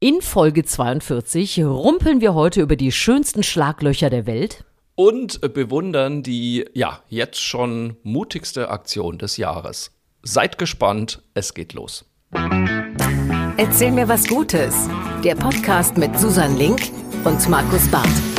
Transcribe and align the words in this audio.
In 0.00 0.20
Folge 0.20 0.64
42 0.64 1.64
rumpeln 1.64 2.20
wir 2.20 2.32
heute 2.32 2.60
über 2.60 2.76
die 2.76 2.92
schönsten 2.92 3.42
Schlaglöcher 3.42 4.10
der 4.10 4.26
Welt. 4.26 4.64
Und 4.94 5.40
bewundern 5.52 6.22
die, 6.22 6.66
ja, 6.72 7.02
jetzt 7.08 7.40
schon 7.40 7.96
mutigste 8.04 8.70
Aktion 8.70 9.18
des 9.18 9.38
Jahres. 9.38 9.90
Seid 10.22 10.56
gespannt, 10.56 11.22
es 11.34 11.52
geht 11.52 11.72
los. 11.72 12.04
Erzähl 13.56 13.90
mir 13.90 14.08
was 14.08 14.28
Gutes. 14.28 14.88
Der 15.24 15.34
Podcast 15.34 15.96
mit 15.96 16.16
Susan 16.16 16.56
Link 16.56 16.80
und 17.24 17.48
Markus 17.48 17.88
Barth. 17.88 18.37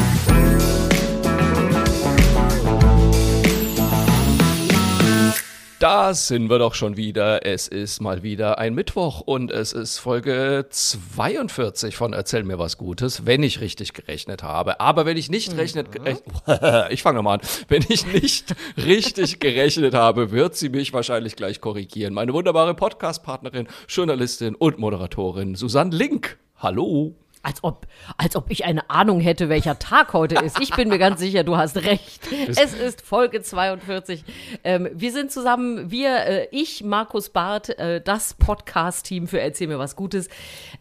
Da 5.80 6.14
sind 6.14 6.50
wir 6.50 6.60
doch 6.60 6.74
schon 6.74 6.98
wieder. 6.98 7.46
Es 7.46 7.70
ist 7.70 8.02
mal 8.02 8.22
wieder 8.22 8.58
ein 8.58 8.76
Mittwoch 8.76 9.22
und 9.22 9.50
es 9.50 9.72
ist 9.72 9.98
Folge 9.98 10.66
42 10.70 11.96
von 11.96 12.12
Erzähl 12.12 12.44
mir 12.44 12.60
was 12.60 12.78
Gutes, 12.78 13.26
wenn 13.26 13.44
ich 13.44 13.62
richtig 13.62 13.94
gerechnet 13.94 14.44
habe. 14.44 14.82
Aber 14.82 15.06
wenn 15.06 15.16
ich 15.16 15.30
nicht 15.30 15.56
rechnet, 15.56 15.94
gerechnet 15.94 16.26
ich 16.90 17.02
fange 17.02 17.16
nochmal 17.16 17.36
an. 17.40 17.48
Wenn 17.70 17.86
ich 17.88 18.06
nicht 18.06 18.54
richtig 18.76 19.40
gerechnet 19.40 19.94
habe, 19.94 20.32
wird 20.32 20.58
sie 20.58 20.68
mich 20.68 20.92
wahrscheinlich 20.92 21.38
gleich 21.38 21.62
korrigieren. 21.62 22.14
Meine 22.14 22.34
wunderbare 22.34 22.74
Podcast-Partnerin, 22.74 23.70
Journalistin 23.88 24.56
und 24.56 24.80
Moderatorin 24.80 25.56
Susanne 25.56 25.96
Link. 25.96 26.40
Hallo. 26.58 27.16
Als 27.42 27.64
ob, 27.64 27.88
als 28.18 28.36
ob 28.36 28.52
ich 28.52 28.66
eine 28.66 28.90
Ahnung 28.90 29.22
hätte, 29.22 29.48
welcher 29.48 29.80
Tag 29.80 30.12
heute 30.12 30.36
ist. 30.44 30.60
Ich 30.60 30.72
bin 30.76 30.90
mir 30.90 30.98
ganz 31.00 31.20
sicher, 31.22 31.44
du 31.46 31.56
hast 31.56 31.78
recht. 31.78 32.22
Es 32.48 32.74
ist 32.74 33.02
Folge 33.02 33.42
42. 33.42 34.24
Ähm, 34.66 34.90
wir 34.94 35.12
sind 35.14 35.32
zusammen, 35.32 35.90
wir, 35.90 36.26
äh, 36.26 36.48
ich, 36.52 36.84
Markus 36.84 37.30
Barth, 37.30 37.70
äh, 37.80 38.02
das 38.02 38.34
Podcast-Team 38.34 39.28
für 39.28 39.40
Erzähl 39.40 39.68
mir 39.68 39.80
was 39.80 39.96
Gutes. 39.96 40.28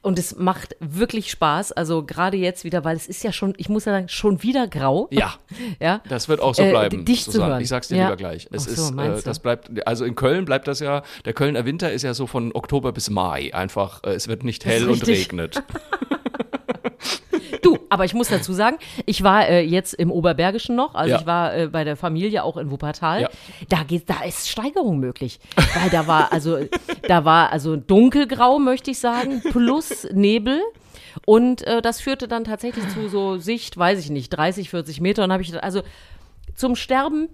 Und 0.03 0.19
es 0.19 0.37
macht 0.37 0.75
wirklich 0.81 1.31
Spaß. 1.31 1.71
Also 1.73 2.05
gerade 2.05 2.37
jetzt 2.37 2.65
wieder, 2.65 2.85
weil 2.85 2.97
es 2.97 3.07
ist 3.07 3.23
ja 3.23 3.33
schon, 3.33 3.55
ich 3.57 3.69
muss 3.69 3.85
ja 3.85 3.93
sagen, 3.93 4.09
schon 4.09 4.43
wieder 4.43 4.67
grau. 4.67 5.07
Ja. 5.13 5.35
ja. 5.81 6.03
Das 6.09 6.29
wird 6.29 6.41
auch 6.41 6.55
so 6.57 6.63
Äh, 6.65 6.71
bleiben. 6.71 7.05
dich 7.05 7.25
zu 7.25 7.45
hören. 7.47 7.61
Ich 7.61 7.69
sag's 7.69 7.87
dir 7.87 7.97
Ja. 7.99 8.05
lieber 8.07 8.17
gleich. 8.17 8.49
Es 8.51 8.65
so, 8.65 8.71
ist, 8.71 8.99
äh, 8.99 9.23
das 9.23 9.39
bleibt, 9.39 9.71
also 9.87 10.05
in 10.05 10.17
Köln 10.17 10.45
bleibt 10.45 10.67
das 10.67 10.81
ja, 10.81 11.03
der 11.25 11.35
Kölner 11.35 11.65
Winter 11.65 11.93
ist 11.93 12.03
ja 12.03 12.15
so 12.15 12.27
von 12.27 12.51
Oktober 12.53 12.91
bis 12.93 13.11
Mai. 13.11 13.55
Einfach, 13.55 14.03
äh, 14.03 14.11
es 14.15 14.27
wird 14.27 14.43
nicht 14.43 14.65
hell 14.65 14.89
und 14.89 15.07
regnet. 15.07 15.63
Aber 17.91 18.05
ich 18.05 18.15
muss 18.15 18.29
dazu 18.29 18.53
sagen, 18.53 18.77
ich 19.07 19.23
war 19.23 19.49
äh, 19.49 19.61
jetzt 19.63 19.95
im 19.95 20.11
Oberbergischen 20.11 20.77
noch, 20.77 20.95
also 20.95 21.11
Ja. 21.13 21.21
ich 21.21 21.27
war 21.27 21.55
äh, 21.57 21.67
bei 21.69 21.85
der 21.85 21.97
Familie 21.97 22.45
auch 22.45 22.57
in 22.57 22.71
Wuppertal. 22.71 23.23
Ja. 23.23 23.29
Da 23.69 23.83
geht, 23.83 24.09
da 24.11 24.23
ist 24.25 24.49
Steigerung 24.49 24.99
möglich, 24.99 25.41
weil 25.57 25.91
da 25.91 26.07
war 26.07 26.33
also, 26.33 26.59
da 27.07 27.25
war 27.25 27.53
also 27.53 27.77
dunkelgrau, 27.77 28.59
möchte 28.59 28.91
ich 28.91 28.99
sagen, 28.99 29.43
plus 29.51 30.07
Nebel. 30.13 30.61
Und 31.25 31.67
äh, 31.67 31.83
das 31.83 32.01
führte 32.01 32.29
dann 32.29 32.45
tatsächlich 32.45 32.89
zu 32.91 33.09
so 33.09 33.39
Sicht, 33.39 33.77
weiß 33.77 33.99
ich 33.99 34.11
nicht, 34.11 34.31
30, 34.31 34.71
40 34.71 35.01
Meter. 35.01 35.25
Und 35.25 35.33
habe 35.33 35.43
ich 35.43 35.49
gedacht, 35.49 35.65
also 35.65 35.83
zum 36.59 36.75
Sterben 36.75 37.29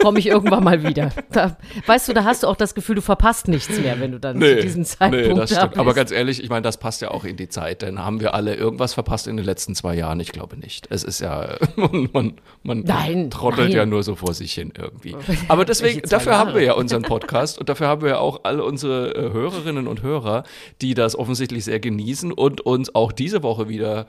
komme 0.00 0.18
ich 0.18 0.26
irgendwann 0.26 0.64
mal 0.64 0.82
wieder. 0.82 1.10
Da, 1.30 1.56
weißt 1.86 2.08
du, 2.08 2.12
da 2.12 2.24
hast 2.24 2.42
du 2.42 2.48
auch 2.48 2.56
das 2.56 2.74
Gefühl, 2.74 2.96
du 2.96 3.02
verpasst 3.02 3.48
nichts 3.48 3.78
mehr, 3.78 4.00
wenn 4.00 4.12
du 4.12 4.18
dann 4.18 4.40
zu 4.40 4.56
diesem 4.56 4.84
Zeitpunkt 4.84 5.28
nee, 5.28 5.34
das 5.34 5.50
da 5.50 5.56
stimmt. 5.56 5.78
Aber 5.78 5.90
bist. 5.90 5.96
ganz 5.96 6.10
ehrlich, 6.10 6.42
ich 6.42 6.50
meine, 6.50 6.62
das 6.62 6.76
passt 6.76 7.02
ja 7.02 7.10
auch 7.10 7.24
in 7.24 7.36
die 7.36 7.48
Zeit. 7.48 7.82
Denn 7.82 8.00
haben 8.00 8.20
wir 8.20 8.34
alle 8.34 8.54
irgendwas 8.54 8.94
verpasst 8.94 9.26
in 9.28 9.36
den 9.36 9.46
letzten 9.46 9.74
zwei 9.74 9.94
Jahren? 9.94 10.18
Ich 10.20 10.32
glaube 10.32 10.56
nicht. 10.56 10.88
Es 10.90 11.04
ist 11.04 11.20
ja, 11.20 11.56
man, 12.12 12.34
man, 12.62 12.80
Nein, 12.80 13.30
trottelt 13.30 13.68
nein. 13.68 13.76
ja 13.76 13.86
nur 13.86 14.02
so 14.02 14.16
vor 14.16 14.34
sich 14.34 14.52
hin 14.52 14.72
irgendwie. 14.76 15.14
Aber 15.48 15.64
deswegen, 15.64 16.02
dafür 16.08 16.36
haben 16.36 16.54
wir 16.54 16.62
ja 16.62 16.72
unseren 16.74 17.02
Podcast 17.02 17.58
und 17.58 17.68
dafür 17.68 17.86
haben 17.86 18.02
wir 18.02 18.10
ja 18.10 18.18
auch 18.18 18.40
alle 18.42 18.64
unsere 18.64 19.14
äh, 19.14 19.32
Hörerinnen 19.32 19.86
und 19.86 20.02
Hörer, 20.02 20.42
die 20.80 20.94
das 20.94 21.16
offensichtlich 21.16 21.64
sehr 21.64 21.78
genießen 21.78 22.32
und 22.32 22.60
uns 22.60 22.94
auch 22.94 23.12
diese 23.12 23.42
Woche 23.42 23.68
wieder 23.68 24.06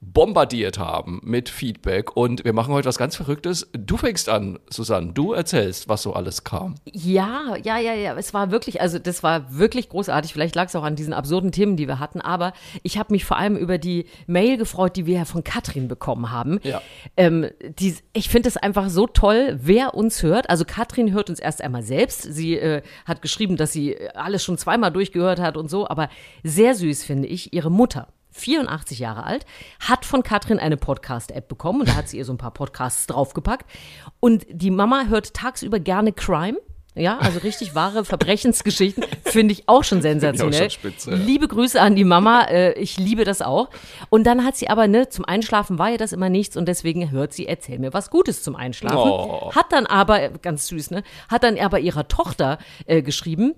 bombardiert 0.00 0.78
haben 0.78 1.20
mit 1.22 1.50
Feedback. 1.50 2.16
Und 2.16 2.44
wir 2.44 2.54
machen 2.54 2.72
heute 2.72 2.88
was 2.88 2.96
ganz 2.96 3.16
Verrücktes. 3.16 3.68
Du 3.72 3.98
fängst 3.98 4.28
an, 4.28 4.58
Susanne. 4.70 5.12
Du 5.12 5.32
erzählst, 5.32 5.88
was 5.88 6.02
so 6.02 6.14
alles 6.14 6.42
kam. 6.42 6.76
Ja, 6.90 7.54
ja, 7.62 7.78
ja, 7.78 7.92
ja. 7.92 8.16
Es 8.16 8.32
war 8.32 8.50
wirklich, 8.50 8.80
also 8.80 8.98
das 8.98 9.22
war 9.22 9.58
wirklich 9.58 9.90
großartig. 9.90 10.32
Vielleicht 10.32 10.54
lag 10.54 10.66
es 10.66 10.76
auch 10.76 10.84
an 10.84 10.96
diesen 10.96 11.12
absurden 11.12 11.52
Themen, 11.52 11.76
die 11.76 11.86
wir 11.86 11.98
hatten. 11.98 12.22
Aber 12.22 12.54
ich 12.82 12.96
habe 12.98 13.12
mich 13.12 13.26
vor 13.26 13.36
allem 13.36 13.56
über 13.56 13.76
die 13.76 14.06
Mail 14.26 14.56
gefreut, 14.56 14.96
die 14.96 15.04
wir 15.04 15.18
ja 15.18 15.24
von 15.26 15.44
Katrin 15.44 15.86
bekommen 15.86 16.30
haben. 16.30 16.60
Ja. 16.62 16.80
Ähm, 17.18 17.50
die, 17.78 17.94
ich 18.14 18.30
finde 18.30 18.48
es 18.48 18.56
einfach 18.56 18.88
so 18.88 19.06
toll, 19.06 19.58
wer 19.60 19.94
uns 19.94 20.22
hört. 20.22 20.48
Also 20.48 20.64
Katrin 20.64 21.12
hört 21.12 21.28
uns 21.28 21.40
erst 21.40 21.62
einmal 21.62 21.82
selbst. 21.82 22.22
Sie 22.22 22.56
äh, 22.56 22.82
hat 23.04 23.20
geschrieben, 23.20 23.58
dass 23.58 23.72
sie 23.72 23.96
alles 24.14 24.42
schon 24.42 24.56
zweimal 24.56 24.90
durchgehört 24.92 25.40
hat 25.40 25.58
und 25.58 25.68
so. 25.68 25.86
Aber 25.88 26.08
sehr 26.42 26.74
süß 26.74 27.04
finde 27.04 27.28
ich 27.28 27.52
ihre 27.52 27.70
Mutter. 27.70 28.08
84 28.40 28.98
Jahre 28.98 29.24
alt, 29.24 29.46
hat 29.80 30.04
von 30.04 30.22
Katrin 30.22 30.58
eine 30.58 30.76
Podcast-App 30.76 31.48
bekommen 31.48 31.80
und 31.80 31.88
da 31.88 31.94
hat 31.94 32.08
sie 32.08 32.18
ihr 32.18 32.24
so 32.24 32.32
ein 32.32 32.38
paar 32.38 32.52
Podcasts 32.52 33.06
draufgepackt. 33.06 33.70
Und 34.18 34.46
die 34.50 34.70
Mama 34.70 35.04
hört 35.08 35.34
tagsüber 35.34 35.78
gerne 35.78 36.12
Crime. 36.12 36.58
Ja, 36.96 37.18
also 37.18 37.38
richtig 37.38 37.76
wahre 37.76 38.04
Verbrechensgeschichten 38.04 39.04
finde 39.22 39.52
ich 39.52 39.68
auch 39.68 39.84
schon 39.84 40.02
sensationell. 40.02 40.62
schon 40.62 40.70
spitze, 40.70 41.10
ja. 41.12 41.16
Liebe 41.16 41.46
Grüße 41.46 41.80
an 41.80 41.94
die 41.94 42.04
Mama, 42.04 42.42
äh, 42.46 42.72
ich 42.72 42.98
liebe 42.98 43.24
das 43.24 43.42
auch. 43.42 43.68
Und 44.08 44.24
dann 44.24 44.44
hat 44.44 44.56
sie 44.56 44.68
aber, 44.68 44.88
ne, 44.88 45.08
zum 45.08 45.24
Einschlafen 45.24 45.78
war 45.78 45.90
ja 45.90 45.98
das 45.98 46.12
immer 46.12 46.28
nichts 46.28 46.56
und 46.56 46.66
deswegen 46.66 47.12
hört 47.12 47.32
sie, 47.32 47.46
erzähl 47.46 47.78
mir 47.78 47.92
was 47.92 48.10
Gutes 48.10 48.42
zum 48.42 48.56
Einschlafen. 48.56 49.08
Oh. 49.08 49.52
Hat 49.54 49.72
dann 49.72 49.86
aber, 49.86 50.30
ganz 50.30 50.66
süß, 50.66 50.90
ne, 50.90 51.04
hat 51.28 51.44
dann 51.44 51.56
aber 51.58 51.78
ihrer 51.78 52.08
Tochter 52.08 52.58
äh, 52.86 53.02
geschrieben, 53.02 53.54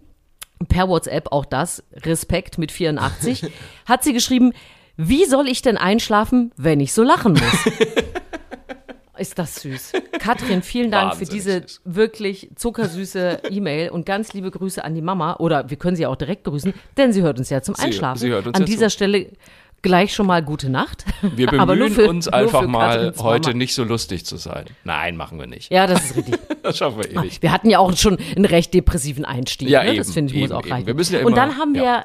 per 0.66 0.88
WhatsApp, 0.88 1.28
auch 1.32 1.44
das, 1.44 1.82
Respekt 1.92 2.58
mit 2.58 2.72
84, 2.72 3.44
hat 3.86 4.02
sie 4.04 4.12
geschrieben, 4.12 4.52
wie 4.96 5.24
soll 5.24 5.48
ich 5.48 5.62
denn 5.62 5.76
einschlafen, 5.76 6.52
wenn 6.56 6.80
ich 6.80 6.92
so 6.92 7.02
lachen 7.02 7.32
muss? 7.32 7.42
Ist 9.18 9.38
das 9.38 9.56
süß. 9.56 9.92
Katrin, 10.18 10.62
vielen 10.62 10.90
Dank 10.90 11.14
für 11.14 11.20
Wahnsinnig 11.20 11.42
diese 11.44 11.62
süß. 11.62 11.80
wirklich 11.84 12.50
zuckersüße 12.56 13.42
E-Mail 13.50 13.90
und 13.90 14.06
ganz 14.06 14.32
liebe 14.32 14.50
Grüße 14.50 14.82
an 14.82 14.94
die 14.94 15.02
Mama. 15.02 15.36
Oder 15.38 15.68
wir 15.70 15.76
können 15.76 15.96
sie 15.96 16.06
auch 16.06 16.16
direkt 16.16 16.44
grüßen, 16.44 16.72
denn 16.96 17.12
sie 17.12 17.22
hört 17.22 17.38
uns 17.38 17.50
ja 17.50 17.60
zum 17.62 17.74
Sie- 17.74 17.82
Einschlafen. 17.82 18.18
sie 18.18 18.30
hört 18.30 18.46
uns 18.46 18.54
an 18.56 18.62
ja 18.62 18.66
dieser 18.66 18.86
zu. 18.88 18.94
Stelle 18.94 19.28
gleich 19.82 20.14
schon 20.14 20.26
mal 20.26 20.42
gute 20.42 20.70
Nacht. 20.70 21.04
Wir 21.36 21.46
bemühen 21.50 21.92
für- 21.92 22.08
uns 22.08 22.26
einfach 22.26 22.62
für 22.62 22.68
mal, 22.68 23.12
heute 23.18 23.54
nicht 23.54 23.74
so 23.74 23.84
lustig 23.84 24.24
zu 24.24 24.38
sein. 24.38 24.64
Nein, 24.82 25.16
machen 25.16 25.38
wir 25.38 25.46
nicht. 25.46 25.70
Ja, 25.70 25.86
das 25.86 26.04
ist 26.06 26.16
richtig. 26.16 26.38
Das 26.64 26.78
schaffen 26.78 26.98
wir 27.02 27.10
eh 27.10 27.18
nicht. 27.20 27.42
Wir 27.42 27.52
hatten 27.52 27.68
ja 27.70 27.78
auch 27.78 27.96
schon 27.96 28.18
einen 28.36 28.44
recht 28.44 28.72
depressiven 28.74 29.24
Einstieg. 29.24 29.68
Ja, 29.68 29.82
ne? 29.82 29.90
eben, 29.90 29.98
Das 29.98 30.12
finde 30.12 30.32
ich 30.34 30.40
muss 30.40 30.50
eben, 30.50 30.58
auch 30.58 30.62
eben. 30.64 30.72
reichen. 30.72 30.86
Wir 30.86 30.94
müssen 30.94 31.14
ja 31.14 31.20
Und 31.20 31.26
immer- 31.28 31.36
dann 31.36 31.58
haben 31.58 31.74
wir, 31.74 31.82
ja. 31.82 32.04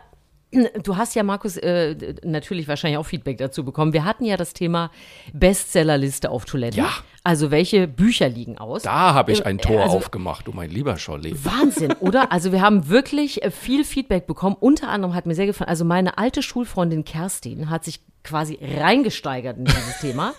Du 0.83 0.95
hast 0.97 1.15
ja, 1.15 1.23
Markus, 1.23 1.57
äh, 1.57 2.15
natürlich 2.23 2.67
wahrscheinlich 2.67 2.97
auch 2.97 3.05
Feedback 3.05 3.37
dazu 3.37 3.65
bekommen. 3.65 3.93
Wir 3.93 4.05
hatten 4.05 4.23
ja 4.25 4.37
das 4.37 4.53
Thema 4.53 4.91
Bestsellerliste 5.33 6.29
auf 6.29 6.45
Toiletten. 6.45 6.79
Ja. 6.79 6.89
Also 7.23 7.51
welche 7.51 7.87
Bücher 7.87 8.29
liegen 8.29 8.57
aus? 8.57 8.83
Da 8.83 9.13
habe 9.13 9.31
ich 9.33 9.45
ein 9.45 9.59
Äh, 9.59 9.61
Tor 9.61 9.81
also- 9.83 9.97
aufgemacht, 9.97 10.47
du 10.47 10.51
mein 10.53 10.69
lieber 10.69 10.97
Scholli. 10.97 11.35
Wahnsinn, 11.43 11.91
oder? 11.99 12.31
Also 12.31 12.51
wir 12.51 12.61
haben 12.61 12.87
wirklich 12.89 13.43
äh, 13.43 13.51
viel 13.51 13.83
Feedback 13.83 14.27
bekommen. 14.27 14.55
Unter 14.59 14.89
anderem 14.89 15.13
hat 15.13 15.25
mir 15.25 15.35
sehr 15.35 15.45
gefallen, 15.45 15.69
also 15.69 15.83
meine 15.85 16.17
alte 16.17 16.41
Schulfreundin 16.41 17.03
Kerstin 17.03 17.69
hat 17.69 17.83
sich 17.83 17.99
quasi 18.23 18.57
reingesteigert 18.61 19.57
in 19.57 19.65
dieses 19.65 19.99
Thema, 20.01 20.33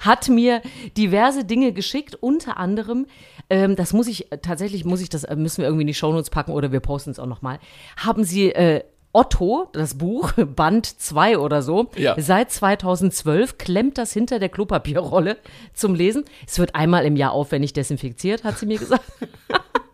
hat 0.00 0.28
mir 0.28 0.60
diverse 0.96 1.44
Dinge 1.44 1.72
geschickt, 1.72 2.16
unter 2.16 2.56
anderem, 2.56 3.06
ähm, 3.50 3.76
das 3.76 3.92
muss 3.92 4.06
ich, 4.08 4.30
äh, 4.32 4.38
tatsächlich 4.38 4.84
muss 4.84 5.00
ich 5.00 5.08
das, 5.08 5.24
müssen 5.36 5.58
wir 5.58 5.66
irgendwie 5.66 5.82
in 5.82 5.86
die 5.88 5.94
Shownotes 5.94 6.30
packen 6.30 6.52
oder 6.52 6.72
wir 6.72 6.80
posten 6.80 7.10
es 7.10 7.18
auch 7.18 7.26
nochmal, 7.26 7.58
haben 7.96 8.24
sie 8.24 8.50
äh, 8.52 8.82
Otto, 9.18 9.68
das 9.72 9.94
Buch, 9.98 10.32
Band 10.56 10.86
2 10.86 11.38
oder 11.38 11.60
so, 11.62 11.90
Ja. 11.96 12.14
seit 12.20 12.52
2012 12.52 13.58
klemmt 13.58 13.98
das 13.98 14.12
hinter 14.12 14.38
der 14.38 14.48
Klopapierrolle 14.48 15.38
zum 15.74 15.96
Lesen. 15.96 16.24
Es 16.46 16.58
wird 16.60 16.76
einmal 16.76 17.04
im 17.04 17.16
Jahr 17.16 17.32
aufwendig 17.32 17.72
desinfiziert, 17.72 18.44
hat 18.44 18.58
sie 18.58 18.66
mir 18.66 18.78
gesagt. 18.78 19.02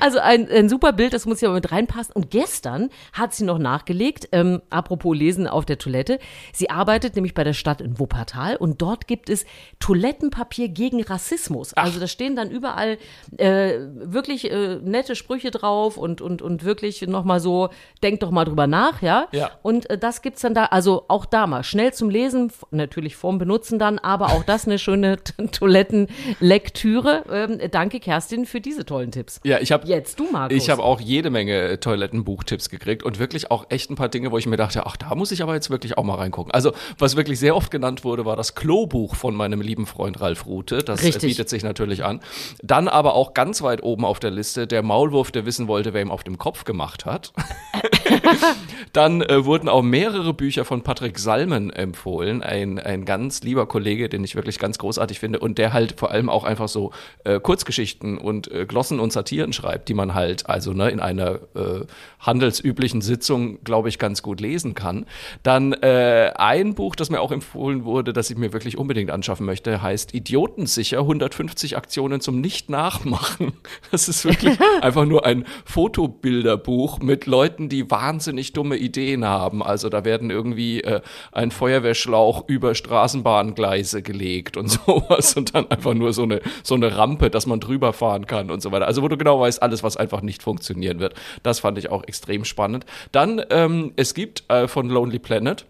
Also 0.00 0.18
ein, 0.18 0.48
ein 0.50 0.68
super 0.68 0.92
Bild, 0.92 1.12
das 1.12 1.26
muss 1.26 1.40
ja 1.40 1.50
mit 1.50 1.70
reinpassen. 1.70 2.14
Und 2.14 2.30
gestern 2.30 2.90
hat 3.12 3.34
sie 3.34 3.44
noch 3.44 3.58
nachgelegt, 3.58 4.28
ähm, 4.32 4.62
apropos 4.70 5.16
Lesen 5.16 5.46
auf 5.46 5.64
der 5.64 5.78
Toilette. 5.78 6.18
Sie 6.52 6.70
arbeitet 6.70 7.14
nämlich 7.14 7.34
bei 7.34 7.44
der 7.44 7.52
Stadt 7.52 7.80
in 7.80 7.98
Wuppertal 7.98 8.56
und 8.56 8.82
dort 8.82 9.06
gibt 9.06 9.30
es 9.30 9.44
Toilettenpapier 9.80 10.68
gegen 10.68 11.02
Rassismus. 11.02 11.74
Also 11.74 12.00
da 12.00 12.06
stehen 12.06 12.36
dann 12.36 12.50
überall 12.50 12.98
äh, 13.36 13.78
wirklich 13.94 14.50
äh, 14.50 14.76
nette 14.82 15.16
Sprüche 15.16 15.50
drauf 15.50 15.96
und, 15.96 16.20
und, 16.20 16.42
und 16.42 16.64
wirklich 16.64 17.02
nochmal 17.02 17.40
so, 17.40 17.70
denk 18.02 18.20
doch 18.20 18.30
mal 18.30 18.44
drüber 18.44 18.66
nach, 18.66 19.02
ja. 19.02 19.28
Ja. 19.32 19.50
Und 19.62 19.88
äh, 19.90 19.98
das 19.98 20.22
gibt's 20.22 20.42
dann 20.42 20.54
da, 20.54 20.66
also 20.66 21.04
auch 21.08 21.26
da 21.26 21.46
mal 21.46 21.64
schnell 21.64 21.92
zum 21.92 22.10
Lesen, 22.10 22.52
natürlich 22.70 23.16
vorm 23.16 23.38
Benutzen 23.38 23.78
dann, 23.78 23.98
aber 23.98 24.28
auch 24.28 24.44
das 24.44 24.66
eine 24.66 24.78
schöne 24.78 25.18
Toilettenlektüre. 25.52 27.24
Ähm, 27.30 27.60
danke 27.70 28.00
Kerstin 28.00 28.46
für 28.46 28.60
diese 28.60 28.84
tollen 28.84 29.10
Tipps. 29.10 29.40
Ja, 29.46 29.60
ich 29.60 29.72
habe 29.72 29.86
Jetzt 29.86 30.18
du, 30.18 30.24
Markus. 30.32 30.56
Ich 30.56 30.70
habe 30.70 30.82
auch 30.82 31.02
jede 31.02 31.28
Menge 31.28 31.52
äh, 31.60 31.76
Toilettenbuchtipps 31.76 32.70
gekriegt 32.70 33.02
und 33.02 33.18
wirklich 33.18 33.50
auch 33.50 33.66
echt 33.68 33.90
ein 33.90 33.94
paar 33.94 34.08
Dinge, 34.08 34.32
wo 34.32 34.38
ich 34.38 34.46
mir 34.46 34.56
dachte, 34.56 34.86
ach, 34.86 34.96
da 34.96 35.14
muss 35.14 35.32
ich 35.32 35.42
aber 35.42 35.52
jetzt 35.52 35.68
wirklich 35.68 35.98
auch 35.98 36.02
mal 36.02 36.14
reingucken. 36.14 36.50
Also, 36.50 36.72
was 36.98 37.14
wirklich 37.14 37.38
sehr 37.38 37.54
oft 37.54 37.70
genannt 37.70 38.04
wurde, 38.04 38.24
war 38.24 38.36
das 38.36 38.54
Klobuch 38.54 39.14
von 39.14 39.34
meinem 39.34 39.60
lieben 39.60 39.84
Freund 39.84 40.18
Ralf 40.22 40.46
Rute. 40.46 40.78
Das 40.78 41.02
äh, 41.02 41.06
Richtig. 41.08 41.32
bietet 41.32 41.50
sich 41.50 41.62
natürlich 41.62 42.04
an. 42.04 42.20
Dann 42.62 42.88
aber 42.88 43.14
auch 43.14 43.34
ganz 43.34 43.60
weit 43.60 43.82
oben 43.82 44.06
auf 44.06 44.18
der 44.18 44.30
Liste 44.30 44.66
der 44.66 44.82
Maulwurf, 44.82 45.30
der 45.30 45.44
wissen 45.44 45.68
wollte, 45.68 45.92
wer 45.92 46.00
ihm 46.00 46.10
auf 46.10 46.24
dem 46.24 46.38
Kopf 46.38 46.64
gemacht 46.64 47.04
hat. 47.04 47.34
Dann 48.94 49.20
äh, 49.22 49.44
wurden 49.44 49.68
auch 49.68 49.82
mehrere 49.82 50.32
Bücher 50.32 50.64
von 50.64 50.82
Patrick 50.82 51.18
Salmen 51.18 51.70
empfohlen, 51.70 52.42
ein, 52.42 52.78
ein 52.78 53.04
ganz 53.04 53.42
lieber 53.42 53.66
Kollege, 53.66 54.08
den 54.08 54.24
ich 54.24 54.36
wirklich 54.36 54.58
ganz 54.58 54.78
großartig 54.78 55.18
finde 55.18 55.40
und 55.40 55.58
der 55.58 55.74
halt 55.74 55.98
vor 55.98 56.12
allem 56.12 56.30
auch 56.30 56.44
einfach 56.44 56.68
so 56.68 56.92
äh, 57.24 57.40
Kurzgeschichten 57.40 58.16
und 58.16 58.50
äh, 58.50 58.64
Glossen 58.64 59.00
und 59.00 59.12
Satiren 59.34 59.52
schreibt, 59.52 59.88
die 59.88 59.94
man 59.94 60.14
halt 60.14 60.48
also 60.48 60.72
ne, 60.72 60.90
in 60.90 61.00
einer 61.00 61.40
äh, 61.54 61.86
handelsüblichen 62.20 63.00
Sitzung, 63.00 63.62
glaube 63.64 63.88
ich, 63.88 63.98
ganz 63.98 64.22
gut 64.22 64.40
lesen 64.40 64.74
kann. 64.74 65.06
Dann 65.42 65.72
äh, 65.72 66.32
ein 66.36 66.74
Buch, 66.74 66.94
das 66.94 67.10
mir 67.10 67.20
auch 67.20 67.32
empfohlen 67.32 67.84
wurde, 67.84 68.12
das 68.12 68.30
ich 68.30 68.36
mir 68.36 68.52
wirklich 68.52 68.78
unbedingt 68.78 69.10
anschaffen 69.10 69.44
möchte, 69.44 69.82
heißt 69.82 70.14
Idiotensicher 70.14 71.00
150 71.00 71.76
Aktionen 71.76 72.20
zum 72.20 72.40
Nicht-Nachmachen. 72.40 73.52
Das 73.90 74.08
ist 74.08 74.24
wirklich 74.24 74.58
einfach 74.80 75.04
nur 75.04 75.24
ein 75.24 75.44
Fotobilderbuch 75.64 77.00
mit 77.00 77.26
Leuten, 77.26 77.68
die 77.68 77.90
wahnsinnig 77.90 78.52
dumme 78.52 78.76
Ideen 78.76 79.24
haben. 79.24 79.62
Also 79.62 79.88
da 79.88 80.04
werden 80.04 80.30
irgendwie 80.30 80.80
äh, 80.80 81.00
ein 81.32 81.50
Feuerwehrschlauch 81.50 82.48
über 82.48 82.74
Straßenbahngleise 82.74 84.02
gelegt 84.02 84.56
und 84.56 84.68
sowas 84.86 85.34
und 85.34 85.54
dann 85.54 85.70
einfach 85.70 85.94
nur 85.94 86.12
so 86.12 86.22
eine, 86.22 86.40
so 86.62 86.74
eine 86.74 86.96
Rampe, 86.96 87.30
dass 87.30 87.46
man 87.46 87.60
drüber 87.60 87.92
fahren 87.92 88.26
kann 88.26 88.50
und 88.50 88.62
so 88.62 88.72
weiter. 88.72 88.86
Also 88.86 89.02
wo 89.02 89.08
du 89.08 89.16
genau 89.24 89.40
weißt, 89.40 89.62
alles, 89.62 89.82
was 89.82 89.96
einfach 89.96 90.20
nicht 90.20 90.42
funktionieren 90.42 91.00
wird. 91.00 91.14
Das 91.42 91.60
fand 91.60 91.78
ich 91.78 91.90
auch 91.90 92.04
extrem 92.04 92.44
spannend. 92.44 92.84
Dann, 93.10 93.42
ähm, 93.50 93.92
es 93.96 94.14
gibt 94.14 94.44
äh, 94.48 94.68
von 94.68 94.88
Lonely 94.88 95.18
Planet 95.18 95.64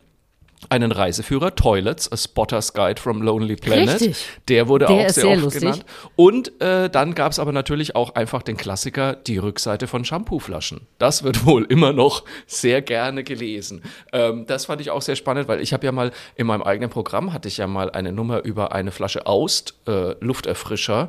einen 0.70 0.92
Reiseführer, 0.92 1.54
Toilets, 1.54 2.10
A 2.10 2.16
Spotter's 2.16 2.72
Guide 2.72 3.00
from 3.00 3.22
Lonely 3.22 3.56
Planet. 3.56 4.00
Richtig. 4.00 4.26
Der 4.48 4.68
wurde 4.68 4.86
Der 4.86 4.94
auch 4.94 5.06
ist 5.06 5.14
sehr, 5.16 5.24
sehr 5.24 5.32
oft 5.34 5.42
lustig. 5.42 5.60
genannt. 5.60 5.84
Und 6.16 6.60
äh, 6.60 6.88
dann 6.88 7.14
gab 7.14 7.32
es 7.32 7.38
aber 7.38 7.52
natürlich 7.52 7.94
auch 7.96 8.14
einfach 8.14 8.42
den 8.42 8.56
Klassiker, 8.56 9.14
die 9.14 9.38
Rückseite 9.38 9.86
von 9.86 10.04
Shampooflaschen. 10.04 10.86
Das 10.98 11.22
wird 11.22 11.44
wohl 11.46 11.64
immer 11.64 11.92
noch 11.92 12.24
sehr 12.46 12.82
gerne 12.82 13.24
gelesen. 13.24 13.82
Ähm, 14.12 14.46
das 14.46 14.66
fand 14.66 14.80
ich 14.80 14.90
auch 14.90 15.02
sehr 15.02 15.16
spannend, 15.16 15.48
weil 15.48 15.60
ich 15.60 15.72
habe 15.72 15.84
ja 15.84 15.92
mal 15.92 16.12
in 16.36 16.46
meinem 16.46 16.62
eigenen 16.62 16.90
Programm 16.90 17.32
hatte 17.32 17.48
ich 17.48 17.58
ja 17.58 17.66
mal 17.66 17.90
eine 17.90 18.12
Nummer 18.12 18.42
über 18.44 18.72
eine 18.72 18.90
Flasche 18.90 19.26
Aust, 19.26 19.74
äh, 19.86 20.14
Lufterfrischer. 20.20 21.08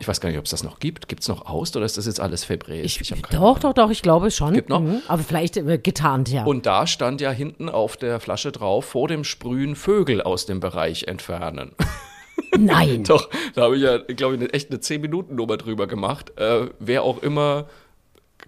Ich 0.00 0.06
weiß 0.06 0.20
gar 0.20 0.28
nicht, 0.28 0.38
ob 0.38 0.44
es 0.44 0.50
das 0.50 0.62
noch 0.62 0.78
gibt. 0.78 1.08
Gibt 1.08 1.22
es 1.22 1.28
noch 1.28 1.46
Aust 1.46 1.76
oder 1.76 1.84
ist 1.84 1.96
das 1.98 2.06
jetzt 2.06 2.20
alles 2.20 2.46
Febrés? 2.46 2.82
Ich, 2.82 2.98
keine 3.22 3.40
doch, 3.42 3.58
doch, 3.58 3.72
doch, 3.72 3.90
ich 3.90 4.02
glaube 4.02 4.30
schon. 4.30 4.54
Gibt 4.54 4.68
noch? 4.68 4.80
Mhm. 4.80 5.02
Aber 5.08 5.22
vielleicht 5.22 5.56
äh, 5.56 5.78
getarnt, 5.78 6.28
ja. 6.30 6.44
Und 6.44 6.66
da 6.66 6.86
stand 6.86 7.20
ja 7.20 7.30
hinten 7.30 7.68
auf 7.68 7.96
der 7.96 8.20
Flasche 8.20 8.52
drauf, 8.52 8.84
vor 8.84 9.08
dem 9.08 9.24
Sprühen 9.24 9.74
Vögel 9.74 10.22
aus 10.22 10.46
dem 10.46 10.60
Bereich 10.60 11.04
entfernen. 11.04 11.72
Nein. 12.56 13.04
Doch, 13.08 13.28
da 13.54 13.62
habe 13.62 13.76
ich 13.76 13.82
ja, 13.82 13.98
glaube 13.98 14.36
ich, 14.36 14.40
eine, 14.40 14.52
echt 14.52 14.70
eine 14.70 14.80
10-Minuten-Nummer 14.80 15.56
drüber 15.56 15.86
gemacht. 15.86 16.38
Äh, 16.38 16.68
wer 16.78 17.02
auch 17.02 17.22
immer, 17.22 17.66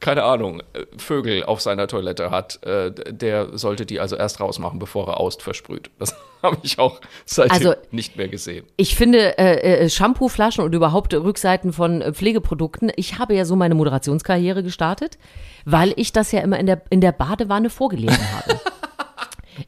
keine 0.01 0.23
Ahnung, 0.25 0.61
äh, 0.73 0.87
Vögel 0.97 1.45
auf 1.45 1.61
seiner 1.61 1.87
Toilette 1.87 2.31
hat, 2.31 2.65
äh, 2.65 2.91
der 2.91 3.57
sollte 3.59 3.85
die 3.87 4.01
also 4.01 4.17
erst 4.17 4.41
rausmachen, 4.41 4.79
bevor 4.79 5.07
er 5.09 5.21
Aust 5.21 5.43
versprüht. 5.43 5.91
Das 5.99 6.15
habe 6.43 6.57
ich 6.63 6.79
auch 6.79 7.01
seitdem 7.27 7.53
Also- 7.69 7.75
nicht 7.91 8.17
mehr 8.17 8.29
gesehen. 8.29 8.67
Ich 8.77 8.97
finde 8.97 9.39
äh, 9.39 9.85
äh, 9.85 9.91
Shampooflaschen 9.91 10.65
und 10.65 10.75
überhaupt 10.75 11.13
Rückseiten 11.13 11.73
von 11.73 12.01
äh, 12.01 12.13
Pflegeprodukten. 12.13 12.91
Ich 12.97 13.19
habe 13.19 13.35
ja 13.35 13.45
so 13.45 13.57
meine 13.57 13.75
Moderationskarriere 13.75 14.63
gestartet, 14.63 15.19
weil 15.67 15.93
ich 15.97 16.13
das 16.13 16.33
ja 16.33 16.41
immer 16.41 16.59
in 16.59 16.67
der, 16.67 16.81
in 16.91 17.01
der 17.03 17.13
Badewanne 17.13 17.69
vorgelesen 17.71 18.19
habe. 18.35 18.59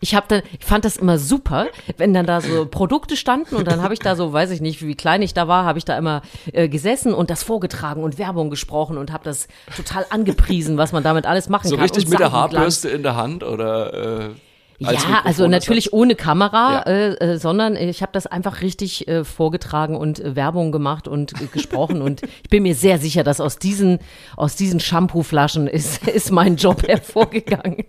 Ich 0.01 0.15
habe 0.15 0.27
dann, 0.29 0.43
ich 0.59 0.65
fand 0.65 0.85
das 0.85 0.97
immer 0.97 1.19
super, 1.19 1.67
wenn 1.97 2.15
dann 2.15 2.27
da 2.27 2.41
so 2.41 2.67
Produkte 2.67 3.17
standen 3.17 3.57
und 3.57 3.67
dann 3.67 3.83
habe 3.83 3.95
ich 3.95 4.01
da 4.01 4.17
so, 4.17 4.33
weiß 4.33 4.51
ich 4.51 4.61
nicht, 4.61 4.85
wie 4.87 4.95
klein 4.95 5.23
ich 5.23 5.35
da 5.35 5.49
war, 5.49 5.65
habe 5.65 5.79
ich 5.79 5.85
da 5.85 5.97
immer 5.99 6.23
äh, 6.53 6.69
gesessen 6.69 7.13
und 7.15 7.31
das 7.31 7.43
vorgetragen 7.43 8.03
und 8.03 8.19
Werbung 8.19 8.51
gesprochen 8.51 8.99
und 8.99 9.13
habe 9.13 9.25
das 9.25 9.49
total 9.77 10.07
angepriesen, 10.11 10.77
was 10.77 10.93
man 10.93 11.03
damit 11.03 11.27
alles 11.27 11.49
machen 11.49 11.69
So 11.69 11.77
kann. 11.77 11.83
richtig 11.85 12.05
und 12.05 12.11
mit 12.11 12.21
der. 12.21 12.33
Haarbürste 12.33 12.89
in 12.89 13.03
der 13.03 13.17
Hand 13.17 13.43
oder 13.45 13.93
äh, 13.95 14.31
als 14.83 15.03
Ja, 15.05 15.23
also 15.25 15.47
natürlich 15.49 15.93
ohne 15.93 16.15
Kamera, 16.15 16.83
Ja. 16.87 16.93
äh, 16.93 17.15
äh, 17.35 17.39
sondern 17.39 17.77
ich 17.77 18.03
habe 18.03 18.13
das 18.13 18.27
einfach 18.27 18.63
richtig 18.63 19.07
äh, 19.09 19.25
vorgetragen 19.25 19.97
und 19.97 20.21
äh, 20.21 20.37
Werbung 20.37 20.73
gemacht 20.73 21.09
und 21.09 21.33
gesprochen 21.53 22.03
und 22.03 22.23
ich 22.43 22.51
bin 22.51 22.63
mir 22.63 22.75
sehr 22.75 22.99
sicher, 22.99 23.23
dass 23.25 23.41
aus 23.41 23.59
diesen 23.59 23.99
aus 24.37 24.57
diesen 24.57 24.81
Shampooflaschen 24.81 25.67
ist 25.67 26.07
ist 26.09 26.31
mein 26.31 26.57
Job 26.57 26.83
hervorgegangen. 26.89 27.85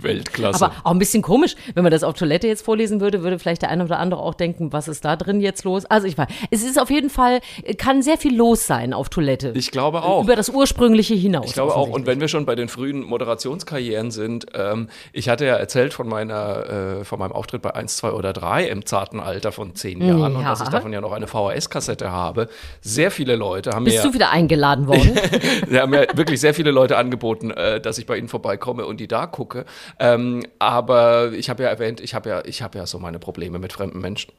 Weltklasse. 0.00 0.64
Aber 0.66 0.74
auch 0.84 0.90
ein 0.92 0.98
bisschen 0.98 1.22
komisch, 1.22 1.54
wenn 1.74 1.82
man 1.82 1.92
das 1.92 2.02
auf 2.02 2.14
Toilette 2.14 2.46
jetzt 2.46 2.64
vorlesen 2.64 3.00
würde, 3.00 3.22
würde 3.22 3.38
vielleicht 3.38 3.62
der 3.62 3.70
eine 3.70 3.84
oder 3.84 3.98
andere 3.98 4.20
auch 4.22 4.34
denken, 4.34 4.72
was 4.72 4.88
ist 4.88 5.04
da 5.04 5.16
drin 5.16 5.40
jetzt 5.40 5.64
los? 5.64 5.84
Also 5.86 6.06
ich 6.06 6.16
weiß, 6.18 6.28
es 6.50 6.62
ist 6.62 6.80
auf 6.80 6.90
jeden 6.90 7.10
Fall 7.10 7.40
äh, 7.64 7.74
kann 7.74 8.02
sehr 8.02 8.18
viel 8.18 8.36
los 8.36 8.66
sein 8.66 8.92
auf 8.92 9.08
Toilette. 9.08 9.52
ich 9.56 9.70
glaube 9.70 10.02
auch. 10.02 10.24
Über 10.24 10.36
das 10.36 10.48
ursprüngliche 10.50 11.14
hinaus. 11.14 11.46
Ich 11.46 11.52
glaube 11.54 11.74
auch, 11.74 11.88
und 11.88 12.06
wenn 12.06 12.20
wir 12.20 12.28
schon 12.28 12.44
bei 12.46 12.54
den 12.54 12.68
frühen 12.68 13.02
Moderationskarrieren 13.02 14.10
sind, 14.10 14.46
ähm, 14.54 14.88
ich 15.12 15.28
hatte 15.28 15.46
ja 15.46 15.54
erzählt 15.54 15.94
von 15.94 16.07
meiner, 16.08 17.00
äh, 17.00 17.04
von 17.04 17.18
meinem 17.18 17.32
Auftritt 17.32 17.62
bei 17.62 17.74
1, 17.74 17.96
2 17.96 18.12
oder 18.12 18.32
3 18.32 18.68
im 18.68 18.86
zarten 18.86 19.20
Alter 19.20 19.52
von 19.52 19.74
zehn 19.74 20.02
Jahren 20.02 20.36
und 20.36 20.42
ja. 20.42 20.50
dass 20.50 20.60
ich 20.60 20.68
davon 20.68 20.92
ja 20.92 21.00
noch 21.00 21.12
eine 21.12 21.26
VHS-Kassette 21.26 22.10
habe. 22.10 22.48
Sehr 22.80 23.10
viele 23.10 23.36
Leute 23.36 23.70
haben 23.70 23.84
bist 23.84 23.98
mir, 23.98 24.02
du 24.02 24.14
wieder 24.14 24.30
eingeladen 24.30 24.86
worden? 24.86 25.18
ja, 25.70 25.82
haben 25.82 25.90
mir 25.90 26.06
wirklich 26.14 26.40
sehr 26.40 26.54
viele 26.54 26.70
Leute 26.70 26.96
angeboten, 26.96 27.50
äh, 27.50 27.80
dass 27.80 27.98
ich 27.98 28.06
bei 28.06 28.16
ihnen 28.16 28.28
vorbeikomme 28.28 28.86
und 28.86 29.00
die 29.00 29.08
da 29.08 29.26
gucke. 29.26 29.64
Ähm, 29.98 30.44
aber 30.58 31.32
ich 31.32 31.50
habe 31.50 31.62
ja 31.62 31.68
erwähnt, 31.68 32.00
ich 32.00 32.14
habe 32.14 32.28
ja, 32.28 32.42
ich 32.44 32.62
habe 32.62 32.78
ja 32.78 32.86
so 32.86 32.98
meine 32.98 33.18
Probleme 33.18 33.58
mit 33.58 33.72
fremden 33.72 34.00
Menschen. 34.00 34.32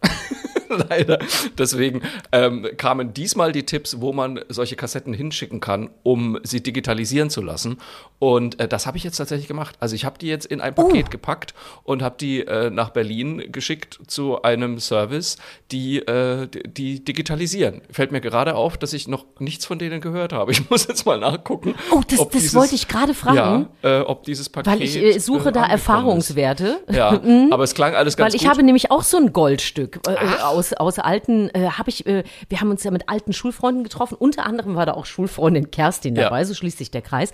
Leider. 0.90 1.20
Deswegen 1.58 2.02
ähm, 2.32 2.68
kamen 2.78 3.14
diesmal 3.14 3.52
die 3.52 3.64
Tipps, 3.66 4.00
wo 4.02 4.14
man 4.14 4.40
solche 4.50 4.76
Kassetten 4.76 5.14
hinschicken 5.14 5.60
kann, 5.60 5.90
um 6.04 6.40
sie 6.44 6.62
digitalisieren 6.62 7.30
zu 7.30 7.42
lassen. 7.42 7.78
Und 8.20 8.60
äh, 8.60 8.68
das 8.68 8.86
habe 8.86 8.98
ich 8.98 9.04
jetzt 9.04 9.18
tatsächlich 9.18 9.48
gemacht. 9.48 9.76
Also 9.80 9.96
ich 9.96 10.06
habe 10.06 10.18
die 10.20 10.28
jetzt 10.28 10.46
in 10.46 10.62
ein 10.62 10.76
Paket 10.76 11.10
gepackt 11.10 11.54
und 11.84 12.02
habe 12.02 12.16
die 12.20 12.42
äh, 12.46 12.70
nach 12.70 12.90
Berlin 12.90 13.44
geschickt 13.52 14.00
zu 14.08 14.42
einem 14.42 14.80
Service, 14.80 15.38
die 15.72 16.00
äh, 16.00 16.48
die- 16.48 17.04
digitalisieren. 17.04 17.82
Fällt 17.92 18.12
mir 18.12 18.22
gerade 18.22 18.56
auf, 18.56 18.78
dass 18.78 18.94
ich 18.94 19.08
noch 19.08 19.26
nichts 19.40 19.66
von 19.66 19.80
denen 19.80 20.02
gehört 20.02 20.34
habe. 20.34 20.52
Ich 20.52 20.70
muss 20.70 20.88
jetzt 20.88 21.06
mal 21.06 21.18
nachgucken. 21.20 21.76
Oh, 21.92 22.02
das, 22.08 22.20
das 22.20 22.30
dieses- 22.30 22.56
wollte 22.56 22.76
ich 22.76 22.88
gerade 22.88 23.14
fragen. 23.14 23.68
Ja, 23.84 24.00
äh, 24.00 24.02
ob 24.02 24.24
dieses 24.24 24.50
Paket. 24.50 24.74
Weil 24.74 24.82
ich 24.82 24.98
äh, 24.98 25.18
suche 25.20 25.50
äh, 25.50 25.52
da 25.54 25.66
Erfahrungswerte. 25.66 26.80
Ist. 26.88 26.96
Ja, 26.96 27.20
aber 27.52 27.64
es 27.64 27.74
klang 27.74 27.96
alles 27.96 28.18
ganz 28.18 28.34
Weil 28.34 28.36
ich 28.36 28.42
gut. 28.44 28.52
habe 28.52 28.64
nämlich 28.64 28.92
auch 28.92 29.04
so 29.04 29.18
ein 29.18 29.32
Goldstück 29.34 30.00
äh, 30.08 30.16
aus, 30.60 30.74
aus 30.74 31.00
alten, 31.00 31.50
äh, 31.56 31.70
habe 31.72 31.90
ich, 31.90 32.06
äh, 32.06 32.24
wir 32.50 32.62
haben 32.62 32.70
uns 32.70 32.84
ja 32.84 32.92
mit 32.92 33.08
alten 33.10 33.34
Schulfreunden 33.34 33.84
getroffen. 33.84 34.16
Unter 34.20 34.46
anderem 34.46 34.76
war 34.76 34.86
da 34.86 34.94
auch 34.94 35.06
Schulfreundin 35.06 35.72
Kerstin 35.72 36.16
Ja. 36.16 36.24
dabei, 36.26 36.44
so 36.44 36.54
schließt 36.54 36.78
sich 36.78 36.92
der 36.92 37.02
Kreis. 37.02 37.32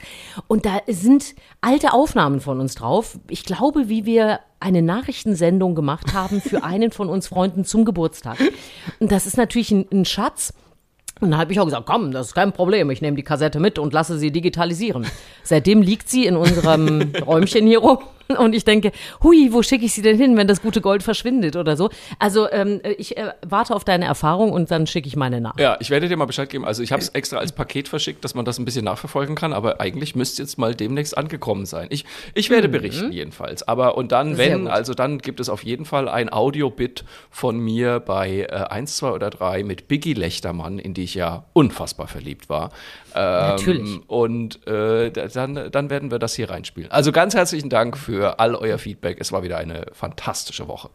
Und 0.47 0.65
da 0.65 0.79
sind 0.87 1.35
alte 1.61 1.91
Aufnahmen 1.93 2.39
von 2.39 2.59
uns 2.59 2.75
drauf. 2.75 3.17
Ich 3.29 3.43
glaube, 3.43 3.89
wie 3.89 4.05
wir 4.05 4.39
eine 4.59 4.81
Nachrichtensendung 4.81 5.75
gemacht 5.75 6.13
haben 6.13 6.39
für 6.41 6.63
einen 6.63 6.91
von 6.91 7.09
uns 7.09 7.27
Freunden 7.27 7.65
zum 7.65 7.83
Geburtstag. 7.83 8.37
Und 8.99 9.11
das 9.11 9.25
ist 9.25 9.37
natürlich 9.37 9.71
ein, 9.71 9.85
ein 9.91 10.05
Schatz. 10.05 10.53
Und 11.21 11.31
dann 11.31 11.39
habe 11.39 11.53
ich 11.53 11.59
auch 11.61 11.65
gesagt, 11.65 11.85
komm, 11.85 12.11
das 12.11 12.27
ist 12.27 12.33
kein 12.35 12.51
Problem. 12.51 12.89
Ich 12.89 13.01
nehme 13.01 13.15
die 13.15 13.23
Kassette 13.23 13.59
mit 13.61 13.79
und 13.79 13.93
lasse 13.93 14.17
sie 14.19 14.31
digitalisieren. 14.31 15.05
Seitdem 15.43 15.81
liegt 15.81 16.09
sie 16.09 16.25
in 16.25 16.35
unserem 16.35 17.13
Räumchen 17.25 17.65
hier 17.67 17.79
rum. 17.79 17.99
Und 18.37 18.53
ich 18.53 18.65
denke, 18.65 18.91
hui, 19.23 19.49
wo 19.51 19.61
schicke 19.61 19.85
ich 19.85 19.93
sie 19.93 20.01
denn 20.01 20.17
hin, 20.17 20.35
wenn 20.37 20.47
das 20.47 20.61
gute 20.61 20.81
Gold 20.81 21.03
verschwindet 21.03 21.55
oder 21.55 21.77
so? 21.77 21.89
Also 22.19 22.49
ähm, 22.51 22.81
ich 22.97 23.17
äh, 23.17 23.31
warte 23.45 23.75
auf 23.75 23.83
deine 23.83 24.05
Erfahrung 24.05 24.51
und 24.51 24.71
dann 24.71 24.87
schicke 24.87 25.07
ich 25.07 25.15
meine 25.15 25.41
nach. 25.41 25.57
Ja, 25.59 25.77
ich 25.79 25.89
werde 25.89 26.07
dir 26.07 26.17
mal 26.17 26.25
Bescheid 26.25 26.49
geben. 26.49 26.65
Also 26.65 26.81
ich 26.83 26.91
habe 26.91 27.01
es 27.01 27.09
extra 27.09 27.37
als 27.37 27.51
Paket 27.51 27.87
verschickt, 27.87 28.23
dass 28.23 28.33
man 28.35 28.45
das 28.45 28.57
ein 28.59 28.65
bisschen 28.65 28.85
nachverfolgen 28.85 29.35
kann, 29.35 29.53
aber 29.53 29.79
eigentlich 29.79 30.15
müsste 30.15 30.41
jetzt 30.41 30.57
mal 30.57 30.73
demnächst 30.75 31.17
angekommen 31.17 31.65
sein. 31.65 31.87
Ich, 31.91 32.05
ich 32.33 32.49
werde 32.49 32.67
berichten 32.69 33.11
jedenfalls. 33.11 33.67
Aber 33.67 33.97
und 33.97 34.11
dann, 34.11 34.25
Mhm. 34.33 34.37
Wenn, 34.37 34.67
also 34.67 34.93
dann 34.93 35.19
gibt 35.19 35.39
es 35.39 35.49
auf 35.49 35.63
jeden 35.63 35.85
Fall 35.85 36.09
ein 36.09 36.31
Audio-Bit 36.33 37.03
von 37.29 37.59
mir 37.59 37.99
bei 37.99 38.41
äh, 38.49 38.53
1, 38.69 38.97
2 38.97 39.11
oder 39.11 39.29
3 39.29 39.63
mit 39.63 39.87
Biggie 39.87 40.13
Lechtermann, 40.13 40.79
in 40.79 40.93
die 40.93 41.03
ich 41.03 41.13
ja 41.15 41.45
unfassbar 41.53 42.07
verliebt 42.07 42.49
war. 42.49 42.71
Ähm, 43.13 43.21
Natürlich. 43.21 43.99
Und 44.07 44.65
äh, 44.67 45.11
da- 45.11 45.27
dann, 45.27 45.71
dann 45.71 45.89
werden 45.89 46.11
wir 46.11 46.19
das 46.19 46.33
hier 46.35 46.49
reinspielen. 46.49 46.91
Also 46.91 47.11
ganz 47.11 47.33
herzlichen 47.35 47.69
Dank 47.69 47.97
für 47.97 48.14
all 48.23 48.55
euer 48.55 48.77
Feedback. 48.77 49.17
Es 49.19 49.31
war 49.31 49.43
wieder 49.43 49.57
eine 49.57 49.87
fantastische 49.93 50.67
Woche. 50.67 50.89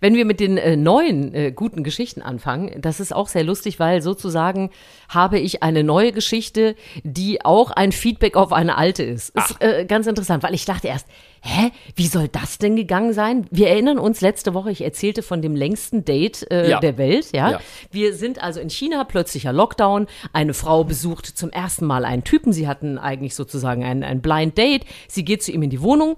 Wenn 0.00 0.14
wir 0.14 0.24
mit 0.24 0.40
den 0.40 0.56
äh, 0.56 0.76
neuen 0.76 1.34
äh, 1.34 1.52
guten 1.52 1.82
Geschichten 1.82 2.22
anfangen, 2.22 2.80
das 2.80 3.00
ist 3.00 3.12
auch 3.12 3.28
sehr 3.28 3.42
lustig, 3.42 3.80
weil 3.80 4.00
sozusagen 4.00 4.70
habe 5.08 5.38
ich 5.38 5.62
eine 5.62 5.82
neue 5.82 6.12
Geschichte, 6.12 6.76
die 7.02 7.44
auch 7.44 7.70
ein 7.72 7.92
Feedback 7.92 8.36
auf 8.36 8.52
eine 8.52 8.78
alte 8.78 9.02
ist. 9.02 9.30
Ist 9.30 9.56
äh, 9.60 9.84
ganz 9.86 10.06
interessant, 10.06 10.42
weil 10.42 10.54
ich 10.54 10.64
dachte 10.64 10.88
erst, 10.88 11.06
hä, 11.42 11.70
wie 11.96 12.06
soll 12.06 12.28
das 12.28 12.58
denn 12.58 12.76
gegangen 12.76 13.12
sein? 13.12 13.46
Wir 13.50 13.68
erinnern 13.68 13.98
uns 13.98 14.20
letzte 14.20 14.54
Woche, 14.54 14.70
ich 14.70 14.82
erzählte 14.82 15.22
von 15.22 15.42
dem 15.42 15.56
längsten 15.56 16.04
Date 16.04 16.46
äh, 16.50 16.68
Ja. 16.70 16.80
der 16.80 16.98
Welt, 16.98 17.28
ja? 17.32 17.52
Ja. 17.52 17.60
Wir 17.90 18.14
sind 18.14 18.42
also 18.42 18.60
in 18.60 18.70
China, 18.70 19.04
plötzlicher 19.04 19.52
Lockdown. 19.52 20.06
Eine 20.32 20.54
Frau 20.54 20.84
besucht 20.84 21.26
zum 21.26 21.50
ersten 21.50 21.86
Mal 21.86 22.04
einen 22.04 22.24
Typen. 22.24 22.52
Sie 22.52 22.68
hatten 22.68 22.98
eigentlich 22.98 23.34
sozusagen 23.34 23.84
ein, 23.84 24.04
ein 24.04 24.20
Blind 24.20 24.58
Date. 24.58 24.84
Sie 25.08 25.24
geht 25.24 25.42
zu 25.42 25.52
ihm 25.52 25.62
in 25.62 25.70
die 25.70 25.82
Wohnung. 25.82 26.16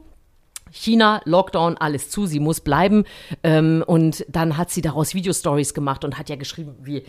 China, 0.73 1.21
Lockdown, 1.25 1.76
alles 1.76 2.11
zu, 2.11 2.26
sie 2.26 2.41
muss 2.41 2.61
bleiben. 2.61 3.05
Ähm, 3.43 3.85
und 3.87 4.25
dann 4.29 4.57
hat 4.57 4.71
sie 4.71 4.81
daraus 4.81 5.14
Videostories 5.14 5.75
gemacht 5.75 6.05
und 6.05 6.19
hat 6.19 6.29
ja 6.29 6.37
geschrieben, 6.37 6.75
wie, 6.83 7.05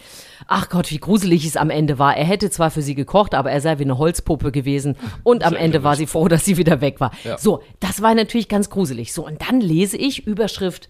ach 0.47 0.69
Gott, 0.69 0.91
wie 0.91 0.97
gruselig 0.97 1.45
es 1.45 1.57
am 1.57 1.69
Ende 1.69 1.97
war. 1.97 2.15
Er 2.15 2.25
hätte 2.25 2.49
zwar 2.49 2.69
für 2.69 2.81
sie 2.81 2.95
gekocht, 2.95 3.33
aber 3.33 3.51
er 3.51 3.61
sei 3.61 3.79
wie 3.79 3.83
eine 3.83 3.97
Holzpuppe 3.97 4.51
gewesen. 4.51 4.95
Und 5.23 5.43
am 5.43 5.55
Ende 5.55 5.83
war 5.83 5.95
sie 5.95 6.07
froh, 6.07 6.27
dass 6.27 6.45
sie 6.45 6.57
wieder 6.57 6.81
weg 6.81 6.99
war. 6.99 7.11
Ja. 7.23 7.37
So, 7.37 7.63
das 7.79 8.01
war 8.01 8.13
natürlich 8.13 8.49
ganz 8.49 8.69
gruselig. 8.69 9.13
So, 9.13 9.25
und 9.25 9.41
dann 9.47 9.61
lese 9.61 9.97
ich 9.97 10.27
Überschrift, 10.27 10.89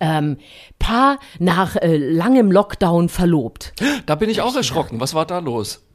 ähm, 0.00 0.38
Paar 0.78 1.18
nach 1.38 1.76
äh, 1.76 1.96
langem 1.96 2.50
Lockdown 2.50 3.08
verlobt. 3.08 3.72
Da 4.06 4.14
bin 4.16 4.28
ich 4.28 4.40
auch 4.40 4.56
erschrocken. 4.56 5.00
Was 5.00 5.14
war 5.14 5.26
da 5.26 5.38
los? 5.38 5.85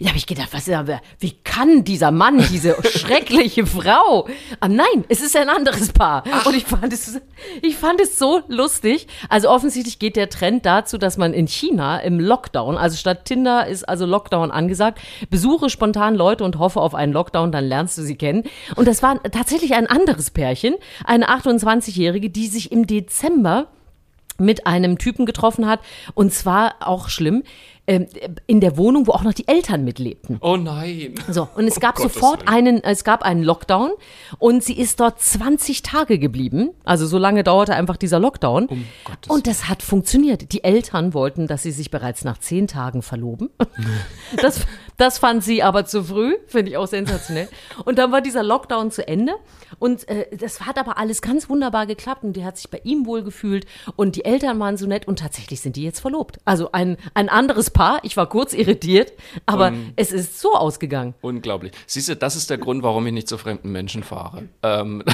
Da 0.00 0.08
habe 0.08 0.18
ich 0.18 0.26
gedacht, 0.26 0.48
was, 0.52 0.68
aber 0.68 1.00
wie 1.20 1.32
kann 1.44 1.84
dieser 1.84 2.10
Mann, 2.10 2.38
diese 2.50 2.76
schreckliche 2.90 3.64
Frau? 3.64 4.28
Ah, 4.58 4.68
nein, 4.68 5.04
es 5.08 5.20
ist 5.20 5.36
ein 5.36 5.48
anderes 5.48 5.92
Paar. 5.92 6.24
Und 6.44 6.56
ich 6.56 6.64
fand, 6.64 6.92
es, 6.92 7.20
ich 7.62 7.76
fand 7.76 8.00
es 8.00 8.18
so 8.18 8.42
lustig. 8.48 9.06
Also 9.28 9.48
offensichtlich 9.50 10.00
geht 10.00 10.16
der 10.16 10.28
Trend 10.28 10.66
dazu, 10.66 10.98
dass 10.98 11.16
man 11.16 11.32
in 11.32 11.46
China 11.46 11.98
im 11.98 12.18
Lockdown, 12.18 12.76
also 12.76 12.96
statt 12.96 13.24
Tinder 13.24 13.66
ist 13.66 13.88
also 13.88 14.04
Lockdown 14.04 14.50
angesagt, 14.50 15.00
besuche 15.30 15.70
spontan 15.70 16.16
Leute 16.16 16.44
und 16.44 16.58
hoffe 16.58 16.80
auf 16.80 16.94
einen 16.94 17.12
Lockdown, 17.12 17.52
dann 17.52 17.64
lernst 17.64 17.96
du 17.96 18.02
sie 18.02 18.16
kennen. 18.16 18.44
Und 18.74 18.88
das 18.88 19.02
war 19.02 19.22
tatsächlich 19.22 19.74
ein 19.74 19.86
anderes 19.86 20.30
Pärchen, 20.30 20.74
eine 21.04 21.28
28-Jährige, 21.28 22.30
die 22.30 22.48
sich 22.48 22.72
im 22.72 22.86
Dezember 22.86 23.68
mit 24.38 24.66
einem 24.66 24.98
Typen 24.98 25.26
getroffen 25.26 25.66
hat. 25.66 25.80
Und 26.14 26.32
zwar 26.32 26.74
auch 26.80 27.08
schlimm, 27.08 27.44
ähm, 27.86 28.06
in 28.46 28.60
der 28.60 28.76
Wohnung, 28.76 29.06
wo 29.06 29.12
auch 29.12 29.22
noch 29.24 29.34
die 29.34 29.46
Eltern 29.46 29.84
mitlebten. 29.84 30.38
Oh 30.40 30.56
nein. 30.56 31.14
So, 31.28 31.48
und 31.54 31.66
es 31.66 31.76
Um 31.76 31.80
gab 31.80 31.96
Gottes 31.96 32.14
sofort 32.14 32.40
Willen. 32.46 32.66
einen, 32.68 32.84
es 32.84 33.04
gab 33.04 33.22
einen 33.22 33.42
Lockdown 33.42 33.90
und 34.38 34.64
sie 34.64 34.78
ist 34.78 35.00
dort 35.00 35.20
20 35.20 35.82
Tage 35.82 36.18
geblieben. 36.18 36.70
Also 36.84 37.06
so 37.06 37.18
lange 37.18 37.44
dauerte 37.44 37.74
einfach 37.74 37.96
dieser 37.96 38.18
Lockdown. 38.18 38.66
Um 38.66 38.84
und 39.28 39.46
das 39.46 39.68
hat 39.68 39.82
funktioniert. 39.82 40.52
Die 40.52 40.64
Eltern 40.64 41.12
wollten, 41.14 41.46
dass 41.46 41.62
sie 41.62 41.72
sich 41.72 41.90
bereits 41.90 42.24
nach 42.24 42.38
zehn 42.38 42.66
Tagen 42.66 43.02
verloben. 43.02 43.50
Das, 44.40 44.60
das 44.96 45.18
fand 45.18 45.44
sie 45.44 45.62
aber 45.62 45.84
zu 45.84 46.02
früh, 46.02 46.34
finde 46.46 46.70
ich 46.70 46.76
auch 46.76 46.88
sensationell. 46.88 47.48
Und 47.84 47.98
dann 47.98 48.10
war 48.10 48.20
dieser 48.20 48.42
Lockdown 48.42 48.90
zu 48.90 49.06
Ende 49.06 49.34
und 49.78 50.08
äh, 50.08 50.36
das 50.36 50.62
hat 50.62 50.78
aber 50.78 50.98
alles 50.98 51.22
ganz 51.22 51.48
wunderbar 51.48 51.86
geklappt 51.86 52.24
und 52.24 52.34
die 52.34 52.44
hat 52.44 52.56
sich 52.56 52.70
bei 52.70 52.80
ihm 52.84 53.06
wohl 53.06 53.22
gefühlt 53.22 53.66
und 53.96 54.16
die 54.16 54.24
Eltern 54.24 54.58
waren 54.58 54.76
so 54.76 54.86
nett 54.86 55.06
und 55.06 55.18
tatsächlich 55.20 55.60
sind 55.60 55.76
die 55.76 55.84
jetzt 55.84 56.00
verlobt. 56.00 56.38
Also 56.44 56.72
ein, 56.72 56.96
ein 57.14 57.28
anderes 57.28 57.70
Paar. 57.74 58.00
Ich 58.02 58.16
war 58.16 58.26
kurz 58.26 58.54
irritiert, 58.54 59.12
aber 59.44 59.74
es 59.96 60.12
ist 60.12 60.40
so 60.40 60.54
ausgegangen. 60.54 61.12
Unglaublich. 61.20 61.72
Siehst 61.86 62.08
du, 62.08 62.16
das 62.16 62.36
ist 62.36 62.48
der 62.48 62.56
Grund, 62.56 62.82
warum 62.82 63.06
ich 63.06 63.12
nicht 63.12 63.28
zu 63.28 63.36
fremden 63.36 63.70
Menschen 63.70 64.02
fahre. 64.02 64.44
Ähm, 64.62 65.02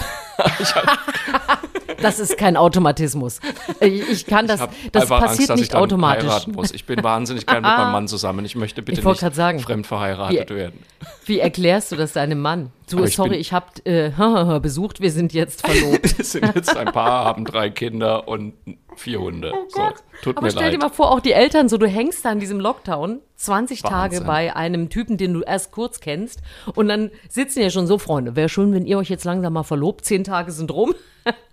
Das 2.03 2.19
ist 2.19 2.37
kein 2.39 2.57
Automatismus. 2.57 3.41
Ich, 3.81 4.09
ich 4.09 4.27
kann 4.27 4.47
das, 4.47 4.61
hab 4.61 4.71
das 4.93 5.07
passiert 5.09 5.23
Angst, 5.31 5.41
dass 5.51 5.57
ich 5.57 5.61
nicht 5.63 5.75
dann 5.75 5.83
automatisch. 5.83 6.25
heiraten 6.29 6.53
muss. 6.53 6.73
Ich 6.73 6.87
bin 6.87 7.03
wahnsinnig 7.03 7.47
gern 7.47 7.63
mit 7.63 7.65
meinem 7.71 7.93
Mann 7.93 8.09
zusammen. 8.09 8.45
Ich 8.45 8.57
möchte 8.57 8.83
bitte 8.83 9.01
Ich 9.01 9.05
nicht 9.07 9.35
sagen. 9.35 9.59
fremd 9.61 9.87
verheiratet 9.87 10.51
Wie- 10.51 10.55
werden. 10.55 10.79
Wie 11.27 11.39
erklärst 11.39 11.93
du 11.93 11.97
das 11.97 12.13
deinem 12.13 12.41
Mann? 12.41 12.71
Du, 12.91 13.05
ich 13.05 13.15
sorry, 13.17 13.31
bin- 13.31 13.41
ich 13.41 13.53
habe 13.53 13.67
äh, 13.85 14.11
besucht, 14.61 15.01
wir 15.01 15.11
sind 15.13 15.33
jetzt 15.33 15.67
verlobt. 15.67 16.19
Wir 16.19 16.25
sind 16.25 16.55
jetzt 16.55 16.77
ein 16.77 16.93
Paar, 16.93 17.25
haben 17.25 17.45
drei 17.45 17.71
Kinder 17.71 18.29
und 18.29 18.53
vier 18.97 19.21
Hunde. 19.21 19.53
so, 19.69 19.81
tut 20.23 20.37
Oh 20.37 20.39
Aber 20.39 20.43
mir 20.43 20.51
stell 20.51 20.65
leid. 20.65 20.75
dir 20.75 20.79
mal 20.79 20.91
vor, 20.91 21.11
auch 21.13 21.21
die 21.21 21.33
Eltern, 21.33 21.69
so 21.69 21.79
du 21.79 21.87
hängst 21.87 22.25
da 22.25 22.33
in 22.33 22.41
diesem 22.41 22.61
Lockdown 22.61 23.21
20 23.37 23.83
Tage 23.83 23.95
Wahnsinn. 24.17 24.27
bei 24.27 24.55
einem 24.57 24.91
Typen, 24.91 25.17
den 25.17 25.33
du 25.33 25.41
erst 25.43 25.71
kurz 25.73 26.01
kennst 26.01 26.41
und 26.75 26.89
dann 26.89 27.11
sitzen 27.29 27.61
ja 27.63 27.71
schon 27.71 27.87
so 27.87 27.97
Freunde. 27.99 28.37
Wäre 28.37 28.49
schön, 28.49 28.73
wenn 28.75 28.85
ihr 28.87 28.99
euch 28.99 29.09
jetzt 29.09 29.25
langsam 29.25 29.53
mal 29.55 29.63
verlobt, 29.63 30.05
zehn 30.05 30.25
Tage 30.25 30.53
sind 30.53 30.71
rum. 30.71 30.95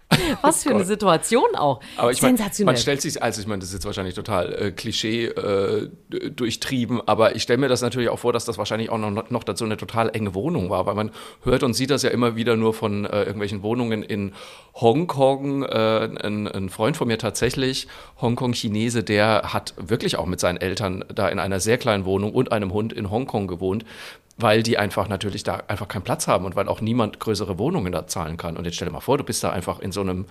Was 0.41 0.63
für 0.63 0.69
eine 0.69 0.85
Situation 0.85 1.55
auch. 1.55 1.81
Aber 1.97 2.11
ich 2.11 2.19
Sensationell. 2.19 2.73
man 2.73 2.81
stellt 2.81 3.01
sich, 3.01 3.21
also 3.21 3.41
ich 3.41 3.47
meine, 3.47 3.59
das 3.59 3.69
ist 3.69 3.75
jetzt 3.75 3.85
wahrscheinlich 3.85 4.15
total 4.15 4.53
äh, 4.53 4.71
Klischee 4.71 5.25
äh, 5.25 5.89
durchtrieben, 6.29 7.01
aber 7.05 7.35
ich 7.35 7.43
stelle 7.43 7.57
mir 7.57 7.67
das 7.67 7.81
natürlich 7.81 8.09
auch 8.09 8.19
vor, 8.19 8.31
dass 8.31 8.45
das 8.45 8.57
wahrscheinlich 8.57 8.89
auch 8.89 8.97
noch, 8.97 9.29
noch 9.29 9.43
dazu 9.43 9.65
eine 9.65 9.75
total 9.75 10.09
enge 10.15 10.33
Wohnung 10.33 10.69
war, 10.69 10.85
weil 10.85 10.95
man 10.95 11.11
hört 11.43 11.63
und 11.63 11.73
sieht 11.73 11.89
das 11.89 12.03
ja 12.03 12.09
immer 12.09 12.35
wieder 12.35 12.55
nur 12.55 12.73
von 12.73 13.05
äh, 13.05 13.19
irgendwelchen 13.19 13.63
Wohnungen 13.63 14.01
in 14.01 14.33
Hongkong. 14.75 15.63
Äh, 15.63 16.09
ein, 16.21 16.47
ein 16.47 16.69
Freund 16.69 16.95
von 16.95 17.07
mir 17.07 17.17
tatsächlich, 17.17 17.87
Hongkong-Chinese, 18.21 19.03
der 19.03 19.53
hat 19.53 19.73
wirklich 19.77 20.17
auch 20.17 20.25
mit 20.25 20.39
seinen 20.39 20.57
Eltern 20.57 21.03
da 21.13 21.27
in 21.27 21.39
einer 21.39 21.59
sehr 21.59 21.77
kleinen 21.77 22.05
Wohnung 22.05 22.33
und 22.33 22.51
einem 22.51 22.71
Hund 22.71 22.93
in 22.93 23.11
Hongkong 23.11 23.47
gewohnt 23.47 23.83
weil 24.37 24.63
die 24.63 24.77
einfach 24.77 25.07
natürlich 25.07 25.43
da 25.43 25.63
einfach 25.67 25.87
keinen 25.87 26.03
Platz 26.03 26.27
haben 26.27 26.45
und 26.45 26.55
weil 26.55 26.67
auch 26.67 26.81
niemand 26.81 27.19
größere 27.19 27.57
Wohnungen 27.57 27.91
da 27.91 28.07
zahlen 28.07 28.37
kann. 28.37 28.55
Und 28.55 28.65
jetzt 28.65 28.75
stell 28.75 28.87
dir 28.87 28.93
mal 28.93 28.99
vor, 28.99 29.17
du 29.17 29.23
bist 29.23 29.43
da 29.43 29.49
einfach 29.49 29.79
in 29.79 29.91
so 29.91 30.01
einem 30.01 30.25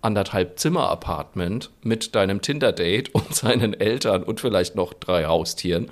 anderthalb 0.00 0.58
Zimmer 0.58 0.88
Apartment 0.88 1.70
mit 1.82 2.14
deinem 2.14 2.42
Tinder 2.42 2.72
Date 2.72 3.08
und 3.14 3.34
seinen 3.34 3.74
Eltern 3.74 4.24
und 4.24 4.40
vielleicht 4.40 4.74
noch 4.74 4.92
drei 4.92 5.26
Haustieren 5.26 5.90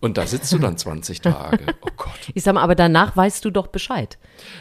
und 0.00 0.16
da 0.18 0.26
sitzt 0.26 0.52
du 0.52 0.58
dann 0.58 0.76
20 0.78 1.20
Tage. 1.22 1.58
Oh 1.82 1.88
Gott. 1.96 2.10
ich 2.34 2.42
sag 2.42 2.54
mal, 2.54 2.62
aber 2.62 2.74
danach 2.74 3.16
weißt 3.16 3.44
du 3.44 3.50
doch 3.50 3.66
Bescheid. 3.66 4.18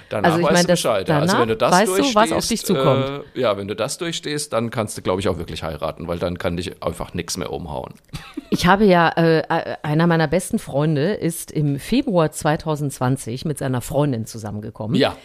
Danach 0.10 0.31
Also 0.31 0.39
ich 0.39 0.46
weißt 0.46 0.53
mein, 0.53 0.63
du 0.63 0.67
das- 0.67 0.79
Bescheid. 0.81 1.10
ja. 1.10 1.19
also 1.19 1.38
wenn 1.39 1.48
du 1.48 1.55
das 1.58 1.72
weißt 1.72 1.98
du, 2.00 2.15
was 2.15 2.31
auf 2.31 2.48
dich 2.48 2.65
zukommt. 2.65 3.24
Äh, 3.36 3.39
ja, 3.39 3.58
wenn 3.58 3.67
du 3.67 3.75
das 3.75 3.98
durchstehst, 3.98 4.51
dann 4.53 4.69
kannst 4.69 4.98
du, 4.98 5.01
glaube 5.01 5.22
ich, 5.22 5.27
auch 5.29 5.38
wirklich 5.38 5.63
heiraten, 5.63 6.08
weil 6.08 6.19
dann 6.19 6.38
kann 6.38 6.58
dich 6.58 6.84
einfach 6.84 7.13
nichts 7.13 7.38
mehr 7.38 7.51
umhauen. 7.51 7.93
Ich 8.51 8.65
habe 8.65 8.84
ja, 8.84 9.10
äh, 9.10 9.41
äh, 9.41 9.75
einer 9.84 10.08
meiner 10.08 10.27
besten 10.27 10.58
Freunde 10.58 11.13
ist 11.13 11.51
im 11.51 11.77
Februar 11.77 12.31
2020 12.31 13.46
mit 13.46 13.60
seiner 13.60 13.79
Freundin 13.81 14.25
zusammengekommen. 14.25 14.96
Ja. 14.96 15.15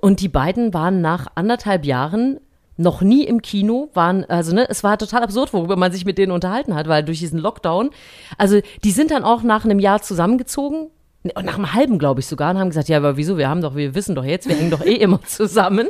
Und 0.00 0.20
die 0.20 0.28
beiden 0.30 0.72
waren 0.72 1.02
nach 1.02 1.26
anderthalb 1.34 1.84
Jahren 1.84 2.40
noch 2.76 3.00
nie 3.02 3.24
im 3.24 3.42
Kino, 3.42 3.90
waren, 3.94 4.24
also 4.24 4.54
ne, 4.54 4.68
es 4.68 4.82
war 4.82 4.98
total 4.98 5.22
absurd, 5.22 5.52
worüber 5.52 5.76
man 5.76 5.92
sich 5.92 6.04
mit 6.04 6.18
denen 6.18 6.32
unterhalten 6.32 6.74
hat, 6.74 6.88
weil 6.88 7.04
durch 7.04 7.20
diesen 7.20 7.38
Lockdown, 7.38 7.90
also 8.36 8.60
die 8.82 8.90
sind 8.90 9.10
dann 9.10 9.24
auch 9.24 9.42
nach 9.42 9.64
einem 9.64 9.78
Jahr 9.78 10.02
zusammengezogen, 10.02 10.90
nach 11.22 11.56
einem 11.56 11.72
halben, 11.72 11.98
glaube 11.98 12.20
ich 12.20 12.26
sogar, 12.26 12.50
und 12.50 12.58
haben 12.58 12.68
gesagt, 12.68 12.88
ja, 12.88 12.98
aber 12.98 13.16
wieso, 13.16 13.38
wir 13.38 13.48
haben 13.48 13.62
doch, 13.62 13.76
wir 13.76 13.94
wissen 13.94 14.14
doch 14.14 14.24
jetzt, 14.24 14.46
wir 14.46 14.56
hängen 14.56 14.70
doch 14.70 14.84
eh 14.84 14.96
immer 14.96 15.22
zusammen, 15.26 15.88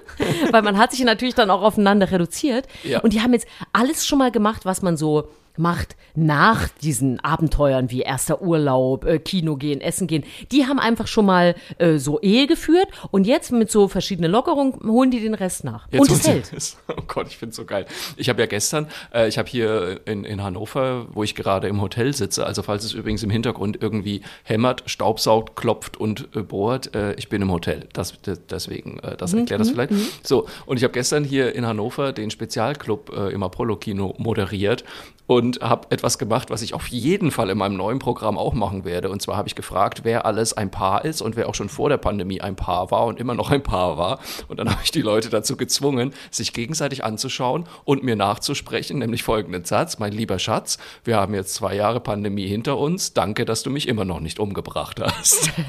weil 0.53 0.63
man 0.63 0.79
hat 0.79 0.93
sich 0.93 1.03
natürlich 1.05 1.35
dann 1.35 1.51
auch 1.51 1.63
aufeinander 1.63 2.11
reduziert. 2.11 2.69
Ja. 2.85 3.01
Und 3.01 3.13
die 3.13 3.21
haben 3.21 3.33
jetzt 3.33 3.49
alles 3.73 4.07
schon 4.07 4.19
mal 4.19 4.31
gemacht, 4.31 4.65
was 4.65 4.83
man 4.83 4.97
so 4.97 5.29
macht 5.57 5.97
nach 6.17 6.69
diesen 6.83 7.21
Abenteuern 7.21 7.91
wie 7.91 8.01
erster 8.01 8.43
Urlaub, 8.43 9.05
äh, 9.05 9.19
Kino 9.19 9.57
gehen, 9.57 9.81
Essen 9.81 10.07
gehen. 10.07 10.25
Die 10.53 10.67
haben 10.67 10.79
einfach 10.79 11.07
schon 11.07 11.27
mal 11.27 11.55
äh, 11.79 11.99
so 11.99 12.21
Ehe 12.21 12.47
geführt 12.47 12.89
und 13.11 13.27
jetzt 13.27 13.51
mit 13.53 13.71
so 13.71 13.89
verschiedenen 13.89 14.31
Lockerungen 14.31 14.75
holen 14.89 15.11
die 15.11 15.21
den 15.21 15.35
Rest 15.35 15.65
nach. 15.65 15.87
Jetzt 15.91 16.01
und 16.01 16.11
es 16.11 16.27
hält. 16.29 16.53
ich- 16.57 16.77
Oh 16.89 17.03
Gott, 17.07 17.27
ich 17.29 17.37
finde 17.37 17.55
so 17.55 17.65
geil. 17.65 17.87
Ich 18.17 18.29
habe 18.29 18.41
ja 18.41 18.47
gestern, 18.47 18.87
äh, 19.13 19.29
ich 19.29 19.39
habe 19.39 19.49
hier 19.49 20.01
in, 20.07 20.25
in 20.25 20.43
Hannover, 20.43 21.07
wo 21.13 21.23
ich 21.25 21.35
gerade 21.35 21.69
im 21.69 21.81
Hotel 21.81 22.13
sitze, 22.15 22.47
also 22.47 22.63
falls 22.63 22.85
es 22.85 22.93
übrigens 22.93 23.23
im 23.23 23.31
Hintergrund 23.31 23.79
irgendwie 23.83 24.23
hämmert, 24.45 24.83
staubsaugt, 24.87 25.57
klopft 25.57 25.97
und 25.97 26.29
äh, 26.37 26.43
bohrt, 26.43 26.95
äh, 26.95 27.15
ich 27.15 27.29
bin 27.29 27.43
im 27.43 27.51
Hotel. 27.51 27.89
Das, 27.93 28.15
das, 28.23 28.41
deswegen, 28.49 28.99
äh, 29.01 29.17
das 29.17 29.33
erklärt 29.35 29.61
das 29.61 29.71
vielleicht. 29.71 29.93
So, 30.23 30.47
und 30.67 30.77
ich 30.77 30.85
habe 30.85 30.93
gestern 30.93 31.25
hier 31.25 31.55
in 31.55 31.67
Hannover 31.67 32.13
den 32.13 32.31
Spezialclub 32.31 33.13
äh, 33.17 33.31
im 33.31 33.43
Apollo-Kino 33.43 34.15
moderiert 34.19 34.85
und 35.27 35.61
habe 35.61 35.91
etwas 35.91 36.19
gemacht, 36.19 36.51
was 36.51 36.63
ich 36.63 36.75
auf 36.75 36.87
jeden 36.89 37.31
Fall 37.31 37.51
in 37.51 37.59
meinem 37.59 37.77
neuen 37.77 37.99
Programm 37.99 38.37
auch 38.37 38.53
machen 38.53 38.85
werde. 38.85 39.09
Und 39.11 39.23
zwar 39.23 39.37
habe 39.37 39.49
ich 39.49 39.55
gefragt, 39.55 40.01
wer 40.05 40.27
alles 40.27 40.53
ein 40.53 40.71
Paar 40.71 41.05
ist 41.05 41.23
und 41.23 41.37
wer 41.37 41.49
auch 41.49 41.55
schon 41.55 41.69
vor 41.69 41.89
der 41.89 41.97
Pandemie 41.97 42.41
ein 42.41 42.57
Paar 42.57 42.91
war 42.91 43.07
und 43.07 43.19
immer 43.19 43.35
noch 43.35 43.51
ein 43.51 43.63
Paar 43.63 43.97
war. 43.97 44.21
Und 44.49 44.59
dann 44.59 44.69
habe 44.71 44.81
ich 44.85 44.91
die 44.91 45.03
Leute 45.03 45.31
dazu 45.31 45.57
gezwungen, 45.57 46.13
sich 46.31 46.53
gegenseitig 46.53 47.05
anzuschauen 47.05 47.65
und 47.85 48.03
mir 48.03 48.17
nachzusprechen, 48.17 48.99
nämlich 48.99 49.23
folgenden 49.23 49.65
Satz, 49.65 49.99
mein 49.99 50.13
lieber 50.13 50.39
Schatz, 50.39 50.79
wir 51.05 51.17
haben 51.17 51.35
jetzt 51.35 51.55
zwei 51.55 51.75
Jahre 51.75 52.01
Pandemie 52.01 52.47
hinter 52.47 52.79
uns, 52.79 53.15
danke, 53.15 53.45
dass 53.45 53.63
du 53.63 53.71
mich 53.71 53.89
immer 53.89 54.05
noch 54.05 54.21
nicht 54.21 54.39
umgebracht 54.39 55.01
hast. 55.01 55.51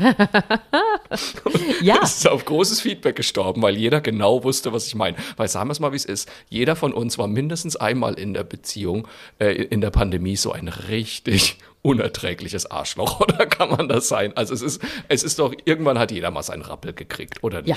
Ja, 1.81 1.99
Es 2.01 2.17
ist 2.17 2.27
auf 2.27 2.45
großes 2.45 2.81
Feedback 2.81 3.15
gestorben, 3.15 3.61
weil 3.61 3.75
jeder 3.75 4.01
genau 4.01 4.43
wusste, 4.43 4.73
was 4.73 4.87
ich 4.87 4.95
meine. 4.95 5.17
Weil 5.37 5.47
sagen 5.47 5.67
wir 5.69 5.71
es 5.71 5.79
mal, 5.79 5.91
wie 5.91 5.97
es 5.97 6.05
ist. 6.05 6.29
Jeder 6.49 6.75
von 6.75 6.93
uns 6.93 7.17
war 7.17 7.27
mindestens 7.27 7.75
einmal 7.75 8.15
in 8.15 8.33
der 8.33 8.43
Beziehung, 8.43 9.07
äh, 9.39 9.44
in 9.51 9.81
der 9.81 9.91
Pandemie 9.91 10.35
so 10.35 10.51
ein 10.51 10.67
richtig 10.67 11.57
unerträgliches 11.81 12.69
Arschloch. 12.69 13.19
Oder 13.21 13.45
kann 13.45 13.69
man 13.69 13.87
das 13.87 14.07
sein? 14.07 14.35
Also 14.35 14.53
es 14.53 14.61
ist, 14.61 14.81
es 15.07 15.23
ist 15.23 15.39
doch, 15.39 15.53
irgendwann 15.65 15.99
hat 15.99 16.11
jeder 16.11 16.31
mal 16.31 16.43
seinen 16.43 16.63
Rappel 16.63 16.93
gekriegt, 16.93 17.43
oder 17.43 17.65
Ja. 17.65 17.75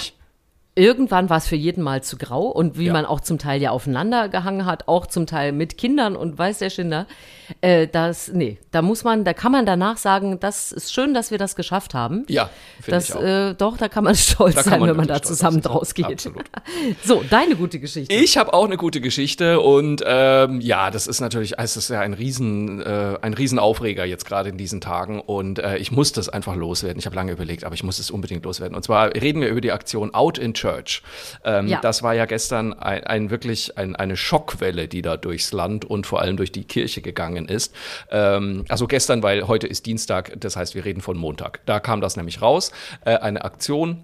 Irgendwann 0.79 1.29
war 1.29 1.39
es 1.39 1.47
für 1.49 1.57
jeden 1.57 1.83
mal 1.83 2.03
zu 2.03 2.17
grau 2.17 2.47
und 2.47 2.79
wie 2.79 2.87
Ja. 2.87 2.93
man 2.93 3.05
auch 3.05 3.21
zum 3.21 3.39
Teil 3.39 3.61
ja 3.61 3.71
aufeinander 3.71 4.29
gehangen 4.29 4.65
hat, 4.65 4.87
auch 4.87 5.07
zum 5.07 5.27
Teil 5.27 5.53
mit 5.53 5.77
Kindern 5.77 6.15
und 6.17 6.39
weiß 6.39 6.59
der 6.59 6.71
Schinder, 6.71 7.07
äh, 7.63 7.89
das, 7.89 8.29
nee, 8.33 8.59
da 8.71 8.81
muss 8.83 9.03
man, 9.05 9.25
da 9.25 9.33
kann 9.33 9.51
man 9.53 9.67
danach 9.67 9.97
sagen, 9.97 10.39
das 10.39 10.71
ist 10.71 10.93
schön, 10.93 11.15
dass 11.15 11.31
wir 11.31 11.39
das 11.39 11.57
geschafft 11.57 11.95
haben. 11.95 12.25
Ja, 12.29 12.49
finde 12.81 13.01
ich 13.01 13.15
auch. 13.15 13.23
äh, 13.23 13.55
doch, 13.55 13.77
da 13.77 13.89
kann 13.89 14.05
man 14.05 14.15
stolz 14.17 14.55
Da 14.55 14.63
sein, 14.63 14.81
man 14.81 14.91
wenn 14.91 14.97
man 14.97 15.09
da 15.09 15.21
zusammen 15.21 15.61
draus 15.63 15.95
geht. 15.95 16.07
Absolut. 16.07 16.45
So, 17.05 17.25
deine 17.29 17.57
gute 17.57 17.79
Geschichte. 17.81 18.15
Ich 18.15 18.37
habe 18.39 18.53
auch 18.55 18.65
eine 18.65 18.77
gute 18.77 19.01
Geschichte 19.01 19.61
und 19.61 20.03
ähm, 20.07 20.61
ja, 20.61 20.91
das 20.91 21.07
ist 21.07 21.21
natürlich, 21.21 21.59
es 21.59 21.77
ist 21.77 21.89
ja 21.91 22.01
ein 22.01 22.13
riesen, 22.15 22.81
äh, 22.81 23.17
ein 23.21 23.35
Riesenaufreger 23.35 24.05
jetzt 24.05 24.25
gerade 24.25 24.49
in 24.51 24.59
diesen 24.59 24.81
Tagen 24.81 25.21
und 25.21 25.59
äh, 25.59 25.77
ich 25.79 25.91
muss 25.91 26.13
das 26.13 26.29
einfach 26.29 26.55
loswerden. 26.55 26.99
Ich 26.99 27.07
habe 27.07 27.17
lange 27.17 27.33
überlegt, 27.33 27.65
aber 27.65 27.75
ich 27.75 27.83
muss 27.83 27.99
es 27.99 28.11
unbedingt 28.11 28.45
loswerden. 28.45 28.77
Und 28.77 28.83
zwar 28.85 29.15
reden 29.15 29.41
wir 29.41 29.49
über 29.49 29.61
die 29.61 29.73
Aktion 29.73 30.15
Out 30.15 30.39
in 30.39 30.55
Church. 30.55 30.68
Ähm, 31.45 31.69
Ja. 31.69 31.81
Das 31.81 32.03
war 32.03 32.15
ja 32.15 32.27
gestern 32.27 32.73
ein, 32.73 33.05
ein 33.05 33.31
wirklich 33.31 33.77
ein, 33.79 33.97
eine 33.97 34.17
Schockwelle, 34.17 34.89
die 34.89 35.03
da 35.03 35.17
durchs 35.17 35.53
Land 35.53 35.85
und 35.85 36.07
vor 36.07 36.21
allem 36.21 36.37
durch 36.37 36.53
die 36.53 36.65
Kirche 36.65 37.03
gegangen 37.03 37.49
ist. 37.49 37.75
Ähm, 38.11 38.65
also 38.69 38.87
gestern, 38.87 39.23
weil 39.23 39.49
heute 39.49 39.67
ist 39.67 39.87
Dienstag, 39.87 40.33
das 40.41 40.57
heißt, 40.57 40.75
wir 40.75 40.85
reden 40.85 41.01
von 41.01 41.17
Montag. 41.17 41.61
Da 41.67 41.81
kam 41.81 42.01
das 42.01 42.17
nämlich 42.17 42.43
raus. 42.43 42.73
Äh, 43.05 43.17
eine 43.17 43.45
Aktion 43.45 44.03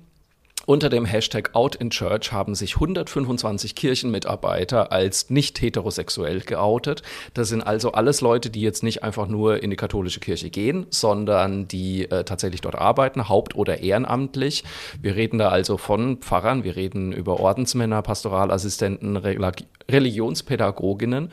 unter 0.66 0.88
dem 0.88 1.04
Hashtag 1.04 1.50
Out 1.54 1.74
in 1.76 1.90
Church 1.90 2.32
haben 2.32 2.54
sich 2.54 2.76
125 2.76 3.74
Kirchenmitarbeiter 3.74 4.92
als 4.92 5.30
nicht 5.30 5.60
heterosexuell 5.60 6.40
geoutet. 6.40 7.02
Das 7.34 7.48
sind 7.48 7.62
also 7.62 7.92
alles 7.92 8.20
Leute, 8.20 8.50
die 8.50 8.60
jetzt 8.60 8.82
nicht 8.82 9.02
einfach 9.02 9.28
nur 9.28 9.62
in 9.62 9.70
die 9.70 9.76
katholische 9.76 10.20
Kirche 10.20 10.50
gehen, 10.50 10.86
sondern 10.90 11.68
die 11.68 12.10
äh, 12.10 12.24
tatsächlich 12.24 12.60
dort 12.60 12.76
arbeiten, 12.76 13.28
haupt- 13.28 13.54
oder 13.56 13.80
ehrenamtlich. 13.80 14.64
Wir 15.00 15.16
reden 15.16 15.38
da 15.38 15.48
also 15.48 15.76
von 15.76 16.18
Pfarrern, 16.18 16.64
wir 16.64 16.76
reden 16.76 17.12
über 17.12 17.40
Ordensmänner, 17.40 18.02
Pastoralassistenten, 18.02 19.18
Rela- 19.18 19.52
Religionspädagoginnen. 19.90 21.30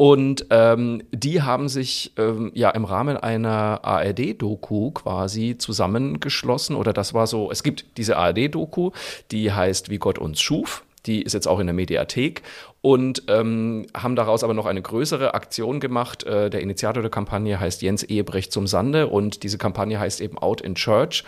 Und 0.00 0.46
ähm, 0.50 1.02
die 1.10 1.42
haben 1.42 1.68
sich 1.68 2.12
ähm, 2.18 2.52
ja 2.54 2.70
im 2.70 2.84
Rahmen 2.84 3.16
einer 3.16 3.80
ARD-Doku 3.82 4.92
quasi 4.92 5.58
zusammengeschlossen. 5.58 6.76
Oder 6.76 6.92
das 6.92 7.14
war 7.14 7.26
so, 7.26 7.50
es 7.50 7.64
gibt 7.64 7.84
diese 7.96 8.16
ARD-Doku, 8.16 8.92
die 9.32 9.50
heißt 9.52 9.90
Wie 9.90 9.98
Gott 9.98 10.20
uns 10.20 10.40
schuf. 10.40 10.84
Die 11.06 11.20
ist 11.22 11.32
jetzt 11.32 11.48
auch 11.48 11.58
in 11.58 11.66
der 11.66 11.74
Mediathek 11.74 12.42
und 12.80 13.24
ähm, 13.26 13.86
haben 13.96 14.14
daraus 14.14 14.44
aber 14.44 14.54
noch 14.54 14.66
eine 14.66 14.82
größere 14.82 15.34
Aktion 15.34 15.80
gemacht. 15.80 16.22
Äh, 16.22 16.48
der 16.48 16.60
Initiator 16.60 17.02
der 17.02 17.10
Kampagne 17.10 17.58
heißt 17.58 17.82
Jens 17.82 18.04
Ehebrecht 18.04 18.52
zum 18.52 18.68
Sande 18.68 19.08
und 19.08 19.42
diese 19.42 19.58
Kampagne 19.58 19.98
heißt 19.98 20.20
eben 20.20 20.38
Out 20.38 20.60
in 20.60 20.76
Church. 20.76 21.24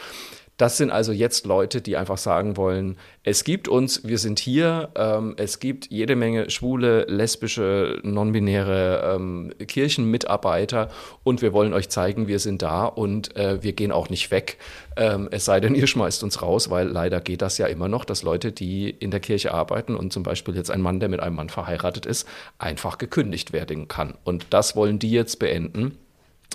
Das 0.60 0.76
sind 0.76 0.90
also 0.90 1.12
jetzt 1.12 1.46
Leute, 1.46 1.80
die 1.80 1.96
einfach 1.96 2.18
sagen 2.18 2.58
wollen, 2.58 2.98
es 3.22 3.44
gibt 3.44 3.66
uns, 3.66 4.06
wir 4.06 4.18
sind 4.18 4.38
hier, 4.38 4.90
ähm, 4.94 5.32
es 5.38 5.58
gibt 5.58 5.86
jede 5.90 6.16
Menge 6.16 6.50
schwule, 6.50 7.06
lesbische, 7.06 7.98
non-binäre 8.02 9.14
ähm, 9.14 9.54
Kirchenmitarbeiter 9.66 10.90
und 11.24 11.40
wir 11.40 11.54
wollen 11.54 11.72
euch 11.72 11.88
zeigen, 11.88 12.28
wir 12.28 12.38
sind 12.38 12.60
da 12.60 12.84
und 12.84 13.34
äh, 13.36 13.62
wir 13.62 13.72
gehen 13.72 13.90
auch 13.90 14.10
nicht 14.10 14.30
weg. 14.30 14.58
Ähm, 14.98 15.28
es 15.30 15.46
sei 15.46 15.60
denn, 15.60 15.74
ihr 15.74 15.86
schmeißt 15.86 16.22
uns 16.22 16.42
raus, 16.42 16.68
weil 16.68 16.88
leider 16.88 17.22
geht 17.22 17.40
das 17.40 17.56
ja 17.56 17.66
immer 17.66 17.88
noch, 17.88 18.04
dass 18.04 18.22
Leute, 18.22 18.52
die 18.52 18.90
in 18.90 19.10
der 19.10 19.20
Kirche 19.20 19.54
arbeiten 19.54 19.96
und 19.96 20.12
zum 20.12 20.24
Beispiel 20.24 20.54
jetzt 20.56 20.70
ein 20.70 20.82
Mann, 20.82 21.00
der 21.00 21.08
mit 21.08 21.20
einem 21.20 21.36
Mann 21.36 21.48
verheiratet 21.48 22.04
ist, 22.04 22.28
einfach 22.58 22.98
gekündigt 22.98 23.54
werden 23.54 23.88
kann. 23.88 24.12
Und 24.24 24.48
das 24.50 24.76
wollen 24.76 24.98
die 24.98 25.10
jetzt 25.10 25.38
beenden. 25.38 25.96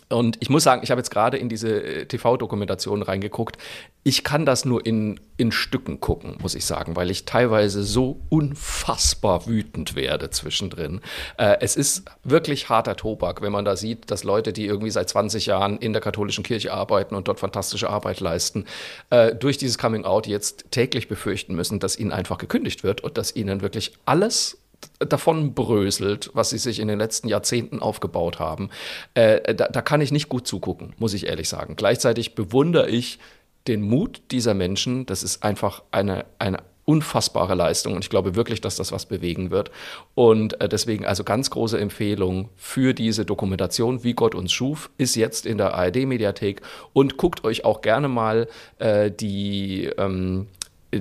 Und 0.09 0.37
ich 0.39 0.49
muss 0.49 0.63
sagen, 0.63 0.81
ich 0.83 0.91
habe 0.91 0.99
jetzt 0.99 1.09
gerade 1.09 1.37
in 1.37 1.49
diese 1.49 1.81
äh, 1.81 2.05
TV-Dokumentation 2.05 3.01
reingeguckt. 3.01 3.57
Ich 4.03 4.23
kann 4.23 4.45
das 4.45 4.63
nur 4.63 4.85
in, 4.85 5.19
in 5.37 5.51
Stücken 5.51 5.99
gucken, 5.99 6.37
muss 6.39 6.53
ich 6.53 6.65
sagen, 6.65 6.95
weil 6.95 7.09
ich 7.09 7.25
teilweise 7.25 7.83
so 7.83 8.19
unfassbar 8.29 9.47
wütend 9.47 9.95
werde 9.95 10.29
zwischendrin. 10.29 11.01
Äh, 11.37 11.57
es 11.61 11.75
ist 11.75 12.03
wirklich 12.23 12.69
harter 12.69 12.95
Tobak, 12.95 13.41
wenn 13.41 13.51
man 13.51 13.65
da 13.65 13.75
sieht, 13.75 14.11
dass 14.11 14.23
Leute, 14.23 14.53
die 14.53 14.67
irgendwie 14.67 14.91
seit 14.91 15.09
20 15.09 15.47
Jahren 15.47 15.77
in 15.77 15.91
der 15.91 16.03
katholischen 16.03 16.43
Kirche 16.43 16.71
arbeiten 16.71 17.15
und 17.15 17.27
dort 17.27 17.39
fantastische 17.39 17.89
Arbeit 17.89 18.19
leisten, 18.19 18.65
äh, 19.09 19.33
durch 19.33 19.57
dieses 19.57 19.79
Coming-out 19.79 20.27
jetzt 20.27 20.65
täglich 20.69 21.07
befürchten 21.07 21.55
müssen, 21.55 21.79
dass 21.79 21.97
ihnen 21.97 22.11
einfach 22.11 22.37
gekündigt 22.37 22.83
wird 22.83 23.01
und 23.01 23.17
dass 23.17 23.35
ihnen 23.35 23.61
wirklich 23.61 23.93
alles 24.05 24.59
davon 24.99 25.53
bröselt, 25.53 26.31
was 26.33 26.49
sie 26.49 26.57
sich 26.57 26.79
in 26.79 26.87
den 26.87 26.99
letzten 26.99 27.27
Jahrzehnten 27.27 27.79
aufgebaut 27.79 28.39
haben. 28.39 28.69
Äh, 29.13 29.53
da, 29.53 29.67
da 29.67 29.81
kann 29.81 30.01
ich 30.01 30.11
nicht 30.11 30.29
gut 30.29 30.47
zugucken, 30.47 30.93
muss 30.97 31.13
ich 31.13 31.27
ehrlich 31.27 31.49
sagen. 31.49 31.75
Gleichzeitig 31.75 32.35
bewundere 32.35 32.89
ich 32.89 33.19
den 33.67 33.81
Mut 33.81 34.21
dieser 34.31 34.53
Menschen. 34.53 35.05
Das 35.05 35.23
ist 35.23 35.43
einfach 35.43 35.83
eine, 35.91 36.25
eine 36.39 36.59
unfassbare 36.85 37.55
Leistung 37.55 37.93
und 37.93 38.03
ich 38.03 38.09
glaube 38.09 38.35
wirklich, 38.35 38.61
dass 38.61 38.75
das 38.75 38.91
was 38.91 39.07
bewegen 39.07 39.49
wird. 39.49 39.71
Und 40.13 40.61
äh, 40.61 40.69
deswegen 40.69 41.05
also 41.05 41.23
ganz 41.23 41.49
große 41.49 41.79
Empfehlung 41.79 42.49
für 42.55 42.93
diese 42.93 43.25
Dokumentation, 43.25 44.03
wie 44.03 44.13
Gott 44.13 44.35
uns 44.35 44.53
schuf, 44.53 44.91
ist 44.97 45.15
jetzt 45.15 45.47
in 45.47 45.57
der 45.57 45.73
ARD-Mediathek 45.73 46.61
und 46.93 47.17
guckt 47.17 47.43
euch 47.43 47.65
auch 47.65 47.81
gerne 47.81 48.07
mal 48.07 48.47
äh, 48.77 49.09
die 49.11 49.89
ähm, 49.97 50.47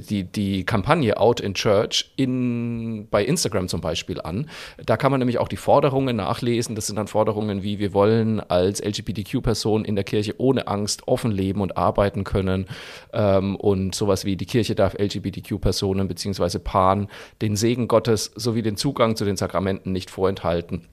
die, 0.01 0.25
die 0.25 0.65
Kampagne 0.65 1.19
Out 1.19 1.41
in 1.41 1.55
Church 1.55 2.13
in, 2.17 3.09
bei 3.11 3.25
Instagram 3.25 3.69
zum 3.69 3.81
Beispiel 3.81 4.21
an. 4.21 4.49
Da 4.85 4.97
kann 4.97 5.11
man 5.11 5.21
nämlich 5.21 5.39
auch 5.39 5.49
die 5.49 5.57
Forderungen 5.57 6.17
nachlesen. 6.17 6.75
Das 6.75 6.87
sind 6.87 6.97
dann 6.97 7.09
Forderungen 7.09 7.63
wie, 7.63 7.79
wir 7.79 7.95
wollen 7.95 8.41
als 8.41 8.83
LGBTQ-Person 8.83 9.85
in 9.85 9.95
der 9.95 10.05
Kirche 10.05 10.35
ohne 10.39 10.67
Angst 10.67 11.09
offen 11.09 11.31
leben 11.31 11.61
und 11.61 11.77
arbeiten 11.77 12.25
können. 12.25 12.67
Ähm, 13.13 13.57
und 13.57 13.95
sowas 13.95 14.25
wie, 14.25 14.37
die 14.37 14.47
Kirche 14.47 14.75
darf 14.75 14.95
LGBTQ-Personen 14.95 16.09
bzw. 16.09 16.59
Paaren 16.59 17.09
den 17.43 17.57
Segen 17.57 17.89
Gottes 17.89 18.33
sowie 18.35 18.63
den 18.63 18.77
Zugang 18.77 19.17
zu 19.17 19.25
den 19.25 19.37
Sakramenten 19.37 19.93
nicht 19.93 20.11
vorenthalten. 20.11 20.89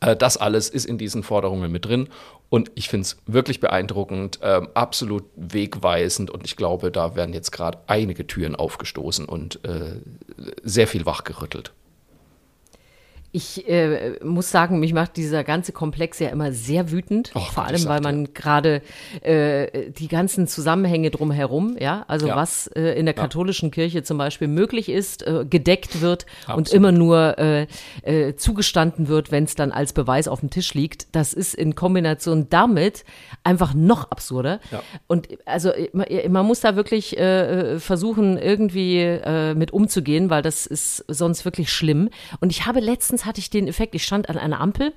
Äh, 0.00 0.16
Das 0.16 0.36
alles 0.36 0.68
ist 0.68 0.84
in 0.84 0.98
diesen 0.98 1.22
Forderungen 1.22 1.70
mit 1.70 1.84
drin 1.84 2.08
und 2.50 2.70
ich 2.74 2.88
finde 2.88 3.02
es 3.02 3.18
wirklich 3.26 3.60
beeindruckend, 3.60 4.38
ähm, 4.42 4.68
absolut 4.74 5.24
wegweisend 5.36 6.30
und 6.30 6.44
ich 6.44 6.56
glaube, 6.56 6.90
da 6.90 7.14
werden 7.14 7.34
jetzt 7.34 7.50
gerade 7.52 7.78
einige 7.86 8.26
Türen 8.26 8.56
aufgestoßen 8.56 9.26
und 9.26 9.64
äh, 9.64 10.00
sehr 10.62 10.86
viel 10.86 11.06
wachgerüttelt. 11.06 11.72
Ich 13.38 13.68
äh, 13.68 14.18
muss 14.24 14.50
sagen, 14.50 14.80
mich 14.80 14.92
macht 14.92 15.16
dieser 15.16 15.44
ganze 15.44 15.70
Komplex 15.70 16.18
ja 16.18 16.30
immer 16.30 16.50
sehr 16.50 16.90
wütend. 16.90 17.30
Och, 17.36 17.52
vor 17.52 17.64
allem, 17.66 17.84
weil 17.86 18.00
man 18.00 18.34
gerade 18.34 18.82
äh, 19.20 19.92
die 19.92 20.08
ganzen 20.08 20.48
Zusammenhänge 20.48 21.12
drumherum, 21.12 21.76
ja, 21.78 22.04
also 22.08 22.26
Ja. 22.26 22.34
was 22.34 22.66
äh, 22.66 22.98
in 22.98 23.06
der 23.06 23.14
katholischen 23.14 23.70
Kirche 23.70 24.02
zum 24.02 24.18
Beispiel 24.18 24.48
möglich 24.48 24.88
ist, 24.88 25.24
äh, 25.24 25.44
gedeckt 25.48 26.00
wird 26.00 26.26
und 26.48 26.50
Absolut. 26.62 26.72
immer 26.72 26.90
nur 26.90 27.38
äh, 27.38 27.66
äh, 28.02 28.34
zugestanden 28.34 29.06
wird, 29.06 29.30
wenn 29.30 29.44
es 29.44 29.54
dann 29.54 29.70
als 29.70 29.92
Beweis 29.92 30.26
auf 30.26 30.40
dem 30.40 30.50
Tisch 30.50 30.74
liegt. 30.74 31.06
Das 31.14 31.32
ist 31.32 31.54
in 31.54 31.76
Kombination 31.76 32.48
damit 32.50 33.04
einfach 33.44 33.72
noch 33.72 34.10
absurder. 34.10 34.58
Ja. 34.72 34.82
Und 35.06 35.28
also 35.44 35.70
man, 35.92 36.06
man 36.28 36.44
muss 36.44 36.58
da 36.58 36.74
wirklich 36.74 37.16
versuchen, 37.78 38.36
irgendwie 38.36 39.18
mit 39.54 39.72
umzugehen, 39.72 40.28
weil 40.28 40.42
das 40.42 40.66
ist 40.66 41.04
sonst 41.06 41.44
wirklich 41.44 41.70
schlimm. 41.70 42.08
Und 42.40 42.50
ich 42.50 42.66
habe 42.66 42.80
letztens 42.80 43.27
hatte 43.28 43.40
ich 43.40 43.50
den 43.50 43.68
Effekt, 43.68 43.94
ich 43.94 44.04
stand 44.04 44.28
an 44.28 44.38
einer 44.38 44.60
Ampel 44.60 44.92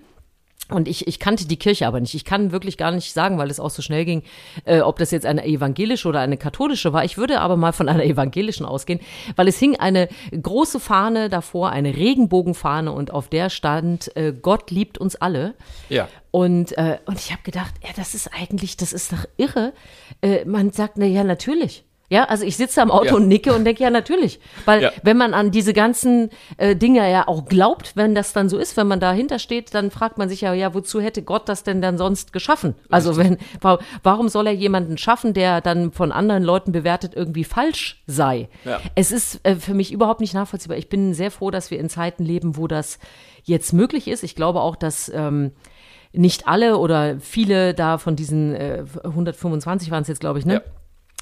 und 0.72 0.88
ich, 0.88 1.08
ich 1.08 1.20
kannte 1.20 1.46
die 1.48 1.58
Kirche 1.58 1.86
aber 1.86 2.00
nicht. 2.00 2.14
Ich 2.14 2.24
kann 2.24 2.52
wirklich 2.52 2.78
gar 2.78 2.92
nicht 2.92 3.14
sagen, 3.14 3.38
weil 3.38 3.50
es 3.50 3.60
auch 3.60 3.70
so 3.70 3.82
schnell 3.82 4.06
ging, 4.06 4.24
äh, 4.66 4.82
ob 4.82 4.98
das 5.00 5.12
jetzt 5.12 5.26
eine 5.26 5.46
evangelische 5.46 6.08
oder 6.08 6.22
eine 6.22 6.38
katholische 6.38 6.94
war. 6.94 7.04
Ich 7.04 7.18
würde 7.18 7.42
aber 7.42 7.58
mal 7.58 7.74
von 7.74 7.90
einer 7.90 8.06
evangelischen 8.06 8.66
ausgehen, 8.66 9.02
weil 9.36 9.48
es 9.48 9.60
hing 9.60 9.76
eine 9.76 10.08
große 10.32 10.80
Fahne 10.80 11.30
davor, 11.30 11.72
eine 11.72 11.96
Regenbogenfahne 11.96 12.92
und 12.92 13.12
auf 13.12 13.28
der 13.28 13.50
stand, 13.50 14.16
äh, 14.16 14.34
Gott 14.34 14.72
liebt 14.72 14.98
uns 14.98 15.16
alle. 15.16 15.56
Ja. 15.90 16.08
Und, 16.32 16.78
äh, 16.78 17.00
und 17.06 17.20
ich 17.20 17.32
habe 17.32 17.42
gedacht, 17.44 17.74
ja, 17.84 17.90
das 17.96 18.16
ist 18.16 18.30
eigentlich, 18.34 18.78
das 18.78 18.94
ist 18.94 19.12
doch 19.12 19.26
irre. 19.36 19.74
Äh, 20.22 20.46
man 20.46 20.72
sagt, 20.72 20.98
na 20.98 21.06
ja, 21.06 21.24
natürlich. 21.26 21.84
Ja, 22.12 22.26
also 22.26 22.44
ich 22.44 22.58
sitze 22.58 22.82
am 22.82 22.92
Auto 22.92 23.06
Ja. 23.06 23.14
und 23.16 23.30
nicke 23.30 23.54
und 23.54 23.64
denke, 23.64 23.82
ja, 23.84 23.90
natürlich. 23.90 24.42
Weil 24.66 24.82
Ja. 24.84 24.92
wenn 25.02 25.16
man 25.16 25.34
an 25.34 25.50
diese 25.50 25.72
ganzen 25.72 26.30
äh, 26.58 26.76
Dinge 26.76 27.10
ja 27.10 27.26
auch 27.28 27.46
glaubt, 27.46 27.94
wenn 27.96 28.14
das 28.14 28.34
dann 28.34 28.50
so 28.50 28.58
ist, 28.58 28.76
wenn 28.76 28.88
man 28.88 29.00
dahinter 29.00 29.40
steht, 29.40 29.74
dann 29.74 29.92
fragt 29.92 30.18
man 30.18 30.28
sich 30.28 30.42
ja, 30.42 30.54
ja, 30.54 30.74
wozu 30.74 31.00
hätte 31.00 31.22
Gott 31.24 31.48
das 31.48 31.64
denn 31.64 31.82
dann 31.82 31.98
sonst 31.98 32.34
geschaffen? 32.34 32.76
Also 32.90 33.16
wenn, 33.16 33.38
wa- 33.62 33.80
warum 34.04 34.28
soll 34.28 34.48
er 34.48 34.54
jemanden 34.54 34.98
schaffen, 34.98 35.34
der 35.34 35.62
dann 35.62 35.94
von 35.94 36.12
anderen 36.12 36.44
Leuten 36.44 36.74
bewertet 36.74 37.14
irgendwie 37.16 37.46
falsch 37.46 38.04
sei? 38.08 38.50
Ja. 38.66 38.82
Es 38.94 39.14
ist 39.14 39.40
äh, 39.44 39.56
für 39.56 39.74
mich 39.74 39.94
überhaupt 39.94 40.20
nicht 40.20 40.34
nachvollziehbar. 40.34 40.78
Ich 40.78 40.90
bin 40.90 41.14
sehr 41.14 41.32
froh, 41.32 41.50
dass 41.50 41.72
wir 41.72 41.80
in 41.80 41.88
Zeiten 41.90 42.26
leben, 42.26 42.58
wo 42.58 42.68
das 42.68 43.00
jetzt 43.44 43.72
möglich 43.72 44.10
ist. 44.10 44.24
Ich 44.24 44.36
glaube 44.36 44.60
auch, 44.60 44.76
dass 44.76 45.10
ähm, 45.16 45.52
nicht 46.12 46.46
alle 46.46 46.78
oder 46.78 47.22
viele 47.22 47.74
da 47.74 47.98
von 47.98 48.18
diesen 48.18 48.54
äh, 48.54 48.84
125 49.06 49.92
waren 49.92 50.02
es 50.02 50.10
jetzt, 50.10 50.20
glaube 50.20 50.40
ich, 50.40 50.46
ne? 50.46 50.56
Ja. 50.56 50.62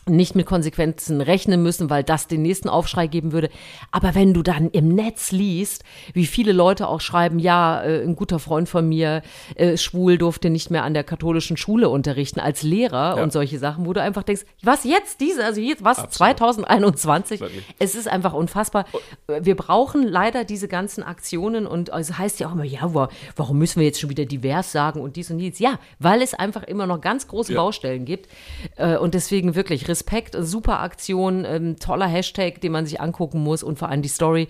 Nicht 0.09 0.35
mit 0.35 0.45
Konsequenzen 0.45 1.21
rechnen 1.21 1.61
müssen, 1.63 1.89
weil 1.89 2.03
das 2.03 2.27
den 2.27 2.41
nächsten 2.41 2.69
Aufschrei 2.69 3.07
geben 3.07 3.31
würde. 3.31 3.49
Aber 3.91 4.15
wenn 4.15 4.33
du 4.33 4.41
dann 4.43 4.69
im 4.71 4.89
Netz 4.89 5.31
liest, 5.31 5.83
wie 6.13 6.25
viele 6.25 6.51
Leute 6.51 6.87
auch 6.87 7.01
schreiben, 7.01 7.39
ja, 7.39 7.81
äh, 7.83 8.03
ein 8.03 8.15
guter 8.15 8.39
Freund 8.39 8.67
von 8.69 8.87
mir, 8.87 9.21
äh, 9.55 9.77
schwul, 9.77 10.17
durfte 10.17 10.49
nicht 10.49 10.71
mehr 10.71 10.83
an 10.83 10.93
der 10.93 11.03
katholischen 11.03 11.57
Schule 11.57 11.89
unterrichten 11.89 12.39
als 12.39 12.63
Lehrer 12.63 13.17
Ja. 13.17 13.23
und 13.23 13.31
solche 13.33 13.59
Sachen, 13.59 13.85
wo 13.85 13.93
du 13.93 14.01
einfach 14.01 14.23
denkst, 14.23 14.43
was 14.63 14.83
jetzt 14.83 15.21
diese, 15.21 15.45
also 15.45 15.61
jetzt, 15.61 15.83
was, 15.83 15.99
Absolut. 15.99 16.13
2021? 16.37 17.41
Wirklich. 17.41 17.63
Es 17.79 17.95
ist 17.95 18.07
einfach 18.07 18.33
unfassbar. 18.33 18.85
Wir 19.27 19.55
brauchen 19.55 20.03
leider 20.03 20.43
diese 20.43 20.67
ganzen 20.67 21.03
Aktionen 21.03 21.65
und 21.67 21.89
es 21.89 22.17
heißt 22.17 22.39
ja 22.39 22.47
auch 22.47 22.53
immer, 22.53 22.63
ja, 22.63 22.93
wa- 22.93 23.09
warum 23.35 23.57
müssen 23.57 23.79
wir 23.79 23.85
jetzt 23.87 23.99
schon 23.99 24.09
wieder 24.09 24.25
divers 24.25 24.71
sagen 24.71 25.01
und 25.01 25.15
dies 25.15 25.31
und 25.31 25.37
dies? 25.37 25.59
Ja, 25.59 25.79
weil 25.99 26.21
es 26.21 26.33
einfach 26.33 26.63
immer 26.63 26.85
noch 26.87 27.01
ganz 27.01 27.27
große 27.27 27.53
Ja. 27.53 27.61
Baustellen 27.61 28.05
gibt. 28.05 28.27
Äh, 28.75 28.97
Und 28.97 29.13
deswegen 29.13 29.55
wirklich 29.55 29.87
Respekt, 29.87 29.98
super 30.39 30.79
Aktion, 30.81 31.45
ähm, 31.45 31.77
toller 31.77 32.07
Hashtag, 32.07 32.61
den 32.61 32.71
man 32.71 32.85
sich 32.85 33.01
angucken 33.01 33.39
muss 33.39 33.63
und 33.63 33.79
vor 33.79 33.89
allem 33.89 34.01
die 34.01 34.09
Story 34.09 34.47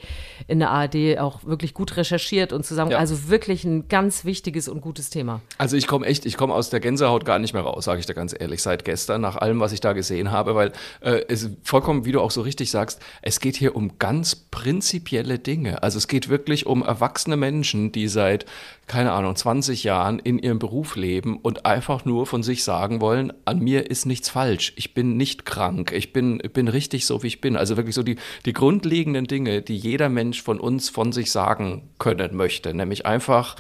in 0.48 0.60
der 0.60 0.72
ARD 0.72 1.20
auch 1.20 1.44
wirklich 1.44 1.74
gut 1.74 1.98
recherchiert 1.98 2.54
und 2.54 2.66
zusammen. 2.66 2.92
Ja. 2.92 2.98
Also 2.98 3.30
wirklich 3.30 3.64
ein 3.64 3.88
ganz 3.88 4.26
wichtiges 4.26 4.68
und 4.68 4.82
gutes 4.82 5.10
Thema. 5.10 5.42
Also 5.58 5.78
ich 5.78 5.88
komme 5.88 6.06
echt, 6.06 6.26
ich 6.26 6.38
komme 6.38 6.54
aus 6.54 6.70
der 6.70 6.80
Gänsehaut 6.80 7.26
gar 7.26 7.40
nicht 7.40 7.54
mehr 7.54 7.64
raus, 7.64 7.86
sage 7.86 8.00
ich 8.00 8.06
dir 8.06 8.14
ganz 8.14 8.36
ehrlich, 8.38 8.62
seit 8.62 8.86
gestern, 8.86 9.22
nach 9.22 9.36
allem, 9.36 9.60
was 9.60 9.72
ich 9.72 9.82
da 9.82 9.94
gesehen 9.94 10.32
habe, 10.32 10.56
weil 10.56 10.72
äh, 11.02 11.22
es 11.28 11.50
vollkommen, 11.64 12.06
wie 12.06 12.12
du 12.12 12.22
auch 12.22 12.32
so 12.32 12.42
richtig 12.42 12.72
sagst, 12.72 13.02
es 13.22 13.40
geht 13.40 13.56
hier 13.56 13.76
um 13.76 13.98
ganz 14.00 14.36
prinzipielle 14.36 15.40
Dinge. 15.40 15.84
Also 15.84 15.98
es 15.98 16.08
geht 16.08 16.30
wirklich 16.30 16.66
um 16.66 16.84
erwachsene 16.84 17.38
Menschen, 17.38 17.92
die 17.92 18.08
seit, 18.08 18.46
keine 18.90 19.12
Ahnung, 19.12 19.36
20 19.36 19.84
Jahren 19.84 20.18
in 20.18 20.40
ihrem 20.40 20.58
Beruf 20.58 20.96
leben 20.96 21.38
und 21.38 21.68
einfach 21.68 22.06
nur 22.06 22.26
von 22.26 22.42
sich 22.42 22.64
sagen 22.64 23.02
wollen, 23.02 23.32
an 23.46 23.60
mir 23.60 23.90
ist 23.92 24.08
nichts 24.08 24.30
falsch, 24.30 24.74
ich 24.78 24.96
bin 24.96 25.16
nicht 25.16 25.46
krank, 25.46 25.92
ich 25.92 26.12
bin, 26.12 26.40
bin 26.40 26.68
richtig 26.68 27.06
so, 27.06 27.22
wie 27.22 27.28
ich 27.28 27.40
bin. 27.40 27.56
Also 27.56 27.78
wirklich 27.78 27.94
so 27.94 28.02
die, 28.02 28.16
die 28.48 28.54
grundlegenden 28.54 29.26
Dinge, 29.26 29.62
die 29.62 29.78
jeder 29.78 30.10
Mensch 30.10 30.42
von 30.42 30.60
uns 30.60 30.90
von 30.90 31.12
sich 31.12 31.32
sagen 31.32 31.90
können 32.00 32.36
möchte, 32.36 32.74
nämlich 32.74 33.06
einfach, 33.06 33.56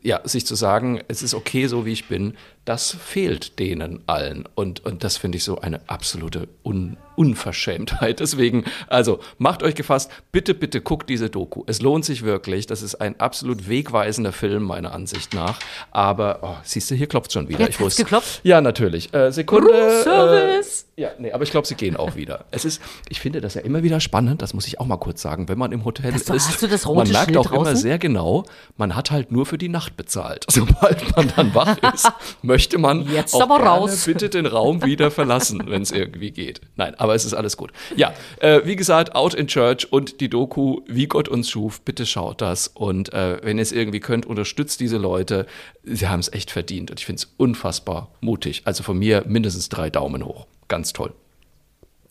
ja, 0.00 0.26
sich 0.26 0.46
zu 0.46 0.54
sagen, 0.54 1.00
es 1.06 1.22
ist 1.22 1.34
okay, 1.34 1.66
so 1.66 1.84
wie 1.84 1.92
ich 1.92 2.08
bin, 2.08 2.32
das 2.64 2.92
fehlt 2.92 3.58
denen 3.58 4.02
allen. 4.06 4.44
Und, 4.54 4.84
und 4.84 5.02
das 5.04 5.16
finde 5.16 5.38
ich 5.38 5.44
so 5.44 5.60
eine 5.60 5.80
absolute 5.88 6.48
Un 6.64 6.96
Unverschämtheit. 7.14 8.20
Deswegen, 8.20 8.64
also 8.88 9.20
macht 9.36 9.62
euch 9.62 9.74
gefasst, 9.74 10.10
bitte, 10.32 10.54
bitte 10.54 10.80
guckt 10.80 11.10
diese 11.10 11.28
Doku. 11.28 11.62
Es 11.66 11.82
lohnt 11.82 12.06
sich 12.06 12.22
wirklich. 12.22 12.66
Das 12.66 12.80
ist 12.80 12.94
ein 12.96 13.20
absolut 13.20 13.68
wegweisender 13.68 14.32
Film, 14.32 14.62
meiner 14.62 14.92
Ansicht 14.94 15.34
nach. 15.34 15.58
Aber, 15.90 16.38
oh, 16.42 16.56
siehst 16.62 16.90
du, 16.90 16.94
hier 16.94 17.06
klopft 17.06 17.32
schon 17.32 17.48
wieder. 17.50 17.60
Jetzt 17.60 17.74
ich 17.74 17.80
wusste. 17.80 18.04
geklopft? 18.04 18.40
Ja, 18.44 18.62
natürlich. 18.62 19.12
Äh, 19.12 19.30
Sekunde. 19.30 19.70
Room-Service. 19.72 20.86
Äh, 20.96 21.02
ja, 21.02 21.10
nee, 21.18 21.32
aber 21.32 21.42
ich 21.42 21.50
glaube, 21.50 21.66
sie 21.66 21.74
gehen 21.74 21.96
auch 21.96 22.16
wieder. 22.16 22.44
Es 22.50 22.64
ist, 22.64 22.80
ich 23.08 23.20
finde 23.20 23.40
das 23.40 23.54
ja 23.54 23.62
immer 23.62 23.82
wieder 23.82 23.98
spannend, 23.98 24.42
das 24.42 24.52
muss 24.54 24.66
ich 24.66 24.78
auch 24.78 24.86
mal 24.86 24.98
kurz 24.98 25.22
sagen, 25.22 25.48
wenn 25.48 25.58
man 25.58 25.72
im 25.72 25.84
Hotel 25.84 26.12
du- 26.12 26.16
ist. 26.16 26.30
hast 26.30 26.62
du 26.62 26.66
das 26.66 26.84
man 26.84 26.94
rote 26.94 27.12
merkt 27.12 27.26
Schild 27.26 27.38
auch 27.38 27.50
immer 27.52 27.64
draußen? 27.64 27.76
sehr 27.76 27.98
genau, 27.98 28.44
man 28.76 28.94
hat 28.94 29.10
halt 29.10 29.32
nur 29.32 29.46
für 29.46 29.58
die 29.58 29.68
Nacht 29.70 29.96
bezahlt. 29.96 30.44
Sobald 30.50 31.16
man 31.16 31.32
dann 31.34 31.54
wach 31.54 31.76
ist, 31.94 32.10
möchte 32.52 32.76
man 32.76 33.08
Jetzt 33.10 33.34
auch 33.34 33.40
aber 33.40 33.60
raus. 33.60 34.04
bitte 34.04 34.28
den 34.28 34.44
Raum 34.44 34.82
wieder 34.84 35.10
verlassen, 35.10 35.62
wenn 35.66 35.80
es 35.80 35.90
irgendwie 35.90 36.30
geht. 36.30 36.60
Nein, 36.76 36.94
aber 36.98 37.14
es 37.14 37.24
ist 37.24 37.32
alles 37.32 37.56
gut. 37.56 37.72
Ja, 37.96 38.12
äh, 38.40 38.60
wie 38.64 38.76
gesagt, 38.76 39.14
Out 39.14 39.32
in 39.32 39.46
Church 39.46 39.90
und 39.90 40.20
die 40.20 40.28
Doku, 40.28 40.80
wie 40.86 41.06
Gott 41.06 41.28
uns 41.28 41.48
schuf, 41.48 41.80
bitte 41.80 42.04
schaut 42.04 42.42
das. 42.42 42.68
Und 42.68 43.12
äh, 43.14 43.38
wenn 43.42 43.56
ihr 43.56 43.62
es 43.62 43.72
irgendwie 43.72 44.00
könnt, 44.00 44.26
unterstützt 44.26 44.80
diese 44.80 44.98
Leute. 44.98 45.46
Sie 45.82 46.08
haben 46.08 46.20
es 46.20 46.32
echt 46.32 46.50
verdient 46.50 46.90
und 46.90 47.00
ich 47.00 47.06
finde 47.06 47.22
es 47.22 47.34
unfassbar 47.38 48.12
mutig. 48.20 48.62
Also 48.64 48.82
von 48.82 48.98
mir 48.98 49.24
mindestens 49.26 49.68
drei 49.68 49.88
Daumen 49.88 50.24
hoch. 50.24 50.46
Ganz 50.68 50.92
toll. 50.92 51.12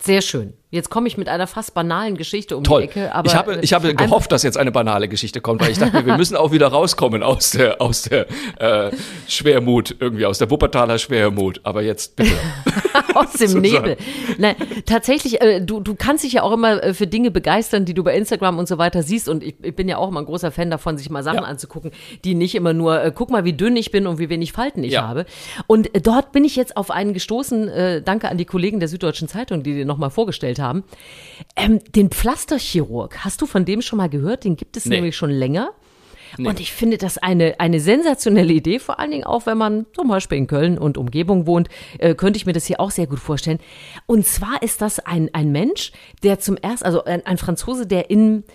Sehr 0.02 0.22
schön. 0.22 0.54
Jetzt 0.72 0.90
komme 0.90 1.08
ich 1.10 1.18
mit 1.18 1.28
einer 1.28 1.48
fast 1.48 1.74
banalen 1.74 2.16
Geschichte 2.16 2.56
um 2.56 2.64
Toll. 2.64 2.84
die 2.84 2.88
Ecke. 2.88 3.14
Aber 3.14 3.28
ich 3.28 3.36
habe, 3.36 3.60
ich 3.62 3.74
habe 3.74 3.94
gehofft, 3.94 4.32
dass 4.32 4.42
jetzt 4.42 4.58
eine 4.58 4.72
banale 4.72 5.10
Geschichte 5.10 5.42
kommt, 5.42 5.62
weil 5.62 5.72
ich 5.72 5.78
dachte, 5.78 6.06
wir 6.06 6.16
müssen 6.16 6.38
auch 6.38 6.54
wieder 6.54 6.68
rauskommen 6.68 7.24
aus 7.24 7.52
der, 7.52 7.82
aus 7.82 8.04
der 8.04 8.26
äh, 8.58 8.92
Schwermut, 9.28 9.96
irgendwie 10.00 10.26
aus 10.26 10.38
der 10.38 10.50
Wuppertaler 10.50 10.98
Schwermut. 10.98 11.60
Aber 11.64 11.82
jetzt 11.82 12.16
bitte. 12.16 12.32
aus 13.16 13.34
dem. 13.34 13.60
Nebel. 13.60 13.98
Nein, 14.38 14.56
tatsächlich, 14.86 15.42
äh, 15.42 15.60
du, 15.60 15.82
du 15.82 15.94
kannst 15.96 16.24
dich 16.24 16.32
ja 16.34 16.44
auch 16.44 16.54
immer 16.54 16.82
äh, 16.82 16.94
für 16.94 17.06
Dinge 17.06 17.32
begeistern, 17.32 17.84
die 17.84 17.94
du 17.94 18.02
bei 18.04 18.16
Instagram 18.16 18.58
und 18.58 18.70
so 18.70 18.78
weiter 18.78 19.04
siehst. 19.04 19.28
Und 19.28 19.44
ich, 19.44 19.56
ich 19.62 19.76
bin 19.76 19.90
ja 19.90 19.98
auch 19.98 20.08
immer 20.08 20.22
ein 20.22 20.26
großer 20.26 20.52
Fan 20.52 20.72
davon, 20.72 20.98
sich 20.98 21.10
mal 21.10 21.22
Sachen 21.22 21.40
Ja. 21.40 21.44
anzugucken, 21.44 21.92
die 22.24 22.34
nicht 22.34 22.56
immer 22.56 22.72
nur, 22.74 23.04
äh, 23.04 23.12
guck 23.14 23.30
mal, 23.30 23.44
wie 23.44 23.52
dünn 23.54 23.76
ich 23.76 23.92
bin 23.92 24.08
und 24.08 24.20
wie 24.20 24.30
wenig 24.30 24.54
Falten 24.54 24.84
ich 24.86 24.94
Ja. 24.94 25.06
habe. 25.06 25.26
Und 25.68 25.94
äh, 25.94 26.00
dort 26.00 26.32
bin 26.32 26.46
ich 26.46 26.56
jetzt 26.56 26.78
auf 26.78 26.92
einen 26.92 27.14
gestoßen, 27.14 27.68
äh, 27.68 28.02
danke 28.02 28.30
an 28.30 28.38
die 28.38 28.46
Kollegen 28.46 28.80
der 28.80 28.88
Süddeutschen 28.88 29.28
Zeitung, 29.28 29.64
die 29.64 29.74
den 29.76 29.88
nochmal 29.88 30.10
vorgestellt 30.12 30.60
haben. 30.60 30.61
Ähm, 31.56 31.80
den 31.96 32.10
Pflasterchirurg, 32.10 33.24
hast 33.26 33.42
du 33.42 33.46
von 33.46 33.66
dem 33.66 33.82
schon 33.82 33.98
mal 33.98 34.10
gehört? 34.10 34.44
Den 34.44 34.56
gibt 34.56 34.78
es 34.78 34.86
Nee. 34.86 34.96
nämlich 34.96 35.16
schon 35.16 35.32
länger. 35.32 35.72
Und 36.38 36.62
ich 36.62 36.72
finde 36.72 36.98
das 36.98 37.18
eine, 37.18 37.60
eine 37.60 37.82
sensationelle 37.82 38.54
Idee, 38.54 38.80
vor 38.80 39.00
allen 39.00 39.12
Dingen 39.12 39.26
auch, 39.26 39.46
wenn 39.48 39.58
man 39.58 39.86
zum 39.94 40.08
Beispiel 40.08 40.38
in 40.38 40.48
Köln 40.48 40.78
und 40.78 40.98
Umgebung 40.98 41.46
wohnt, 41.46 41.68
äh, 42.00 42.16
könnte 42.16 42.38
ich 42.38 42.46
mir 42.46 42.54
das 42.54 42.66
hier 42.66 42.80
auch 42.80 42.90
sehr 42.92 43.06
gut 43.06 43.20
vorstellen. 43.20 43.60
Und 44.06 44.26
zwar 44.26 44.64
ist 44.64 44.82
das 44.82 45.00
ein, 45.00 45.30
ein 45.34 45.52
Mensch, 45.52 45.92
der 46.24 46.40
zum 46.40 46.56
ersten, 46.56 46.86
also 46.86 47.04
ein, 47.04 47.26
ein 47.26 47.38
Franzose, 47.38 47.86
der 47.86 48.10
in 48.10 48.46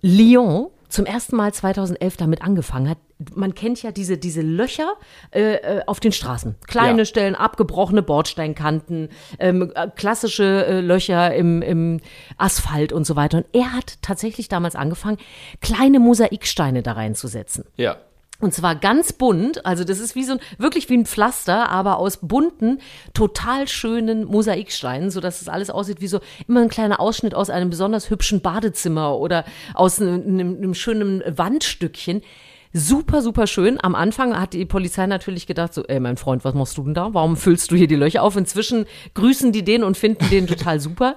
Lyon 0.00 0.68
zum 0.96 1.04
ersten 1.04 1.36
Mal 1.36 1.52
2011 1.52 2.16
damit 2.16 2.40
angefangen 2.40 2.88
hat. 2.88 2.96
Man 3.34 3.54
kennt 3.54 3.82
ja 3.82 3.92
diese, 3.92 4.16
diese 4.16 4.40
Löcher 4.40 4.94
äh, 5.30 5.56
äh, 5.56 5.82
auf 5.86 6.00
den 6.00 6.10
Straßen. 6.10 6.54
Kleine 6.66 7.00
Ja. 7.00 7.04
Stellen, 7.04 7.34
abgebrochene 7.34 8.02
Bordsteinkanten, 8.02 9.10
ähm, 9.38 9.72
äh, 9.74 9.88
klassische 9.94 10.64
äh, 10.64 10.80
Löcher 10.80 11.34
im, 11.34 11.60
im 11.60 12.00
Asphalt 12.38 12.94
und 12.94 13.06
so 13.06 13.14
weiter. 13.14 13.36
Und 13.38 13.46
er 13.52 13.74
hat 13.74 13.98
tatsächlich 14.00 14.48
damals 14.48 14.74
angefangen, 14.74 15.18
kleine 15.60 16.00
Mosaiksteine 16.00 16.82
da 16.82 16.92
reinzusetzen. 16.92 17.66
Ja. 17.76 17.98
Und 18.38 18.52
zwar 18.52 18.74
ganz 18.74 19.14
bunt, 19.14 19.64
also 19.64 19.82
das 19.82 19.98
ist 19.98 20.14
wie 20.14 20.24
so 20.24 20.34
ein, 20.34 20.40
wirklich 20.58 20.90
wie 20.90 20.96
ein 20.98 21.06
Pflaster, 21.06 21.70
aber 21.70 21.96
aus 21.96 22.18
bunten, 22.18 22.80
total 23.14 23.66
schönen 23.66 24.24
Mosaiksteinen, 24.24 25.10
so 25.10 25.20
dass 25.20 25.40
es 25.40 25.48
alles 25.48 25.70
aussieht 25.70 26.02
wie 26.02 26.06
so 26.06 26.20
immer 26.46 26.60
ein 26.60 26.68
kleiner 26.68 27.00
Ausschnitt 27.00 27.34
aus 27.34 27.48
einem 27.48 27.70
besonders 27.70 28.10
hübschen 28.10 28.42
Badezimmer 28.42 29.16
oder 29.16 29.46
aus 29.72 30.02
einem, 30.02 30.22
einem, 30.22 30.56
einem 30.56 30.74
schönen 30.74 31.22
Wandstückchen. 31.26 32.22
Super, 32.78 33.22
super 33.22 33.46
schön. 33.46 33.78
Am 33.82 33.94
Anfang 33.94 34.38
hat 34.38 34.52
die 34.52 34.66
Polizei 34.66 35.06
natürlich 35.06 35.46
gedacht, 35.46 35.72
so, 35.72 35.82
ey, 35.84 35.98
mein 35.98 36.18
Freund, 36.18 36.44
was 36.44 36.52
machst 36.52 36.76
du 36.76 36.84
denn 36.84 36.92
da? 36.92 37.14
Warum 37.14 37.38
füllst 37.38 37.70
du 37.70 37.74
hier 37.74 37.86
die 37.86 37.94
Löcher 37.94 38.22
auf? 38.22 38.36
Inzwischen 38.36 38.84
grüßen 39.14 39.50
die 39.50 39.64
den 39.64 39.82
und 39.82 39.96
finden 39.96 40.28
den 40.28 40.46
total 40.46 40.78
super. 40.78 41.16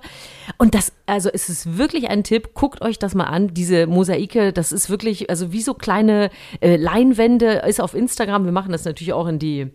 Und 0.58 0.74
das, 0.74 0.94
also 1.06 1.30
es 1.34 1.50
ist 1.50 1.78
wirklich 1.78 2.10
ein 2.10 2.24
Tipp, 2.24 2.54
guckt 2.54 2.82
euch 2.82 2.98
das 2.98 3.14
mal 3.14 3.26
an, 3.26 3.54
diese 3.54 3.88
Mosaike, 3.88 4.54
das 4.54 4.72
ist 4.72 4.90
wirklich, 4.90 5.30
also 5.30 5.52
wie 5.52 5.62
so 5.62 5.74
kleine 5.74 6.30
äh, 6.62 6.78
Leinwände, 6.78 7.64
ist 7.68 7.82
auf 7.82 7.94
Instagram, 7.94 8.46
wir 8.46 8.54
machen 8.54 8.72
das 8.72 8.86
natürlich 8.86 9.12
auch 9.12 9.28
in 9.28 9.38
die 9.38 9.70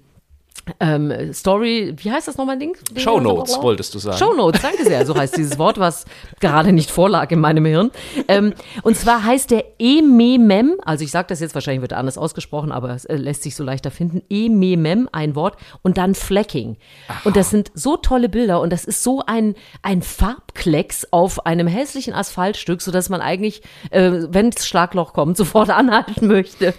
ähm, 0.81 1.33
Story, 1.33 1.95
wie 1.99 2.11
heißt 2.11 2.29
das 2.29 2.37
nochmal, 2.37 2.59
Ding? 2.59 2.77
Ding? 2.91 3.03
Shownotes 3.03 3.61
wolltest 3.61 3.95
du 3.95 3.99
sagen. 3.99 4.19
Shownotes, 4.19 4.63
danke 4.63 4.85
sehr. 4.85 5.05
So 5.07 5.15
heißt 5.15 5.37
dieses 5.37 5.59
Wort, 5.59 5.79
was 5.79 6.05
gerade 6.41 6.73
nicht 6.73 6.91
vorlag 6.91 7.31
in 7.31 7.41
meinem 7.41 7.65
Hirn. 7.65 7.91
Ähm, 8.29 8.55
und 8.83 8.97
zwar 8.97 9.25
heißt 9.25 9.51
der 9.51 9.65
Ememem, 9.79 10.77
also 10.85 11.05
ich 11.05 11.11
sage 11.11 11.27
das 11.29 11.41
jetzt, 11.41 11.55
wahrscheinlich 11.55 11.83
wird 11.83 11.93
er 11.93 11.99
anders 11.99 12.19
ausgesprochen, 12.19 12.73
aber 12.73 12.91
es 12.91 13.05
äh, 13.05 13.17
lässt 13.17 13.43
sich 13.43 13.57
so 13.57 13.65
leichter 13.65 13.91
finden. 13.91 14.23
Ememem, 14.31 15.09
ein 15.13 15.35
Wort, 15.35 15.57
und 15.83 15.99
dann 15.99 16.15
Flecking. 16.15 16.77
Und 17.25 17.37
das 17.37 17.51
sind 17.51 17.71
so 17.75 17.97
tolle 17.97 18.29
Bilder 18.29 18.61
und 18.61 18.73
das 18.73 18.85
ist 18.85 19.03
so 19.03 19.23
ein, 19.27 19.55
ein 19.83 20.03
Farbklecks 20.03 21.09
auf 21.11 21.47
einem 21.47 21.67
hässlichen 21.67 22.15
Asphaltstück, 22.15 22.83
sodass 22.83 23.09
man 23.09 23.21
eigentlich, 23.21 23.63
äh, 23.91 24.11
wenn 24.29 24.51
das 24.51 24.67
Schlagloch 24.67 25.13
kommt, 25.13 25.37
sofort 25.37 25.71
anhalten 25.75 26.27
möchte, 26.27 26.75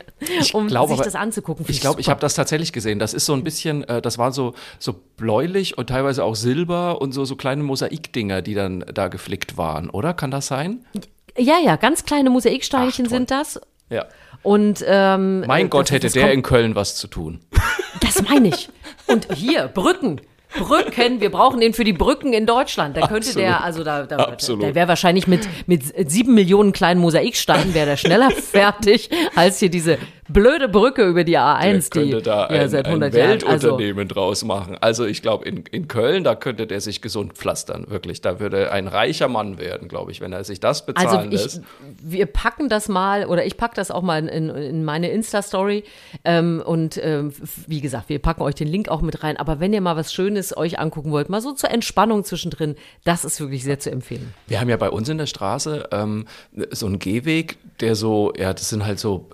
um 0.54 0.68
glaube 0.68 0.96
sich 0.96 1.04
das 1.04 1.16
anzugucken. 1.16 1.66
Ich 1.68 1.82
glaube, 1.82 2.02
ich 2.02 2.10
habe 2.10 2.20
das 2.20 2.34
tatsächlich 2.34 2.74
gesehen. 2.74 3.00
Das 3.00 3.14
ist 3.14 3.26
so 3.26 3.34
ein 3.34 3.44
bisschen, 3.44 3.75
äh, 3.84 4.02
das 4.02 4.18
war 4.18 4.32
so, 4.32 4.54
so 4.80 4.96
bläulich 5.18 5.78
und 5.78 5.88
teilweise 5.90 6.24
auch 6.24 6.36
silber 6.36 7.02
und 7.02 7.12
so, 7.12 7.26
so 7.26 7.36
kleine 7.36 7.64
Mosaikdinger, 7.64 8.42
die 8.42 8.54
dann 8.56 8.84
da 8.94 9.08
geflickt 9.10 9.58
waren, 9.58 9.90
oder? 9.90 10.14
Kann 10.14 10.32
das 10.32 10.48
sein? 10.48 10.86
Ja, 11.38 11.56
ja, 11.64 11.76
ganz 11.76 12.06
kleine 12.06 12.30
Mosaiksteinchen 12.30 13.06
Ach, 13.08 13.10
sind 13.12 13.32
das. 13.32 13.60
Ja. 13.90 14.06
Und 14.42 14.84
ähm, 14.88 15.42
Mein 15.48 15.66
äh, 15.66 15.70
Gott, 15.70 15.88
das- 15.88 15.92
hätte 15.92 16.08
das 16.08 16.14
der 16.14 16.32
in 16.32 16.42
Köln 16.44 16.76
was 16.76 16.96
zu 16.96 17.08
tun. 17.08 17.40
Das 18.02 18.22
meine 18.24 18.50
ich. 18.50 18.70
Und 19.08 19.34
hier, 19.34 19.68
Brücken. 19.68 20.22
Brücken, 20.58 21.20
wir 21.20 21.32
brauchen 21.32 21.60
den 21.60 21.74
für 21.74 21.84
die 21.84 21.92
Brücken 21.92 22.32
in 22.32 22.46
Deutschland. 22.46 22.96
Da 22.96 23.02
könnte 23.08 23.28
Absolut. 23.28 23.40
der, 23.40 23.64
also 23.64 23.84
da, 23.84 24.04
da, 24.04 24.16
Absolut. 24.18 24.64
der 24.64 24.74
wäre 24.76 24.88
wahrscheinlich 24.88 25.28
mit, 25.28 25.50
mit 25.68 25.84
sieben 26.10 26.34
Millionen 26.34 26.72
kleinen 26.72 27.02
Mosaiksteinen 27.02 27.74
wäre 27.74 27.88
der 27.88 27.98
schneller 27.98 28.32
fertig, 28.52 29.10
als 29.36 29.60
hier 29.60 29.70
diese 29.70 29.98
blöde 30.28 30.68
Brücke 30.68 31.06
über 31.06 31.24
die 31.24 31.38
A1, 31.38 31.94
der 31.94 32.04
die 32.04 32.22
da 32.22 32.50
ja, 32.50 32.62
ein, 32.62 32.70
seit 32.70 32.86
ein 32.86 33.04
100 33.04 33.14
Jahren. 33.14 33.32
Also, 33.32 33.48
Weltunternehmen 33.48 34.08
draus 34.08 34.44
machen. 34.44 34.78
Also 34.82 35.06
ich 35.06 35.22
glaube, 35.22 35.46
in, 35.46 35.64
in 35.72 35.88
Köln, 35.88 36.24
da 36.24 36.36
könnte 36.36 36.68
der 36.68 36.82
sich 36.82 37.02
gesund 37.02 37.34
pflastern, 37.34 37.86
wirklich. 37.90 38.22
Da 38.22 38.40
würde 38.40 38.72
ein 38.72 38.88
reicher 38.88 39.28
Mann 39.28 39.60
werden, 39.60 39.88
glaube 39.88 40.12
ich, 40.12 40.22
wenn 40.22 40.34
er 40.34 40.44
sich 40.44 40.60
das 40.60 40.86
bezahlen 40.86 41.08
also 41.08 41.30
ich, 41.30 41.44
lässt. 41.44 41.62
wir 42.02 42.26
packen 42.26 42.70
das 42.70 42.90
mal, 42.90 43.26
oder 43.26 43.46
ich 43.46 43.58
packe 43.58 43.76
das 43.76 43.92
auch 43.92 44.02
mal 44.02 44.28
in, 44.28 44.50
in 44.50 44.84
meine 44.84 45.10
Insta-Story. 45.10 45.84
Ähm, 46.24 46.62
und 46.66 47.00
ähm, 47.04 47.32
wie 47.68 47.82
gesagt, 47.82 48.10
wir 48.10 48.20
packen 48.20 48.42
euch 48.42 48.56
den 48.56 48.68
Link 48.68 48.90
auch 48.90 49.02
mit 49.02 49.24
rein. 49.24 49.38
Aber 49.38 49.60
wenn 49.60 49.74
ihr 49.74 49.82
mal 49.82 49.96
was 49.96 50.14
Schönes 50.14 50.56
euch 50.58 50.80
angucken 50.80 51.12
wollt, 51.12 51.30
mal 51.30 51.42
so 51.42 51.54
zur 51.54 51.70
Entspannung 51.70 52.24
zwischendrin, 52.24 52.76
das 53.04 53.26
ist 53.26 53.40
wirklich 53.40 53.64
sehr 53.64 53.80
zu 53.80 53.92
empfehlen. 53.92 54.34
Wir 54.48 54.60
haben 54.60 54.70
ja 54.70 54.78
bei 54.78 54.90
uns 54.90 55.08
in 55.10 55.18
der 55.18 55.28
Straße 55.28 55.90
ähm, 55.92 56.26
so 56.72 56.88
einen 56.88 57.00
Gehweg, 57.00 57.58
der 57.80 57.96
so, 57.96 58.34
ja, 58.38 58.54
das 58.54 58.70
sind 58.70 58.86
halt 58.86 59.00
so, 59.00 59.30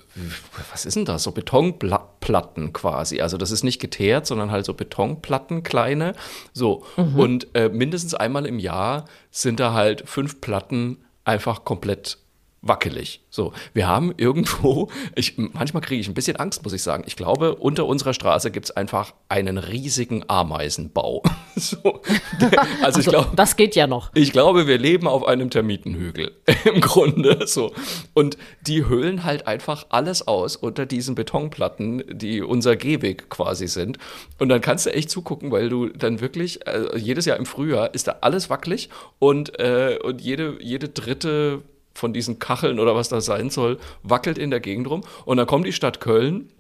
was 0.72 0.86
ist 0.86 0.96
denn 0.96 1.06
das? 1.06 1.24
So 1.24 1.32
Betonplatten 1.32 2.74
quasi. 2.74 3.22
Also 3.22 3.38
das 3.38 3.52
ist 3.52 3.64
nicht 3.64 3.80
geteert, 3.80 4.26
sondern 4.28 4.52
halt 4.52 4.66
so 4.66 4.74
Betonplatten, 4.74 5.64
kleine. 5.64 6.16
So. 6.54 6.84
Und 7.16 7.48
äh, 7.56 7.70
mindestens 7.70 8.14
einmal 8.14 8.46
im 8.46 8.60
Jahr 8.60 9.06
sind 9.30 9.60
da 9.60 9.74
halt 9.74 10.04
fünf 10.08 10.42
Platten 10.42 10.98
einfach 11.24 11.64
komplett 11.64 12.18
wackelig. 12.62 13.22
So, 13.30 13.54
wir 13.74 13.88
haben 13.88 14.14
irgendwo, 14.18 14.90
ich, 15.16 15.38
manchmal 15.38 15.82
kriege 15.82 16.00
ich 16.02 16.08
ein 16.08 16.14
bisschen 16.14 16.38
Angst, 16.38 16.64
muss 16.64 16.74
ich 16.74 16.84
sagen. 16.84 17.04
Ich 17.08 17.16
glaube, 17.16 17.56
unter 17.56 17.86
unserer 17.86 18.14
Straße 18.14 18.52
gibt 18.52 18.66
es 18.68 18.72
einfach 18.72 19.14
einen 19.30 19.58
riesigen 19.58 20.24
Ameisenbau. 20.28 21.24
so, 21.56 22.02
der, 22.40 22.62
also 22.84 23.00
ich 23.00 23.08
Also, 23.08 23.12
glaube, 23.12 23.36
das 23.36 23.56
geht 23.56 23.76
ja 23.76 23.88
noch. 23.88 24.12
ich 24.14 24.32
glaube, 24.32 24.68
wir 24.68 24.78
leben 24.78 25.08
auf 25.08 25.26
einem 25.26 25.50
Termitenhügel 25.50 26.32
im 26.66 26.82
Grunde 26.82 27.48
so. 27.48 27.74
Und 28.14 28.38
die 28.62 28.86
höhlen 28.86 29.24
halt 29.24 29.48
einfach 29.48 29.88
alles 29.90 30.28
aus 30.28 30.56
unter 30.56 30.86
diesen 30.86 31.16
Betonplatten, 31.16 32.04
die 32.12 32.42
unser 32.42 32.76
Gehweg 32.76 33.30
quasi 33.30 33.68
sind. 33.68 33.98
Und 34.40 34.50
dann 34.50 34.62
kannst 34.62 34.86
du 34.86 34.94
echt 34.94 35.10
zugucken, 35.10 35.52
weil 35.52 35.70
du 35.70 35.90
dann 35.90 36.22
wirklich, 36.22 36.66
äh, 36.68 36.98
jedes 36.98 37.26
Jahr 37.26 37.38
im 37.38 37.46
Frühjahr 37.46 37.94
ist 37.94 38.08
da 38.08 38.18
alles 38.22 38.50
wackelig 38.50 38.90
und, 39.20 39.60
äh, 39.60 39.98
und 40.04 40.22
jede, 40.22 40.58
jede 40.62 40.90
dritte 40.90 41.64
von 41.94 42.14
diesen 42.14 42.40
Kacheln 42.40 42.80
oder 42.80 42.96
was 42.96 43.10
das 43.10 43.26
sein 43.26 43.50
soll, 43.50 43.80
wackelt 44.04 44.38
in 44.38 44.52
der 44.52 44.60
Gegend 44.60 44.90
rum. 44.90 45.04
Und 45.26 45.38
dann 45.38 45.48
kommt 45.48 45.66
die 45.66 45.74
Stadt 45.74 46.00
Köln, 46.00 46.52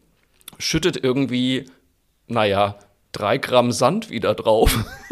schüttet 0.57 1.03
irgendwie, 1.03 1.65
naja, 2.27 2.77
drei 3.11 3.37
Gramm 3.37 3.71
Sand 3.71 4.09
wieder 4.09 4.33
drauf. 4.33 4.85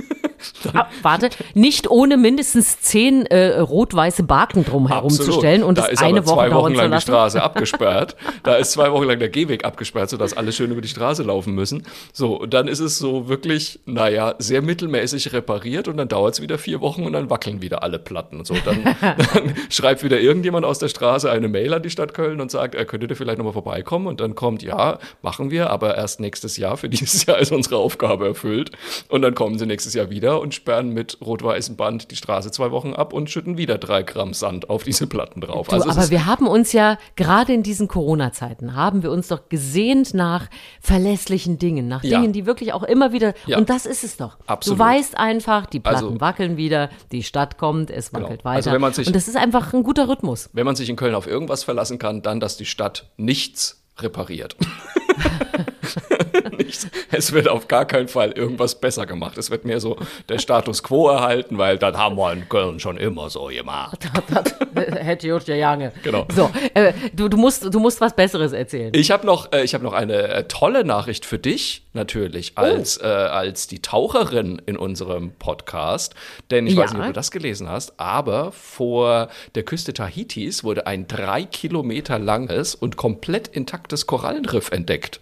Ah, 0.74 0.88
warte, 1.02 1.30
nicht 1.54 1.90
ohne 1.90 2.18
mindestens 2.18 2.82
zehn 2.82 3.26
äh, 3.26 3.60
rot-weiße 3.60 4.24
zu 4.28 5.26
Absolut. 5.26 5.34
stellen 5.36 5.64
und 5.64 5.78
da 5.78 5.84
das 5.84 5.92
ist 5.94 6.04
eine 6.04 6.26
Woche 6.26 6.36
zwei 6.36 6.52
Wochen 6.52 6.74
lang 6.74 6.92
die. 6.92 7.02
Straße 7.02 7.42
abgesperrt. 7.44 8.16
Da 8.44 8.56
ist 8.56 8.72
zwei 8.72 8.92
Wochen 8.92 9.06
lang 9.06 9.20
der 9.20 9.30
Gehweg 9.30 9.66
abgesperrt, 9.66 10.10
sodass 10.10 10.36
alle 10.36 10.52
schön 10.52 10.72
über 10.72 10.82
die 10.82 10.88
Straße 10.88 11.24
laufen 11.24 11.56
müssen. 11.56 11.86
So, 12.14 12.36
und 12.40 12.54
dann 12.54 12.68
ist 12.68 12.80
es 12.80 12.98
so 12.98 13.28
wirklich, 13.28 13.80
naja, 13.86 14.36
sehr 14.40 14.62
mittelmäßig 14.62 15.34
repariert 15.34 15.88
und 15.88 15.98
dann 15.98 16.08
dauert 16.08 16.36
es 16.36 16.42
wieder 16.42 16.58
vier 16.58 16.82
Wochen 16.82 17.04
und 17.04 17.14
dann 17.14 17.30
wackeln 17.30 17.62
wieder 17.62 17.84
alle 17.84 18.00
Platten. 18.00 18.46
So, 18.46 18.56
dann, 18.66 18.84
dann 19.02 19.56
schreibt 19.70 20.04
wieder 20.04 20.20
irgendjemand 20.20 20.66
aus 20.66 20.80
der 20.80 20.90
Straße 20.90 21.30
eine 21.30 21.48
Mail 21.48 21.74
an 21.74 21.84
die 21.84 21.90
Stadt 21.90 22.14
Köln 22.14 22.42
und 22.42 22.52
sagt, 22.52 22.76
äh, 22.76 22.86
könntet 22.86 23.12
ihr 23.12 23.16
vielleicht 23.16 23.38
nochmal 23.38 23.54
vorbeikommen? 23.54 24.08
Und 24.08 24.20
dann 24.20 24.36
kommt, 24.36 24.64
ja, 24.64 25.00
machen 25.22 25.52
wir, 25.52 25.70
aber 25.70 25.96
erst 25.96 26.20
nächstes 26.20 26.58
Jahr. 26.58 26.78
Für 26.78 26.90
dieses 26.90 27.26
Jahr 27.26 27.40
ist 27.40 27.52
unsere 27.52 27.78
Aufgabe 27.78 28.28
erfüllt. 28.28 28.72
Und 29.08 29.22
dann 29.22 29.36
kommen 29.36 29.58
sie 29.58 29.66
nächstes 29.66 29.94
Jahr 29.94 30.10
wieder 30.10 30.42
und 30.42 30.49
sperren 30.54 30.90
mit 30.90 31.18
rot-weißem 31.22 31.76
Band 31.76 32.12
die 32.12 32.16
Straße 32.16 32.52
zwei 32.52 32.72
Wochen 32.72 32.94
ab 32.94 33.14
und 33.14 33.30
schütten 33.30 33.58
wieder 33.58 33.78
drei 33.78 34.04
Gramm 34.04 34.34
Sand 34.34 34.70
auf 34.70 34.84
diese 34.84 35.08
Platten 35.08 35.42
drauf. 35.42 35.68
Du, 35.68 35.76
es 35.76 35.84
aber 35.88 36.10
wir 36.10 36.26
haben 36.26 36.48
uns 36.48 36.72
ja, 36.74 36.98
gerade 37.16 37.54
in 37.54 37.64
diesen 37.64 37.88
Corona-Zeiten, 37.88 38.76
haben 38.76 39.04
wir 39.04 39.12
uns 39.12 39.28
doch 39.28 39.50
gesehnt 39.50 40.14
nach 40.14 40.48
verlässlichen 40.82 41.58
Dingen, 41.60 41.88
nach 41.88 42.04
Ja. 42.04 42.20
Dingen, 42.20 42.34
die 42.34 42.46
wirklich 42.46 42.74
auch 42.74 42.84
immer 42.84 43.12
wieder, 43.14 43.34
Ja. 43.46 43.58
und 43.58 43.70
das 43.70 43.86
ist 43.86 44.04
es 44.04 44.18
doch. 44.18 44.38
Absolut. 44.48 44.80
Du 44.80 44.84
weißt 44.84 45.18
einfach, 45.18 45.66
die 45.66 45.80
Platten 45.80 46.06
Also- 46.06 46.22
wackeln 46.22 46.58
wieder, 46.58 46.90
die 47.12 47.24
Stadt 47.24 47.58
kommt, 47.58 47.92
es 47.92 48.14
wackelt 48.14 48.44
weiter. 48.46 48.72
Also 48.72 48.90
sich- 48.92 49.08
und 49.08 49.16
das 49.16 49.28
ist 49.28 49.38
einfach 49.38 49.74
ein 49.74 49.84
guter 49.84 50.08
Rhythmus. 50.10 50.50
Wenn 50.54 50.66
man 50.66 50.76
sich 50.76 50.90
in 50.90 50.96
Köln 50.96 51.16
auf 51.16 51.28
irgendwas 51.28 51.64
verlassen 51.64 52.00
kann, 52.00 52.22
dann, 52.22 52.40
dass 52.40 52.58
die 52.58 52.66
Stadt 52.66 53.10
nichts 53.18 53.84
repariert. 54.00 54.56
nichts. 56.58 56.88
Es 57.12 57.32
wird 57.32 57.48
auf 57.48 57.68
gar 57.68 57.86
keinen 57.86 58.08
Fall 58.08 58.32
irgendwas 58.32 58.80
besser 58.80 59.06
gemacht. 59.06 59.38
Es 59.38 59.50
wird 59.52 59.66
mehr 59.66 59.80
so 59.80 59.98
der 60.30 60.40
Status 60.40 60.84
quo 60.84 61.10
erhalten, 61.10 61.58
weil 61.58 61.78
das 61.78 61.96
haben 61.98 62.18
wir 62.18 62.32
in 62.34 62.48
Köln 62.50 62.80
schon 62.80 62.98
immer 62.98 63.30
so 63.30 63.46
gemacht. 63.46 64.08
Hätte 64.76 65.28
Jutta 65.28 65.54
Jange. 65.54 65.92
Genau. 66.04 66.26
So, 66.34 66.50
äh, 66.74 66.94
du, 67.14 67.28
du, 67.28 67.38
musst, 67.38 67.74
du 67.74 67.80
musst 67.80 68.02
was 68.02 68.16
Besseres 68.16 68.52
erzählen. 68.54 68.92
Ich 68.94 69.12
habe 69.12 69.26
noch, 69.26 69.52
äh, 69.52 69.64
ich 69.64 69.74
hab 69.74 69.82
noch 69.82 69.94
eine 69.94 70.16
äh, 70.30 70.44
tolle 70.48 70.84
Nachricht 70.84 71.26
für 71.26 71.40
dich, 71.40 71.84
natürlich, 71.94 72.54
Oh. 72.58 72.62
als, 72.62 72.98
äh, 73.02 73.06
als 73.06 73.68
die 73.68 73.82
Taucherin 73.82 74.62
in 74.66 74.78
unserem 74.78 75.32
Podcast. 75.32 76.16
Denn 76.52 76.68
ich 76.68 76.74
Ja. 76.76 76.84
weiß 76.84 76.94
nicht, 76.94 77.02
ob 77.02 77.08
du 77.08 77.14
das 77.14 77.32
gelesen 77.32 77.70
hast, 77.70 78.00
aber 78.00 78.52
vor 78.52 79.30
der 79.56 79.64
Küste 79.64 79.94
Tahitis 79.94 80.64
wurde 80.64 80.88
ein 80.88 81.08
drei 81.08 81.44
Kilometer 81.44 82.20
langes 82.20 82.76
und 82.76 82.96
komplett 82.98 83.48
intaktes 83.48 84.06
Korallenriff 84.08 84.72
entdeckt. 84.72 85.20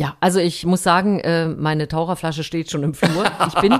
Ja, 0.00 0.16
also 0.20 0.38
ich 0.40 0.64
muss 0.64 0.82
sagen, 0.82 1.20
äh, 1.20 1.48
meine 1.48 1.86
Taucherflasche 1.86 2.44
steht 2.44 2.70
schon 2.70 2.82
im 2.82 2.94
Flur. 2.94 3.24
Ich 3.48 3.54
bin, 3.60 3.72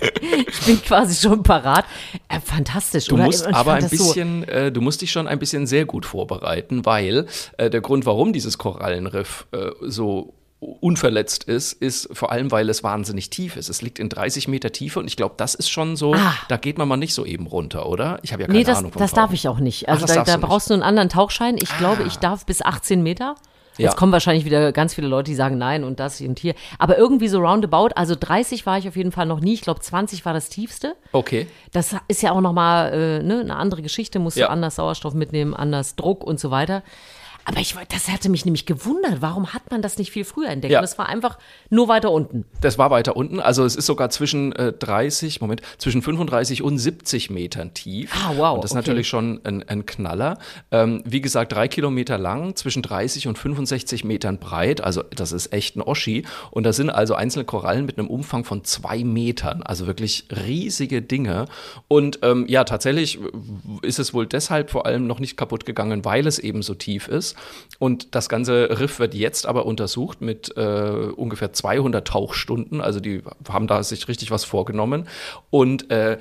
ich 0.48 0.60
bin 0.66 0.82
quasi 0.82 1.14
schon 1.14 1.42
parat. 1.42 1.84
Äh, 2.28 2.40
fantastisch, 2.40 3.06
Du 3.06 3.16
oder? 3.16 3.24
musst 3.24 3.46
aber 3.46 3.74
ein 3.74 3.82
das 3.82 3.90
so- 3.92 4.04
bisschen, 4.06 4.44
äh, 4.48 4.72
du 4.72 4.80
musst 4.80 5.02
dich 5.02 5.12
schon 5.12 5.26
ein 5.28 5.38
bisschen 5.38 5.66
sehr 5.66 5.84
gut 5.84 6.06
vorbereiten, 6.06 6.86
weil 6.86 7.26
der 7.58 7.80
Grund, 7.82 8.06
warum 8.06 8.32
dieses 8.32 8.56
Korallenriff 8.58 9.46
so 9.82 10.32
unverletzt 10.58 11.44
ist, 11.44 11.74
ist 11.74 12.08
vor 12.16 12.32
allem, 12.32 12.50
weil 12.50 12.68
es 12.70 12.82
wahnsinnig 12.82 13.28
tief 13.30 13.56
ist. 13.56 13.68
Es 13.68 13.82
liegt 13.82 13.98
in 13.98 14.08
30 14.08 14.48
Meter 14.48 14.72
Tiefe 14.72 14.98
und 15.00 15.06
ich 15.06 15.16
glaube, 15.16 15.34
das 15.36 15.54
ist 15.54 15.68
schon 15.68 15.96
so, 15.96 16.14
Ah. 16.14 16.34
da 16.48 16.56
geht 16.56 16.78
man 16.78 16.88
mal 16.88 16.96
nicht 16.96 17.12
so 17.14 17.26
eben 17.26 17.46
runter, 17.46 17.86
oder? 17.86 18.18
Ich 18.22 18.32
habe 18.32 18.42
ja 18.42 18.46
keine 18.46 18.58
Nee, 18.58 18.64
das, 18.64 18.78
Ahnung 18.78 18.92
vom 18.92 19.00
das 19.00 19.12
darf 19.12 19.26
Tauchen. 19.26 19.34
ich 19.34 19.48
auch 19.48 19.58
nicht. 19.58 19.86
Ach, 19.88 19.92
Also 19.94 20.06
das 20.06 20.14
da, 20.16 20.24
da 20.24 20.32
du 20.32 20.38
nicht. 20.38 20.48
brauchst 20.48 20.70
du 20.70 20.74
einen 20.74 20.82
anderen 20.82 21.10
Tauchschein. 21.10 21.56
Ich 21.60 21.76
glaube, 21.76 22.04
ich 22.04 22.16
darf 22.16 22.46
bis 22.46 22.62
18 22.62 23.02
Meter. 23.02 23.34
Ja. 23.78 23.84
Jetzt 23.86 23.96
kommen 23.96 24.12
wahrscheinlich 24.12 24.44
wieder 24.44 24.72
ganz 24.72 24.94
viele 24.94 25.06
Leute, 25.08 25.30
die 25.30 25.34
sagen 25.34 25.58
nein 25.58 25.84
und 25.84 26.00
das 26.00 26.20
und 26.20 26.38
hier. 26.38 26.54
Aber 26.78 26.96
irgendwie 26.98 27.28
so 27.28 27.40
roundabout, 27.40 27.88
also 27.94 28.14
30 28.18 28.64
war 28.66 28.78
ich 28.78 28.88
auf 28.88 28.96
jeden 28.96 29.12
Fall 29.12 29.26
noch 29.26 29.40
nie. 29.40 29.54
Ich 29.54 29.60
glaube, 29.62 29.80
20 29.80 30.24
war 30.24 30.32
das 30.32 30.48
tiefste. 30.48 30.96
Okay. 31.12 31.46
Das 31.72 31.94
ist 32.08 32.22
ja 32.22 32.32
auch 32.32 32.40
nochmal 32.40 32.92
äh, 32.92 33.22
ne, 33.22 33.40
eine 33.40 33.56
andere 33.56 33.82
Geschichte. 33.82 34.18
Musst 34.18 34.36
Ja. 34.38 34.46
du 34.46 34.52
anders 34.52 34.76
Sauerstoff 34.76 35.14
mitnehmen, 35.14 35.54
anders 35.54 35.94
Druck 35.96 36.24
und 36.24 36.40
so 36.40 36.50
weiter. 36.50 36.82
Aber 37.48 37.60
ich, 37.60 37.76
wollt- 37.76 37.92
das 37.92 38.08
hatte 38.08 38.28
mich 38.28 38.44
nämlich 38.44 38.66
gewundert. 38.66 39.22
Warum 39.22 39.54
hat 39.54 39.70
man 39.70 39.80
das 39.80 39.98
nicht 39.98 40.10
viel 40.10 40.24
früher 40.24 40.48
entdeckt? 40.48 40.72
Ja. 40.72 40.80
Das 40.80 40.98
war 40.98 41.08
einfach 41.08 41.38
nur 41.70 41.86
weiter 41.86 42.10
unten. 42.10 42.44
Das 42.60 42.76
war 42.76 42.90
weiter 42.90 43.16
unten. 43.16 43.38
Also 43.38 43.64
es 43.64 43.76
ist 43.76 43.86
sogar 43.86 44.10
zwischen 44.10 44.52
äh, 44.56 44.72
30, 44.72 45.40
Moment, 45.40 45.62
zwischen 45.78 46.02
35 46.02 46.62
und 46.62 46.76
70 46.78 47.30
Metern 47.30 47.72
tief. 47.72 48.10
Ah, 48.14 48.32
wow, 48.36 48.56
Und 48.56 48.64
das 48.64 48.72
ist 48.72 48.76
okay. 48.76 48.88
natürlich 48.88 49.06
schon 49.08 49.40
ein, 49.44 49.62
ein 49.68 49.86
Knaller. 49.86 50.38
Ähm, 50.72 51.02
wie 51.06 51.20
gesagt, 51.20 51.52
drei 51.52 51.68
Kilometer 51.68 52.18
lang, 52.18 52.56
zwischen 52.56 52.82
30 52.82 53.28
und 53.28 53.38
65 53.38 54.02
Metern 54.02 54.38
breit. 54.38 54.80
Also 54.82 55.04
das 55.14 55.30
ist 55.30 55.52
echt 55.52 55.76
ein 55.76 55.82
Oschi. 55.82 56.24
Und 56.50 56.64
da 56.64 56.72
sind 56.72 56.90
also 56.90 57.14
einzelne 57.14 57.44
Korallen 57.44 57.86
mit 57.86 57.96
einem 57.96 58.08
Umfang 58.08 58.42
von 58.44 58.64
zwei 58.64 59.04
Metern. 59.04 59.62
Also 59.62 59.86
wirklich 59.86 60.26
riesige 60.30 61.00
Dinge. 61.00 61.44
Und 61.86 62.18
ähm, 62.22 62.44
ja, 62.48 62.64
tatsächlich 62.64 63.20
ist 63.82 64.00
es 64.00 64.12
wohl 64.12 64.26
deshalb 64.26 64.70
vor 64.70 64.84
allem 64.84 65.06
noch 65.06 65.20
nicht 65.20 65.36
kaputt 65.36 65.64
gegangen, 65.64 66.04
weil 66.04 66.26
es 66.26 66.40
eben 66.40 66.62
so 66.62 66.74
tief 66.74 67.06
ist. 67.06 67.35
Und 67.78 68.14
das 68.14 68.28
ganze 68.28 68.78
Riff 68.80 68.98
wird 68.98 69.14
jetzt 69.14 69.46
aber 69.46 69.66
untersucht 69.66 70.20
mit 70.20 70.56
äh, 70.56 70.60
ungefähr 70.60 71.52
200 71.52 72.06
Tauchstunden. 72.06 72.80
Also 72.80 73.00
die 73.00 73.22
haben 73.48 73.66
da 73.66 73.82
sich 73.82 74.08
richtig 74.08 74.30
was 74.30 74.44
vorgenommen. 74.44 75.08
Und 75.50 75.90
äh, 75.90 76.18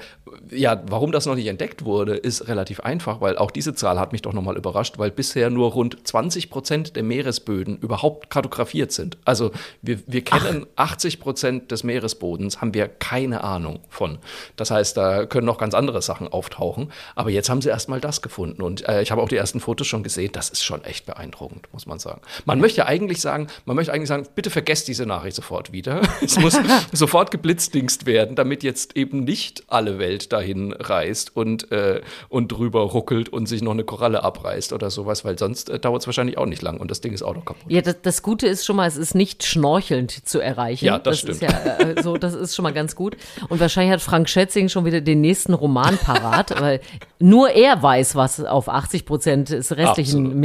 ja, 0.51 0.82
warum 0.88 1.12
das 1.12 1.25
noch 1.25 1.36
nicht 1.36 1.47
entdeckt 1.47 1.86
wurde, 1.86 2.15
ist 2.15 2.47
relativ 2.47 2.82
einfach, 2.82 3.21
weil 3.21 3.38
auch 3.38 3.51
diese 3.51 3.73
Zahl 3.73 3.99
hat 3.99 4.12
mich 4.12 4.21
doch 4.21 4.34
nochmal 4.34 4.58
überrascht, 4.58 4.97
weil 4.97 5.12
bisher 5.12 5.49
nur 5.49 5.71
rund 5.71 6.06
20 6.06 6.49
Prozent 6.49 6.95
der 6.95 7.04
Meeresböden 7.04 7.78
überhaupt 7.78 8.30
kartografiert 8.30 8.91
sind. 8.91 9.17
Also 9.23 9.51
wir, 9.82 9.99
wir 10.08 10.23
kennen 10.23 10.65
80 10.75 11.19
Prozent 11.19 11.71
des 11.71 11.84
Meeresbodens, 11.84 12.62
haben 12.62 12.73
wir 12.73 12.88
keine 12.88 13.43
Ahnung 13.43 13.80
von. 13.89 14.17
Das 14.56 14.71
heißt, 14.71 14.97
da 14.97 15.25
können 15.25 15.45
noch 15.45 15.58
ganz 15.58 15.73
andere 15.73 16.01
Sachen 16.01 16.28
auftauchen. 16.28 16.91
Aber 17.15 17.30
jetzt 17.30 17.49
haben 17.49 17.62
sie 17.62 17.69
erstmal 17.69 18.01
das 18.01 18.21
gefunden. 18.21 18.62
Und 18.62 18.88
äh, 18.88 19.01
ich 19.01 19.12
habe 19.12 19.21
auch 19.21 19.30
die 19.30 19.38
ersten 19.38 19.60
Fotos 19.60 19.88
schon 19.88 20.04
gesehen. 20.04 20.32
Das 20.34 20.49
ist 20.49 20.63
schon 20.63 20.84
echt 20.84 21.04
beeindruckend, 21.05 21.67
muss 21.71 21.85
man 21.85 21.99
sagen. 21.99 22.21
Man 22.45 22.59
möchte 22.59 22.85
eigentlich 22.85 23.21
sagen, 23.21 23.47
man 23.65 23.75
möchte 23.75 23.93
eigentlich 23.93 24.09
sagen, 24.09 24.27
bitte 24.35 24.49
vergesst 24.49 24.87
diese 24.87 25.05
Nachricht 25.05 25.35
sofort 25.35 25.71
wieder. 25.71 26.01
Es 26.21 26.39
muss 26.39 26.57
sofort 26.91 27.29
geblitzdingst 27.29 28.05
werden, 28.05 28.35
damit 28.35 28.63
jetzt 28.63 28.97
eben 28.97 29.23
nicht 29.25 29.63
alle 29.67 29.99
Welt 29.99 30.33
dahin 30.33 30.73
reist 30.73 31.35
und, 31.35 31.71
äh, 31.71 32.01
und 32.29 32.51
drüber 32.51 32.81
ruckelt 32.81 33.29
und 33.29 33.45
sich 33.47 33.61
noch 33.61 33.71
eine 33.71 33.83
Koralle 33.83 34.23
abreißt 34.23 34.73
oder 34.73 34.89
sowas, 34.89 35.23
weil 35.23 35.37
sonst 35.37 35.69
äh, 35.69 35.79
dauert 35.79 36.01
es 36.01 36.07
wahrscheinlich 36.07 36.37
auch 36.37 36.47
nicht 36.47 36.61
lang 36.61 36.79
und 36.79 36.89
das 36.89 37.01
Ding 37.01 37.13
ist 37.13 37.21
auch 37.21 37.35
noch 37.35 37.45
kaputt. 37.45 37.71
Ja, 37.71 37.81
das, 37.81 38.01
das 38.01 38.21
Gute 38.23 38.47
ist 38.47 38.65
schon 38.65 38.75
mal, 38.75 38.87
es 38.87 38.97
ist 38.97 39.13
nicht 39.13 39.45
schnorchelnd 39.45 40.27
zu 40.27 40.39
erreichen. 40.39 40.85
Ja, 40.85 40.97
das 40.97 41.23
Ist 41.23 41.41
ja, 41.41 41.49
äh, 41.49 42.01
so, 42.01 42.17
das 42.17 42.33
ist 42.33 42.55
schon 42.55 42.63
mal 42.63 42.73
ganz 42.73 42.95
gut. 42.95 43.17
Und 43.49 43.59
wahrscheinlich 43.59 43.93
hat 43.93 44.01
Frank 44.01 44.29
Schätzing 44.29 44.69
schon 44.69 44.85
wieder 44.85 45.01
den 45.01 45.21
nächsten 45.21 45.53
Roman 45.53 45.97
parat, 45.97 46.59
weil 46.59 46.81
nur 47.19 47.49
er 47.49 47.81
weiß, 47.81 48.15
was 48.15 48.43
auf 48.43 48.69
80 48.69 49.05
Prozent 49.05 49.49
des 49.49 49.75
restlichen 49.75 50.25
Absolut. 50.25 50.35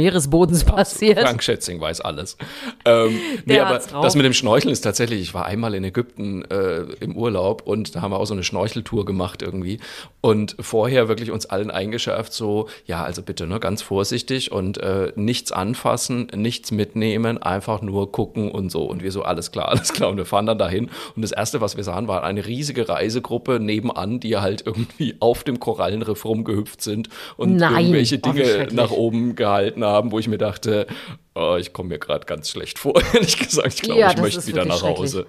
Uns 0.51 0.63
passiert. 0.63 1.19
Frank 1.19 1.41
Schätzing 1.43 1.79
weiß 1.79 2.01
alles. 2.01 2.37
Ähm, 2.85 3.17
nee, 3.45 3.59
aber 3.59 3.79
das 4.01 4.15
mit 4.15 4.25
dem 4.25 4.33
Schnorcheln 4.33 4.71
ist 4.71 4.81
tatsächlich, 4.81 5.21
ich 5.21 5.33
war 5.33 5.45
einmal 5.45 5.73
in 5.73 5.83
Ägypten 5.83 6.43
äh, 6.45 6.81
im 6.99 7.15
Urlaub 7.15 7.63
und 7.65 7.95
da 7.95 8.01
haben 8.01 8.11
wir 8.11 8.19
auch 8.19 8.25
so 8.25 8.33
eine 8.33 8.43
Schnorcheltour 8.43 9.05
gemacht 9.05 9.41
irgendwie 9.41 9.79
und 10.21 10.55
vorher 10.59 11.07
wirklich 11.07 11.31
uns 11.31 11.45
allen 11.47 11.71
eingeschärft, 11.71 12.33
so, 12.33 12.67
ja, 12.85 13.03
also 13.03 13.21
bitte, 13.21 13.47
ne, 13.47 13.59
ganz 13.59 13.81
vorsichtig 13.81 14.51
und 14.51 14.77
äh, 14.77 15.11
nichts 15.15 15.51
anfassen, 15.51 16.27
nichts 16.35 16.71
mitnehmen, 16.71 17.41
einfach 17.41 17.81
nur 17.81 18.11
gucken 18.11 18.51
und 18.51 18.71
so. 18.71 18.83
Und 18.83 19.03
wir 19.03 19.11
so, 19.11 19.23
alles 19.23 19.51
klar, 19.51 19.67
alles 19.69 19.93
klar. 19.93 20.09
Und 20.09 20.17
wir 20.17 20.25
fahren 20.25 20.45
dann 20.45 20.57
dahin 20.57 20.89
und 21.15 21.21
das 21.21 21.31
Erste, 21.31 21.61
was 21.61 21.77
wir 21.77 21.83
sahen, 21.83 22.07
war 22.07 22.23
eine 22.23 22.45
riesige 22.45 22.87
Reisegruppe 22.87 23.59
nebenan, 23.59 24.19
die 24.19 24.37
halt 24.37 24.63
irgendwie 24.65 25.15
auf 25.19 25.43
dem 25.43 25.59
Korallenriff 25.59 26.25
rumgehüpft 26.25 26.81
sind 26.81 27.09
und 27.37 27.55
Nein. 27.55 27.77
irgendwelche 27.85 28.17
Oh, 28.23 28.31
Dinge 28.31 28.45
schrecklich. 28.45 28.73
nach 28.73 28.91
oben 28.91 29.35
gehalten 29.35 29.83
haben, 29.83 30.11
wo 30.11 30.19
ich 30.19 30.27
mir 30.27 30.37
dachte, 30.41 30.87
oh, 31.35 31.55
ich 31.59 31.71
komme 31.73 31.89
mir 31.89 31.99
gerade 31.99 32.25
ganz 32.25 32.49
schlecht 32.49 32.79
vor, 32.79 33.01
ehrlich 33.13 33.37
gesagt. 33.37 33.75
Ich 33.75 33.81
glaube, 33.81 33.99
Ja, 34.01 34.11
ich 34.11 34.17
möchte 34.17 34.45
wieder 34.47 34.65
nach 34.65 34.81
Hause. 34.81 35.27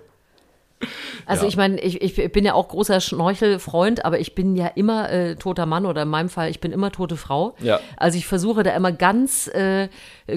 Also 1.26 1.42
Ja. 1.44 1.48
ich 1.48 1.56
meine, 1.56 1.80
ich, 1.80 2.00
ich 2.02 2.32
bin 2.32 2.44
ja 2.44 2.54
auch 2.54 2.68
großer 2.68 3.00
Schnorchelfreund, 3.00 4.04
aber 4.04 4.18
ich 4.20 4.34
bin 4.34 4.56
ja 4.56 4.66
immer 4.68 5.10
äh, 5.10 5.36
toter 5.36 5.66
Mann 5.66 5.86
oder 5.86 6.02
in 6.02 6.08
meinem 6.08 6.28
Fall, 6.28 6.50
ich 6.50 6.60
bin 6.60 6.72
immer 6.72 6.90
tote 6.92 7.16
Frau. 7.16 7.54
Ja. 7.60 7.80
Also 7.96 8.18
ich 8.18 8.26
versuche 8.26 8.62
da 8.62 8.70
immer 8.72 8.92
ganz 8.92 9.48
äh, 9.48 9.88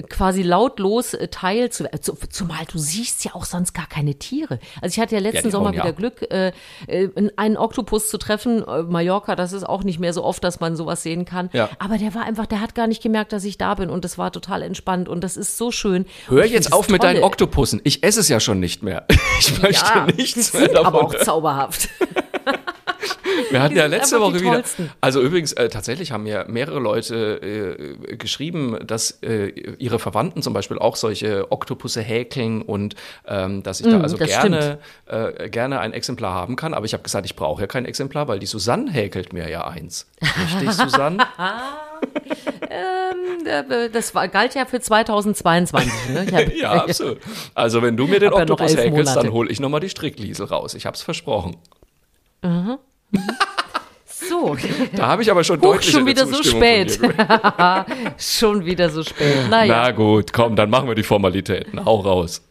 quasi 0.08 0.42
lautlos 0.42 1.14
äh, 1.14 1.28
teil 1.28 1.70
zu, 1.70 1.84
äh, 1.92 2.00
zu 2.00 2.16
Zumal 2.30 2.64
du 2.70 2.78
siehst 2.78 3.24
ja 3.24 3.34
auch 3.34 3.44
sonst 3.44 3.72
gar 3.74 3.86
keine 3.86 4.14
Tiere. 4.14 4.58
Also 4.80 4.94
ich 4.94 5.00
hatte 5.00 5.14
ja 5.14 5.20
letzten 5.20 5.44
die 5.48 5.50
Sommer 5.50 5.70
ja 5.72 5.80
wieder 5.82 5.88
ab. 5.90 5.96
Glück, 5.96 6.30
äh, 6.30 6.52
äh, 6.86 7.08
einen 7.36 7.56
Oktopus 7.56 8.08
zu 8.08 8.18
treffen. 8.18 8.62
Äh, 8.66 8.82
Mallorca, 8.82 9.36
das 9.36 9.52
ist 9.52 9.64
auch 9.64 9.84
nicht 9.84 9.98
mehr 10.00 10.12
so 10.12 10.24
oft, 10.24 10.42
dass 10.44 10.60
man 10.60 10.76
sowas 10.76 11.02
sehen 11.02 11.24
kann. 11.24 11.50
Ja. 11.52 11.68
Aber 11.78 11.98
der 11.98 12.14
war 12.14 12.24
einfach, 12.24 12.46
der 12.46 12.60
hat 12.60 12.74
gar 12.74 12.86
nicht 12.86 13.02
gemerkt, 13.02 13.32
dass 13.32 13.44
ich 13.44 13.58
da 13.58 13.74
bin 13.74 13.90
und 13.90 14.04
das 14.04 14.18
war 14.18 14.32
total 14.32 14.62
entspannt 14.62 15.08
und 15.08 15.22
das 15.22 15.36
ist 15.36 15.56
so 15.56 15.70
schön. 15.70 16.06
Hör 16.28 16.44
jetzt 16.44 16.72
auf 16.72 16.88
mit 16.88 17.02
deinen. 17.02 17.22
Oktopussen. 17.22 17.80
Ich 17.84 18.02
esse 18.02 18.20
es 18.20 18.28
ja 18.28 18.40
schon 18.40 18.60
nicht 18.60 18.82
mehr. 18.82 19.06
Ich 19.38 19.60
möchte 19.60 19.84
Ja, 19.94 20.06
nichts 20.16 20.54
mehr 20.54 20.75
davon. 20.76 20.94
aber 20.94 21.04
auch 21.06 21.14
zauberhaft. 21.16 21.88
Wir 23.50 23.62
hatten 23.62 23.76
ja 23.76 23.86
letzte 23.86 24.20
Woche 24.20 24.40
wieder. 24.40 24.62
Also 25.00 25.20
übrigens, 25.20 25.52
äh, 25.52 25.68
tatsächlich 25.68 26.12
haben 26.12 26.24
mir 26.24 26.46
mehrere 26.48 26.78
Leute 26.78 27.76
äh, 28.08 28.16
geschrieben, 28.16 28.78
dass 28.86 29.10
äh, 29.22 29.48
ihre 29.78 29.98
Verwandten 29.98 30.42
zum 30.42 30.52
Beispiel 30.52 30.78
auch 30.78 30.96
solche 30.96 31.50
Oktopusse 31.52 32.00
häkeln 32.00 32.62
und 32.62 32.94
ähm, 33.26 33.62
dass 33.62 33.80
ich 33.80 33.86
da 33.86 33.96
Mm, 33.96 34.02
also 34.02 34.16
gerne, 34.18 34.78
äh, 35.06 35.48
gerne 35.48 35.80
ein 35.80 35.92
Exemplar 35.92 36.34
haben 36.34 36.56
kann. 36.56 36.74
Aber 36.74 36.86
ich 36.86 36.92
habe 36.92 37.02
gesagt, 37.02 37.26
ich 37.26 37.36
brauche 37.36 37.62
ja 37.62 37.66
kein 37.66 37.84
Exemplar, 37.84 38.28
weil 38.28 38.38
die 38.38 38.46
Susanne 38.46 38.90
häkelt 38.90 39.32
mir 39.32 39.48
ja 39.48 39.66
eins. 39.66 40.06
Richtig, 40.22 40.72
Susanne? 40.72 41.26
Äh, 42.68 43.88
Das 43.90 44.14
war, 44.14 44.28
galt 44.28 44.54
ja 44.54 44.66
für 44.66 44.80
2022. 44.80 45.92
Ne? 46.10 46.26
Hab, 46.32 46.52
ja, 46.56 46.72
absolut. 46.84 47.18
Also 47.54 47.80
wenn 47.80 47.96
du 47.96 48.06
mir 48.06 48.20
den 48.20 48.32
ja 48.32 48.36
Oktopus 48.36 48.74
elf 48.74 48.84
häkelst, 48.84 49.16
dann 49.16 49.26
Monate. 49.26 49.32
hole 49.32 49.50
ich 49.50 49.60
nochmal 49.60 49.80
die 49.80 49.88
Strickliesel 49.88 50.46
raus. 50.46 50.74
Ich 50.74 50.84
habe 50.84 50.94
es 50.94 51.02
versprochen. 51.02 51.56
So, 54.28 54.56
Da 54.94 55.06
habe 55.06 55.22
ich 55.22 55.30
aber 55.30 55.44
schon 55.44 55.58
Huch, 55.60 55.74
deutlich 55.74 55.90
schon 55.92 56.06
wieder 56.06 56.26
so 56.26 56.42
spät. 56.42 56.98
schon 58.18 58.64
wieder 58.64 58.90
so 58.90 59.02
spät. 59.02 59.48
Naja. 59.50 59.84
Na 59.84 59.90
gut, 59.92 60.32
komm, 60.32 60.56
dann 60.56 60.70
machen 60.70 60.88
wir 60.88 60.94
die 60.94 61.02
Formalitäten. 61.04 61.84
Hau 61.84 62.00
raus. 62.00 62.42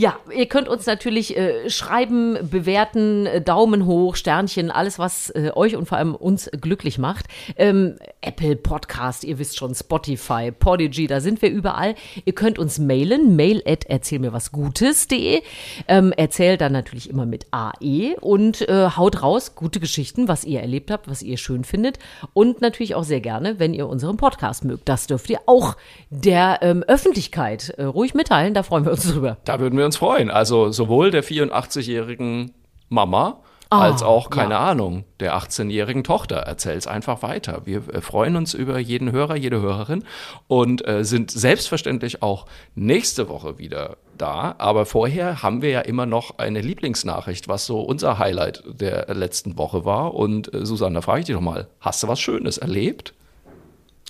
Ja, 0.00 0.14
ihr 0.32 0.46
könnt 0.46 0.68
uns 0.68 0.86
natürlich 0.86 1.36
äh, 1.36 1.68
schreiben, 1.68 2.38
bewerten, 2.48 3.26
äh, 3.26 3.42
Daumen 3.42 3.84
hoch, 3.84 4.14
Sternchen, 4.14 4.70
alles, 4.70 5.00
was 5.00 5.30
äh, 5.30 5.50
euch 5.56 5.74
und 5.74 5.86
vor 5.86 5.98
allem 5.98 6.14
uns 6.14 6.48
glücklich 6.52 6.98
macht. 6.98 7.26
Ähm, 7.56 7.96
Apple 8.20 8.54
Podcast, 8.54 9.24
ihr 9.24 9.40
wisst 9.40 9.56
schon, 9.56 9.74
Spotify, 9.74 10.52
Podigy, 10.52 11.08
da 11.08 11.18
sind 11.18 11.42
wir 11.42 11.50
überall. 11.50 11.96
Ihr 12.24 12.32
könnt 12.32 12.60
uns 12.60 12.78
mailen, 12.78 13.34
mail 13.34 13.60
at 13.66 13.86
erzähl 13.86 14.20
mir 14.20 14.32
was 14.32 14.52
Gutes.de. 14.52 15.42
Ähm, 15.88 16.12
erzählt 16.12 16.60
dann 16.60 16.70
natürlich 16.70 17.10
immer 17.10 17.26
mit 17.26 17.48
AE 17.50 18.14
und 18.20 18.68
äh, 18.68 18.90
haut 18.90 19.20
raus 19.24 19.56
gute 19.56 19.80
Geschichten, 19.80 20.28
was 20.28 20.44
ihr 20.44 20.60
erlebt 20.60 20.92
habt, 20.92 21.10
was 21.10 21.22
ihr 21.22 21.38
schön 21.38 21.64
findet. 21.64 21.98
Und 22.34 22.60
natürlich 22.60 22.94
auch 22.94 23.02
sehr 23.02 23.20
gerne, 23.20 23.58
wenn 23.58 23.74
ihr 23.74 23.88
unseren 23.88 24.16
Podcast 24.16 24.64
mögt. 24.64 24.88
Das 24.88 25.08
dürft 25.08 25.28
ihr 25.28 25.40
auch 25.46 25.76
der 26.10 26.60
ähm, 26.62 26.84
Öffentlichkeit 26.84 27.70
äh, 27.70 27.82
ruhig 27.82 28.14
mitteilen, 28.14 28.54
da 28.54 28.62
freuen 28.62 28.84
wir 28.84 28.92
uns 28.92 29.10
drüber. 29.12 29.38
Da 29.44 29.58
würden 29.58 29.76
wir 29.76 29.87
uns 29.88 29.96
freuen. 29.96 30.30
Also 30.30 30.70
sowohl 30.70 31.10
der 31.10 31.24
84-jährigen 31.24 32.52
Mama 32.88 33.40
als 33.70 34.02
auch, 34.02 34.30
keine 34.30 34.54
ja. 34.54 34.60
Ahnung, 34.60 35.04
der 35.20 35.36
18-jährigen 35.36 36.02
Tochter. 36.02 36.36
Erzähl's 36.36 36.86
einfach 36.86 37.22
weiter. 37.22 37.62
Wir 37.66 37.82
äh, 37.92 38.00
freuen 38.00 38.36
uns 38.36 38.54
über 38.54 38.78
jeden 38.78 39.12
Hörer, 39.12 39.36
jede 39.36 39.60
Hörerin 39.60 40.04
und 40.46 40.86
äh, 40.88 41.04
sind 41.04 41.30
selbstverständlich 41.30 42.22
auch 42.22 42.46
nächste 42.74 43.28
Woche 43.28 43.58
wieder 43.58 43.98
da. 44.16 44.54
Aber 44.56 44.86
vorher 44.86 45.42
haben 45.42 45.60
wir 45.60 45.70
ja 45.70 45.80
immer 45.80 46.06
noch 46.06 46.38
eine 46.38 46.62
Lieblingsnachricht, 46.62 47.48
was 47.48 47.66
so 47.66 47.80
unser 47.80 48.18
Highlight 48.18 48.62
der 48.66 49.14
letzten 49.14 49.58
Woche 49.58 49.84
war. 49.84 50.14
Und 50.14 50.52
äh, 50.54 50.64
Susanne, 50.64 51.02
frage 51.02 51.20
ich 51.20 51.26
dich 51.26 51.34
doch 51.34 51.42
mal, 51.42 51.68
hast 51.80 52.02
du 52.02 52.08
was 52.08 52.20
Schönes 52.20 52.56
erlebt? 52.56 53.12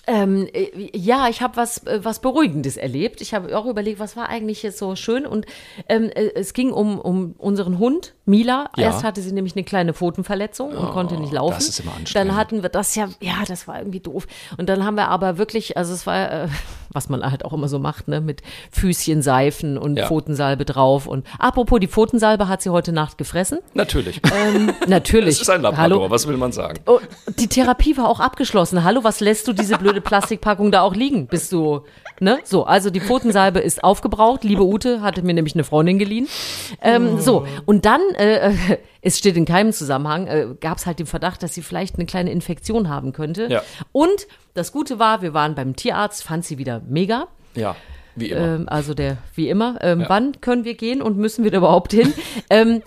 Ähm, 0.09 0.49
äh, 0.55 0.91
ja, 0.97 1.29
ich 1.29 1.43
habe 1.43 1.57
was, 1.57 1.87
äh, 1.87 2.01
was 2.03 2.21
Beruhigendes 2.21 2.79
erlebt. 2.79 3.21
Ich 3.21 3.35
habe 3.35 3.57
auch 3.57 3.67
überlegt, 3.67 4.01
was 4.01 4.17
war 4.17 4.31
eigentlich 4.31 4.63
jetzt 4.63 4.79
so 4.79 4.97
schön. 4.97 5.27
Und 5.27 5.45
ähm, 5.87 6.05
äh, 6.05 6.31
es 6.35 6.55
ging 6.55 6.73
um, 6.73 6.99
um 6.99 7.35
unseren 7.37 7.79
Hund, 7.79 8.15
Mila. 8.25 8.71
Ja. 8.77 8.85
Erst 8.85 9.05
hatte 9.05 9.21
sie 9.21 9.33
nämlich 9.33 9.55
eine 9.55 9.65
kleine 9.65 9.93
Pfotenverletzung 9.93 10.73
und 10.73 10.91
konnte 10.93 11.19
nicht 11.19 11.33
laufen. 11.33 11.57
das 11.57 11.69
ist 11.69 11.81
immer 11.81 11.95
anstrengend. 11.95 12.31
Dann 12.31 12.37
hatten 12.37 12.63
wir 12.63 12.71
das 12.71 12.95
ja, 12.95 13.11
ja, 13.21 13.45
das 13.47 13.69
war 13.69 13.79
irgendwie 13.79 14.01
doof. 14.01 14.27
Und 14.57 14.71
dann 14.71 14.83
haben 14.83 14.95
wir 14.97 15.09
aber 15.09 15.37
wirklich, 15.37 15.77
also 15.77 15.93
es 15.93 16.07
war, 16.07 16.45
äh, 16.45 16.49
was 16.93 17.09
man 17.09 17.23
halt 17.31 17.45
auch 17.45 17.53
immer 17.53 17.69
so 17.69 17.79
macht, 17.79 18.09
ne, 18.09 18.21
mit 18.21 18.43
Füßchen 18.71 19.23
Seifen 19.23 19.77
und 19.79 19.97
Ja. 19.97 20.07
Pfotensalbe 20.07 20.65
drauf. 20.65 21.07
Und 21.07 21.27
apropos, 21.39 21.81
die 21.81 21.89
Pfotensalbe 21.89 22.49
hat 22.49 22.63
sie 22.63 22.71
heute 22.71 22.93
Nacht 22.93 23.19
gefressen. 23.19 23.59
Natürlich. 23.75 24.21
Ähm, 24.25 24.73
natürlich. 24.89 25.35
Es 25.37 25.43
ist 25.43 25.51
ein 25.51 25.63
Labrador, 25.63 26.01
Hallo. 26.03 26.11
was 26.11 26.27
will 26.29 26.37
man 26.37 26.53
sagen? 26.53 26.81
Oh, 26.87 27.01
die 27.39 27.49
Therapie 27.49 27.97
war 27.97 28.09
auch 28.09 28.21
abgeschlossen. 28.21 28.85
Hallo, 28.85 29.05
was 29.05 29.21
lässt 29.21 29.49
du 29.49 29.53
diese 29.53 29.77
blöde 29.79 30.01
Plastikpackung 30.01 30.71
da 30.71 30.83
auch 30.83 30.95
liegen? 30.95 31.27
Bist 31.27 31.53
du, 31.53 31.83
ne? 32.21 32.39
So, 32.45 32.65
also 32.65 32.91
die 32.91 33.01
Pfotensalbe 33.01 33.59
ist 33.61 33.85
aufgebraucht. 33.85 34.45
Liebe 34.45 34.63
Ute 34.65 35.01
hatte 35.03 35.23
mir 35.23 35.35
nämlich 35.35 35.55
eine 35.55 35.65
Freundin 35.65 35.99
geliehen. 35.99 36.29
Ähm, 36.83 37.19
So, 37.21 37.47
und 37.67 37.85
dann, 37.85 38.01
äh, 38.17 38.49
äh, 38.51 38.79
es 39.01 39.19
steht 39.19 39.37
in 39.37 39.45
keinem 39.45 39.73
Zusammenhang, 39.73 40.27
äh, 40.27 40.47
gab 40.61 40.79
es 40.79 40.87
halt 40.87 40.99
den 40.99 41.07
Verdacht, 41.07 41.43
dass 41.43 41.55
sie 41.55 41.63
vielleicht 41.63 41.97
eine 41.97 42.07
kleine 42.07 42.31
Infektion 42.31 42.89
haben 42.89 43.13
könnte. 43.13 43.47
Ja. 43.49 43.63
Und 43.93 44.27
das 44.55 44.73
Gute 44.73 44.99
war, 44.99 45.23
wir 45.23 45.35
waren 45.35 45.55
beim 45.55 45.77
Tierarzt, 45.77 46.25
fand 46.25 46.45
sie 46.45 46.59
wieder 46.59 46.83
mega. 46.89 47.29
Ja, 47.55 47.77
wie 48.17 48.31
immer. 48.31 48.55
Ähm, 48.57 48.69
also 48.69 48.95
der, 48.95 49.19
wie 49.35 49.49
immer, 49.49 49.79
ähm, 49.83 50.01
Ja. 50.01 50.09
wann 50.09 50.41
können 50.41 50.65
wir 50.65 50.75
gehen 50.75 51.01
und 51.03 51.17
müssen 51.17 51.45
wir 51.45 51.51
da 51.51 51.59
überhaupt 51.59 51.93
hin? 51.93 52.13
ähm, 52.51 52.83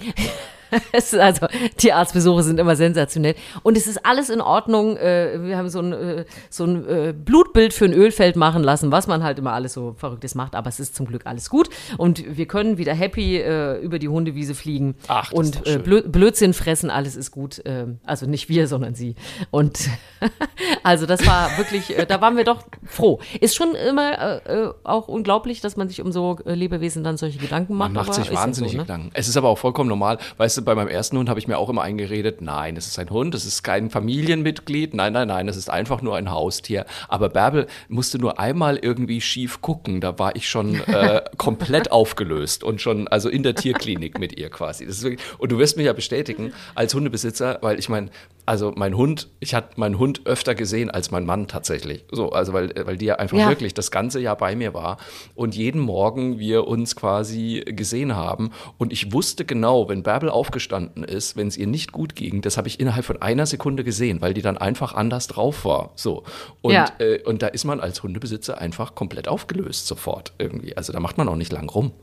also, 1.20 1.48
Tierarztbesuche 1.78 2.44
sind 2.44 2.60
immer 2.60 2.76
sensationell. 2.76 3.36
Und 3.64 3.78
es 3.78 3.88
ist 3.88 4.06
alles 4.06 4.30
in 4.30 4.42
Ordnung. 4.42 4.98
Äh, 4.98 5.40
wir 5.44 5.58
haben 5.58 5.70
so 5.70 5.80
ein, 5.80 5.94
äh, 5.94 6.26
so 6.50 6.66
ein 6.66 6.88
äh, 6.88 7.14
Blutbild 7.14 7.74
für 7.74 7.86
ein 7.86 7.94
Ölfeld 7.94 8.36
machen 8.36 8.64
lassen, 8.64 8.92
was 8.92 9.08
man 9.08 9.24
halt 9.24 9.40
immer 9.40 9.54
alles 9.54 9.74
so 9.74 9.96
Verrücktes 9.98 10.36
macht. 10.36 10.56
Aber 10.56 10.70
es 10.70 10.80
ist 10.80 10.96
zum 10.96 11.06
Glück 11.06 11.26
alles 11.26 11.50
gut. 11.50 11.70
Und 11.98 12.38
wir 12.38 12.46
können 12.46 12.78
wieder 12.78 12.94
happy 12.94 13.42
über 13.82 14.00
die 14.00 14.08
Hundewiese 14.08 14.56
fliegen. 14.56 14.96
Ach, 15.08 15.32
und 15.32 15.62
Blödsinn 15.84 16.54
fressen, 16.54 16.90
alles 16.90 17.16
ist 17.16 17.32
gut. 17.32 17.62
Ähm, 17.66 18.00
also 18.06 18.26
nicht 18.26 18.50
wir, 18.50 18.68
sondern 18.68 18.96
sie. 18.96 19.16
Und 19.50 19.90
also 20.84 21.06
das 21.06 21.26
war 21.26 21.58
wirklich, 21.58 21.98
äh, 21.98 22.06
da 22.06 22.22
waren 22.22 22.38
wir 22.38 22.44
doch 22.44 22.63
froh. 22.86 23.20
Ist 23.39 23.56
schon 23.56 23.76
immer 23.76 24.41
äh, 24.46 24.54
äh, 24.54 24.74
auch 24.84 25.08
unglaublich, 25.08 25.62
dass 25.62 25.78
man 25.78 25.89
sich 25.89 26.02
um 26.02 26.12
so 26.12 26.38
äh, 26.46 26.54
Lebewesen 26.54 27.04
dann 27.04 27.17
solche 27.17 27.39
Gedanken 27.39 27.76
macht. 27.76 27.94
Man 27.94 28.06
macht 28.06 28.17
aber 28.17 28.24
sich 28.24 28.34
wahnsinnige 28.34 28.72
so, 28.72 28.78
ne? 28.78 28.84
Gedanken. 28.84 29.12
Es 29.13 29.28
ist 29.28 29.38
aber 29.38 29.50
auch 29.50 29.58
vollkommen 29.58 29.89
normal. 29.89 30.17
Weißt 30.38 30.58
du, 30.58 30.62
bei 30.63 30.76
meinem 30.76 30.88
ersten 30.88 31.17
Hund 31.17 31.30
habe 31.30 31.39
ich 31.39 31.48
mir 31.48 31.58
auch 31.58 31.70
immer 31.70 31.82
eingeredet, 31.82 32.41
nein, 32.41 32.78
es 32.78 32.88
ist 32.88 33.00
ein 33.00 33.10
Hund, 33.10 33.36
es 33.36 33.46
ist 33.46 33.63
kein 33.63 33.89
Familienmitglied, 33.89 34.94
nein, 34.94 35.13
nein, 35.13 35.28
nein, 35.28 35.48
es 35.48 35.58
ist 35.58 35.70
einfach 35.70 36.02
nur 36.02 36.15
ein 36.15 36.32
Haustier. 36.32 36.86
Aber 37.08 37.30
Bärbel 37.30 37.67
musste 37.88 38.17
nur 38.17 38.39
einmal 38.39 38.78
irgendwie 38.78 39.22
schief 39.22 39.62
gucken, 39.62 40.02
da 40.02 40.17
war 40.20 40.36
ich 40.36 40.50
schon 40.50 40.76
äh, 40.76 41.22
komplett 41.38 41.91
aufgelöst 41.91 42.63
und 42.63 42.82
schon, 42.82 43.08
also 43.08 43.30
in 43.30 43.44
der 43.44 43.56
Tierklinik 43.56 44.20
mit 44.20 44.38
ihr 44.38 44.50
quasi. 44.50 44.86
Wirklich, 44.88 45.20
und 45.38 45.52
du 45.52 45.58
wirst 45.58 45.78
mich 45.78 45.86
ja 45.86 45.94
bestätigen, 45.94 46.54
als 46.76 46.94
Hundebesitzer, 46.94 47.60
weil 47.62 47.80
ich 47.80 47.89
meine, 47.89 48.10
also 48.52 48.74
mein 48.76 48.98
Hund, 48.98 49.30
ich 49.40 49.54
hatte 49.56 49.80
meinen 49.80 49.98
Hund 49.98 50.24
öfter 50.26 50.56
gesehen 50.56 50.90
als 50.92 51.10
mein 51.10 51.26
Mann 51.26 51.48
tatsächlich. 51.48 52.04
So, 52.12 52.32
also 52.34 52.52
weil, 52.52 52.74
weil 52.86 52.98
die 52.98 53.06
ja 53.06 53.16
einfach 53.16 53.38
Ja. 53.38 53.48
wirklich 53.48 53.74
das 53.74 53.92
ganze 53.92 54.20
Jahr 54.20 54.36
bei 54.36 54.58
mir 54.58 54.74
war 54.74 54.98
und 55.36 55.56
jeden 55.56 55.80
Morgen 55.80 56.38
wir 56.38 56.68
uns 56.68 56.98
quasi 56.98 57.64
gesehen 57.66 58.14
haben 58.14 58.52
und 58.78 58.92
ich 58.92 59.14
wusste 59.14 59.46
genau, 59.46 59.88
wenn 59.88 60.04
Bärbel 60.04 60.30
aufgestanden 60.30 61.06
ist, 61.06 61.38
wenn 61.38 61.48
es 61.48 61.56
ihr 61.56 61.68
nicht 61.68 61.94
gut 61.94 62.14
ging, 62.18 62.42
das 62.42 62.58
habe 62.58 62.68
ich 62.68 62.82
innerhalb 62.82 63.06
von 63.06 63.22
einer 63.22 63.46
Sekunde 63.46 63.86
gesehen, 63.86 64.20
weil 64.20 64.34
die 64.34 64.42
dann 64.42 64.58
einfach 64.58 64.96
anders 64.96 65.28
drauf 65.28 65.64
war. 65.64 65.94
So 65.96 66.24
und 66.62 66.74
Ja. 66.74 66.88
äh, 67.00 67.22
und 67.24 67.42
da 67.42 67.48
ist 67.48 67.64
man 67.64 67.80
als 67.80 68.04
Hundebesitzer 68.04 68.58
einfach 68.60 68.96
komplett 68.96 69.30
aufgelöst 69.30 69.88
sofort 69.88 70.34
irgendwie. 70.40 70.76
Also 70.76 70.92
da 70.92 71.00
macht 71.00 71.18
man 71.18 71.30
auch 71.30 71.38
nicht 71.38 71.54
lang 71.54 71.70
rum. 71.70 71.94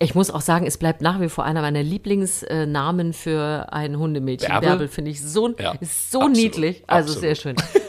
Ich 0.00 0.14
muss 0.14 0.30
auch 0.30 0.40
sagen, 0.40 0.66
es 0.66 0.78
bleibt 0.78 1.00
nach 1.02 1.20
wie 1.20 1.28
vor 1.28 1.44
einer 1.44 1.60
meiner 1.60 1.82
Lieblingsnamen 1.82 3.12
für 3.12 3.66
ein 3.72 3.98
Hundemädchen. 3.98 4.48
Bärbel? 4.48 4.68
Bärbel 4.68 4.88
finde 4.88 5.10
ich 5.10 5.20
so, 5.22 5.48
Ja, 5.58 5.72
ist 5.80 6.12
so 6.12 6.20
absolut, 6.20 6.36
niedlich. 6.36 6.84
Also 6.86 7.14
absolut. 7.14 7.20
sehr 7.20 7.34
schön. 7.34 7.56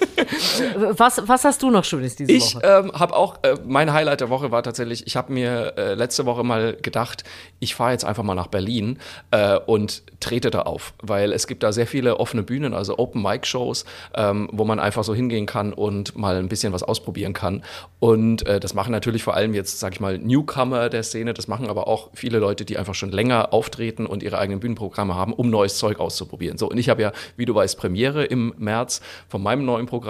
was, 0.75 1.21
was 1.27 1.43
hast 1.43 1.61
du 1.61 1.69
noch 1.69 1.83
Schönes 1.83 2.15
diese 2.15 2.31
Ich 2.31 2.55
Woche? 2.55 2.63
ähm, 2.65 2.91
habe 2.93 3.15
auch, 3.15 3.37
äh, 3.43 3.55
mein 3.65 3.93
Highlight 3.93 4.21
der 4.21 4.29
Woche 4.29 4.51
war 4.51 4.63
tatsächlich, 4.63 5.05
ich 5.07 5.15
habe 5.15 5.33
mir 5.33 5.73
äh, 5.77 5.93
letzte 5.93 6.25
Woche 6.25 6.43
mal 6.43 6.75
gedacht, 6.81 7.23
ich 7.59 7.75
fahre 7.75 7.91
jetzt 7.91 8.05
einfach 8.05 8.23
mal 8.23 8.35
nach 8.35 8.47
Berlin 8.47 8.99
äh, 9.31 9.57
und 9.57 10.03
trete 10.19 10.49
da 10.49 10.61
auf, 10.63 10.93
weil 11.01 11.31
es 11.33 11.47
gibt 11.47 11.63
da 11.63 11.71
sehr 11.71 11.87
viele 11.87 12.19
offene 12.19 12.43
Bühnen, 12.43 12.73
also 12.73 12.97
Open-Mic-Shows, 12.97 13.85
ähm, 14.15 14.49
wo 14.51 14.65
man 14.65 14.79
einfach 14.79 15.03
so 15.03 15.13
hingehen 15.13 15.45
kann 15.45 15.73
und 15.73 16.17
mal 16.17 16.35
ein 16.37 16.49
bisschen 16.49 16.73
was 16.73 16.83
ausprobieren 16.83 17.33
kann. 17.33 17.63
Und 17.99 18.45
äh, 18.47 18.59
das 18.59 18.73
machen 18.73 18.91
natürlich 18.91 19.23
vor 19.23 19.35
allem 19.35 19.53
jetzt, 19.53 19.79
sag 19.79 19.93
ich 19.93 19.99
mal, 19.99 20.17
Newcomer 20.17 20.89
der 20.89 21.03
Szene, 21.03 21.33
das 21.33 21.47
machen 21.47 21.69
aber 21.69 21.87
auch 21.87 22.09
viele 22.13 22.39
Leute, 22.39 22.65
die 22.65 22.77
einfach 22.77 22.95
schon 22.95 23.11
länger 23.11 23.53
auftreten 23.53 24.05
und 24.05 24.23
ihre 24.23 24.37
eigenen 24.37 24.59
Bühnenprogramme 24.59 25.15
haben, 25.15 25.33
um 25.33 25.49
neues 25.49 25.77
Zeug 25.77 25.99
auszuprobieren. 25.99 26.57
So, 26.57 26.69
und 26.69 26.77
ich 26.77 26.89
habe 26.89 27.01
ja, 27.01 27.11
wie 27.37 27.45
du 27.45 27.53
weißt, 27.55 27.77
Premiere 27.77 28.25
im 28.25 28.53
März 28.57 29.01
von 29.27 29.41
meinem 29.43 29.65
neuen 29.65 29.85
Programm 29.85 30.08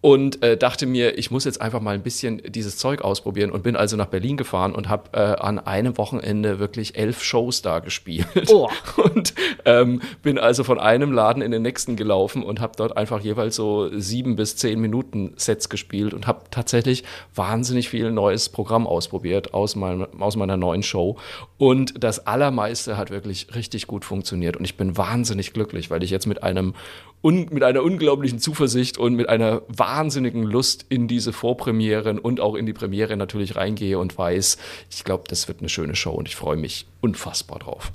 und 0.00 0.42
äh, 0.44 0.56
dachte 0.56 0.86
mir, 0.86 1.18
ich 1.18 1.30
muss 1.30 1.44
jetzt 1.44 1.60
einfach 1.60 1.80
mal 1.80 1.94
ein 1.94 2.02
bisschen 2.02 2.40
dieses 2.46 2.76
Zeug 2.76 3.02
ausprobieren 3.02 3.50
und 3.50 3.64
bin 3.64 3.74
also 3.74 3.96
nach 3.96 4.06
Berlin 4.06 4.36
gefahren 4.36 4.74
und 4.74 4.88
habe 4.88 5.10
äh, 5.12 5.18
an 5.18 5.58
einem 5.58 5.98
Wochenende 5.98 6.60
wirklich 6.60 6.96
elf 6.96 7.22
Shows 7.22 7.62
da 7.62 7.80
gespielt. 7.80 8.26
Oh. 8.48 8.68
Und 8.96 9.34
ähm, 9.64 10.00
bin 10.22 10.38
also 10.38 10.64
von 10.64 10.78
einem 10.78 11.12
Laden 11.12 11.42
in 11.42 11.50
den 11.50 11.62
nächsten 11.62 11.96
gelaufen 11.96 12.42
und 12.42 12.60
habe 12.60 12.72
dort 12.76 12.96
einfach 12.96 13.20
jeweils 13.20 13.56
so 13.56 13.90
sieben 13.98 14.36
bis 14.36 14.56
zehn 14.56 14.80
Minuten 14.80 15.32
Sets 15.36 15.68
gespielt 15.68 16.14
und 16.14 16.26
habe 16.26 16.44
tatsächlich 16.50 17.04
wahnsinnig 17.34 17.88
viel 17.88 18.10
neues 18.10 18.48
Programm 18.48 18.86
ausprobiert 18.86 19.54
aus, 19.54 19.76
meinem, 19.76 20.06
aus 20.20 20.36
meiner 20.36 20.56
neuen 20.56 20.82
Show. 20.82 21.16
Und 21.58 22.02
das 22.02 22.26
Allermeiste 22.26 22.96
hat 22.96 23.10
wirklich 23.10 23.54
richtig 23.54 23.86
gut 23.86 24.04
funktioniert. 24.04 24.56
Und 24.56 24.64
ich 24.64 24.76
bin 24.76 24.96
wahnsinnig 24.96 25.52
glücklich, 25.52 25.90
weil 25.90 26.02
ich 26.02 26.10
jetzt 26.10 26.26
mit 26.26 26.42
einem 26.42 26.74
un, 27.22 27.48
mit 27.50 27.62
einer 27.62 27.82
unglaublichen 27.82 28.38
Zuversicht 28.38 28.98
und 28.98 29.14
mit 29.14 29.28
einer 29.28 29.62
wahnsinnigen 29.68 30.42
Lust 30.42 30.86
in 30.88 31.08
diese 31.08 31.32
Vorpremieren 31.32 32.18
und 32.18 32.40
auch 32.40 32.54
in 32.54 32.66
die 32.66 32.72
Premiere 32.72 33.16
natürlich 33.16 33.56
reingehe 33.56 33.98
und 33.98 34.16
weiß, 34.16 34.58
ich 34.90 35.04
glaube, 35.04 35.24
das 35.28 35.48
wird 35.48 35.60
eine 35.60 35.68
schöne 35.68 35.96
Show 35.96 36.12
und 36.12 36.28
ich 36.28 36.36
freue 36.36 36.56
mich 36.56 36.86
unfassbar 37.00 37.58
drauf. 37.58 37.92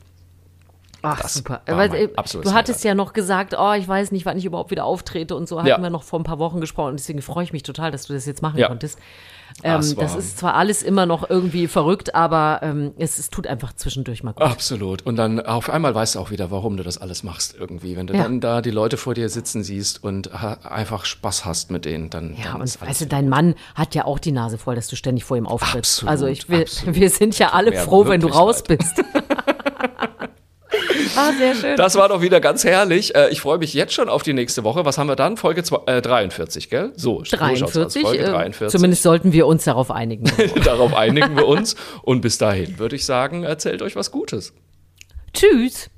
Ach, 1.04 1.22
das 1.22 1.34
super. 1.36 1.62
Weil, 1.68 1.94
äh, 1.94 2.08
du 2.08 2.14
hattest 2.18 2.80
Highlight. 2.80 2.84
ja 2.84 2.96
noch 2.96 3.14
gesagt, 3.14 3.56
oh, 3.58 3.74
ich 3.74 3.88
weiß 3.88 4.12
nicht, 4.12 4.26
wann 4.26 4.38
ich 4.38 4.46
überhaupt 4.46 4.72
wieder 4.72 4.86
auftrete 4.86 5.36
und 5.36 5.48
so 5.48 5.58
hatten 5.60 5.68
Ja. 5.68 5.78
wir 5.82 5.90
noch 5.90 6.04
vor 6.04 6.20
ein 6.20 6.24
paar 6.24 6.40
Wochen 6.40 6.62
gesprochen. 6.62 6.92
Und 6.92 7.00
deswegen 7.00 7.22
freue 7.22 7.44
ich 7.44 7.54
mich 7.54 7.64
total, 7.64 7.92
dass 7.92 8.06
du 8.08 8.14
das 8.14 8.26
jetzt 8.26 8.42
machen 8.42 8.58
Ja. 8.58 8.68
konntest. 8.70 8.98
Ähm, 9.64 9.82
Das 9.82 9.94
das, 9.96 10.16
ist 10.16 10.38
zwar 10.40 10.56
alles 10.56 10.82
immer 10.82 11.06
noch 11.06 11.30
irgendwie 11.30 11.68
verrückt, 11.68 12.16
aber 12.16 12.62
ähm, 12.64 12.94
es, 12.98 13.20
es 13.20 13.30
tut 13.30 13.46
einfach 13.46 13.74
zwischendurch 13.74 14.24
mal 14.24 14.32
gut. 14.32 14.42
Absolut. 14.42 15.04
Und 15.06 15.16
dann 15.16 15.40
auf 15.46 15.70
einmal 15.70 15.94
weißt 15.94 16.16
du 16.16 16.20
auch 16.20 16.32
wieder, 16.32 16.50
warum 16.50 16.76
du 16.76 16.82
das 16.84 16.98
alles 16.98 17.22
machst 17.22 17.54
irgendwie. 17.60 17.96
Wenn 17.96 18.08
du 18.08 18.16
Ja. 18.16 18.24
dann 18.24 18.40
da 18.40 18.62
die 18.62 18.72
Leute 18.72 18.98
vor 18.98 19.14
dir 19.14 19.30
sitzen 19.30 19.62
siehst 19.64 20.04
und 20.04 20.32
einfach 20.66 21.06
Spaß 21.06 21.46
hast 21.46 21.70
mit 21.70 21.86
denen, 21.86 22.10
dann, 22.10 22.36
Ja, 22.36 22.54
dann 22.54 22.62
und 22.62 22.82
weißt 22.82 23.02
du, 23.02 23.06
dein 23.06 23.30
Mann 23.30 23.54
hat 23.76 23.94
ja 23.94 24.06
auch 24.06 24.18
die 24.18 24.32
Nase 24.32 24.58
voll, 24.58 24.74
dass 24.74 24.88
du 24.88 24.96
ständig 24.96 25.24
vor 25.24 25.38
ihm 25.38 25.46
auftrittst. 25.46 25.98
Absolut, 26.00 26.10
also 26.10 26.26
ich, 26.26 26.50
wir, 26.50 26.62
absolut. 26.62 26.96
wir 27.00 27.10
sind 27.12 27.38
ja 27.38 27.50
alle 27.52 27.74
froh, 27.74 28.08
wenn 28.08 28.22
du 28.22 28.30
raus 28.30 28.64
bist. 28.64 29.04
ah, 31.18 31.32
sehr 31.38 31.56
schön. 31.56 31.78
Das 31.78 31.96
war 31.96 32.10
doch 32.10 32.22
wieder 32.22 32.40
ganz 32.40 32.64
herrlich. 32.64 33.16
Äh, 33.16 33.30
Ich 33.30 33.42
freue 33.42 33.58
mich 33.58 33.74
jetzt 33.74 33.94
schon 33.94 34.10
auf 34.10 34.24
die 34.24 34.34
nächste 34.34 34.64
Woche. 34.64 34.86
Was 34.86 34.98
haben 34.98 35.08
wir 35.08 35.16
dann? 35.16 35.38
Folge 35.38 35.64
zwei, 35.64 35.80
äh, 35.86 36.02
43, 36.02 36.70
gell? 36.70 36.92
So, 36.96 37.20
so 37.20 37.26
schaut's 37.38 37.62
aus. 37.64 37.74
43, 37.74 38.02
Folge 38.04 38.24
äh, 38.24 38.30
43. 38.30 38.70
zumindest 38.70 39.04
sollten 39.04 39.34
wir 39.34 39.48
uns 39.48 39.64
darauf 39.64 39.92
einigen. 39.92 40.26
Darauf 40.64 40.94
einigen 40.94 41.36
wir 41.36 41.48
uns. 41.48 41.76
Und 42.02 42.22
bis 42.22 42.38
dahin 42.38 42.80
würde 42.80 42.96
ich 42.96 43.06
sagen, 43.06 43.44
erzählt 43.44 43.82
euch 43.82 43.96
was 43.96 44.12
Gutes. 44.12 44.54
Tschüss. 45.34 45.90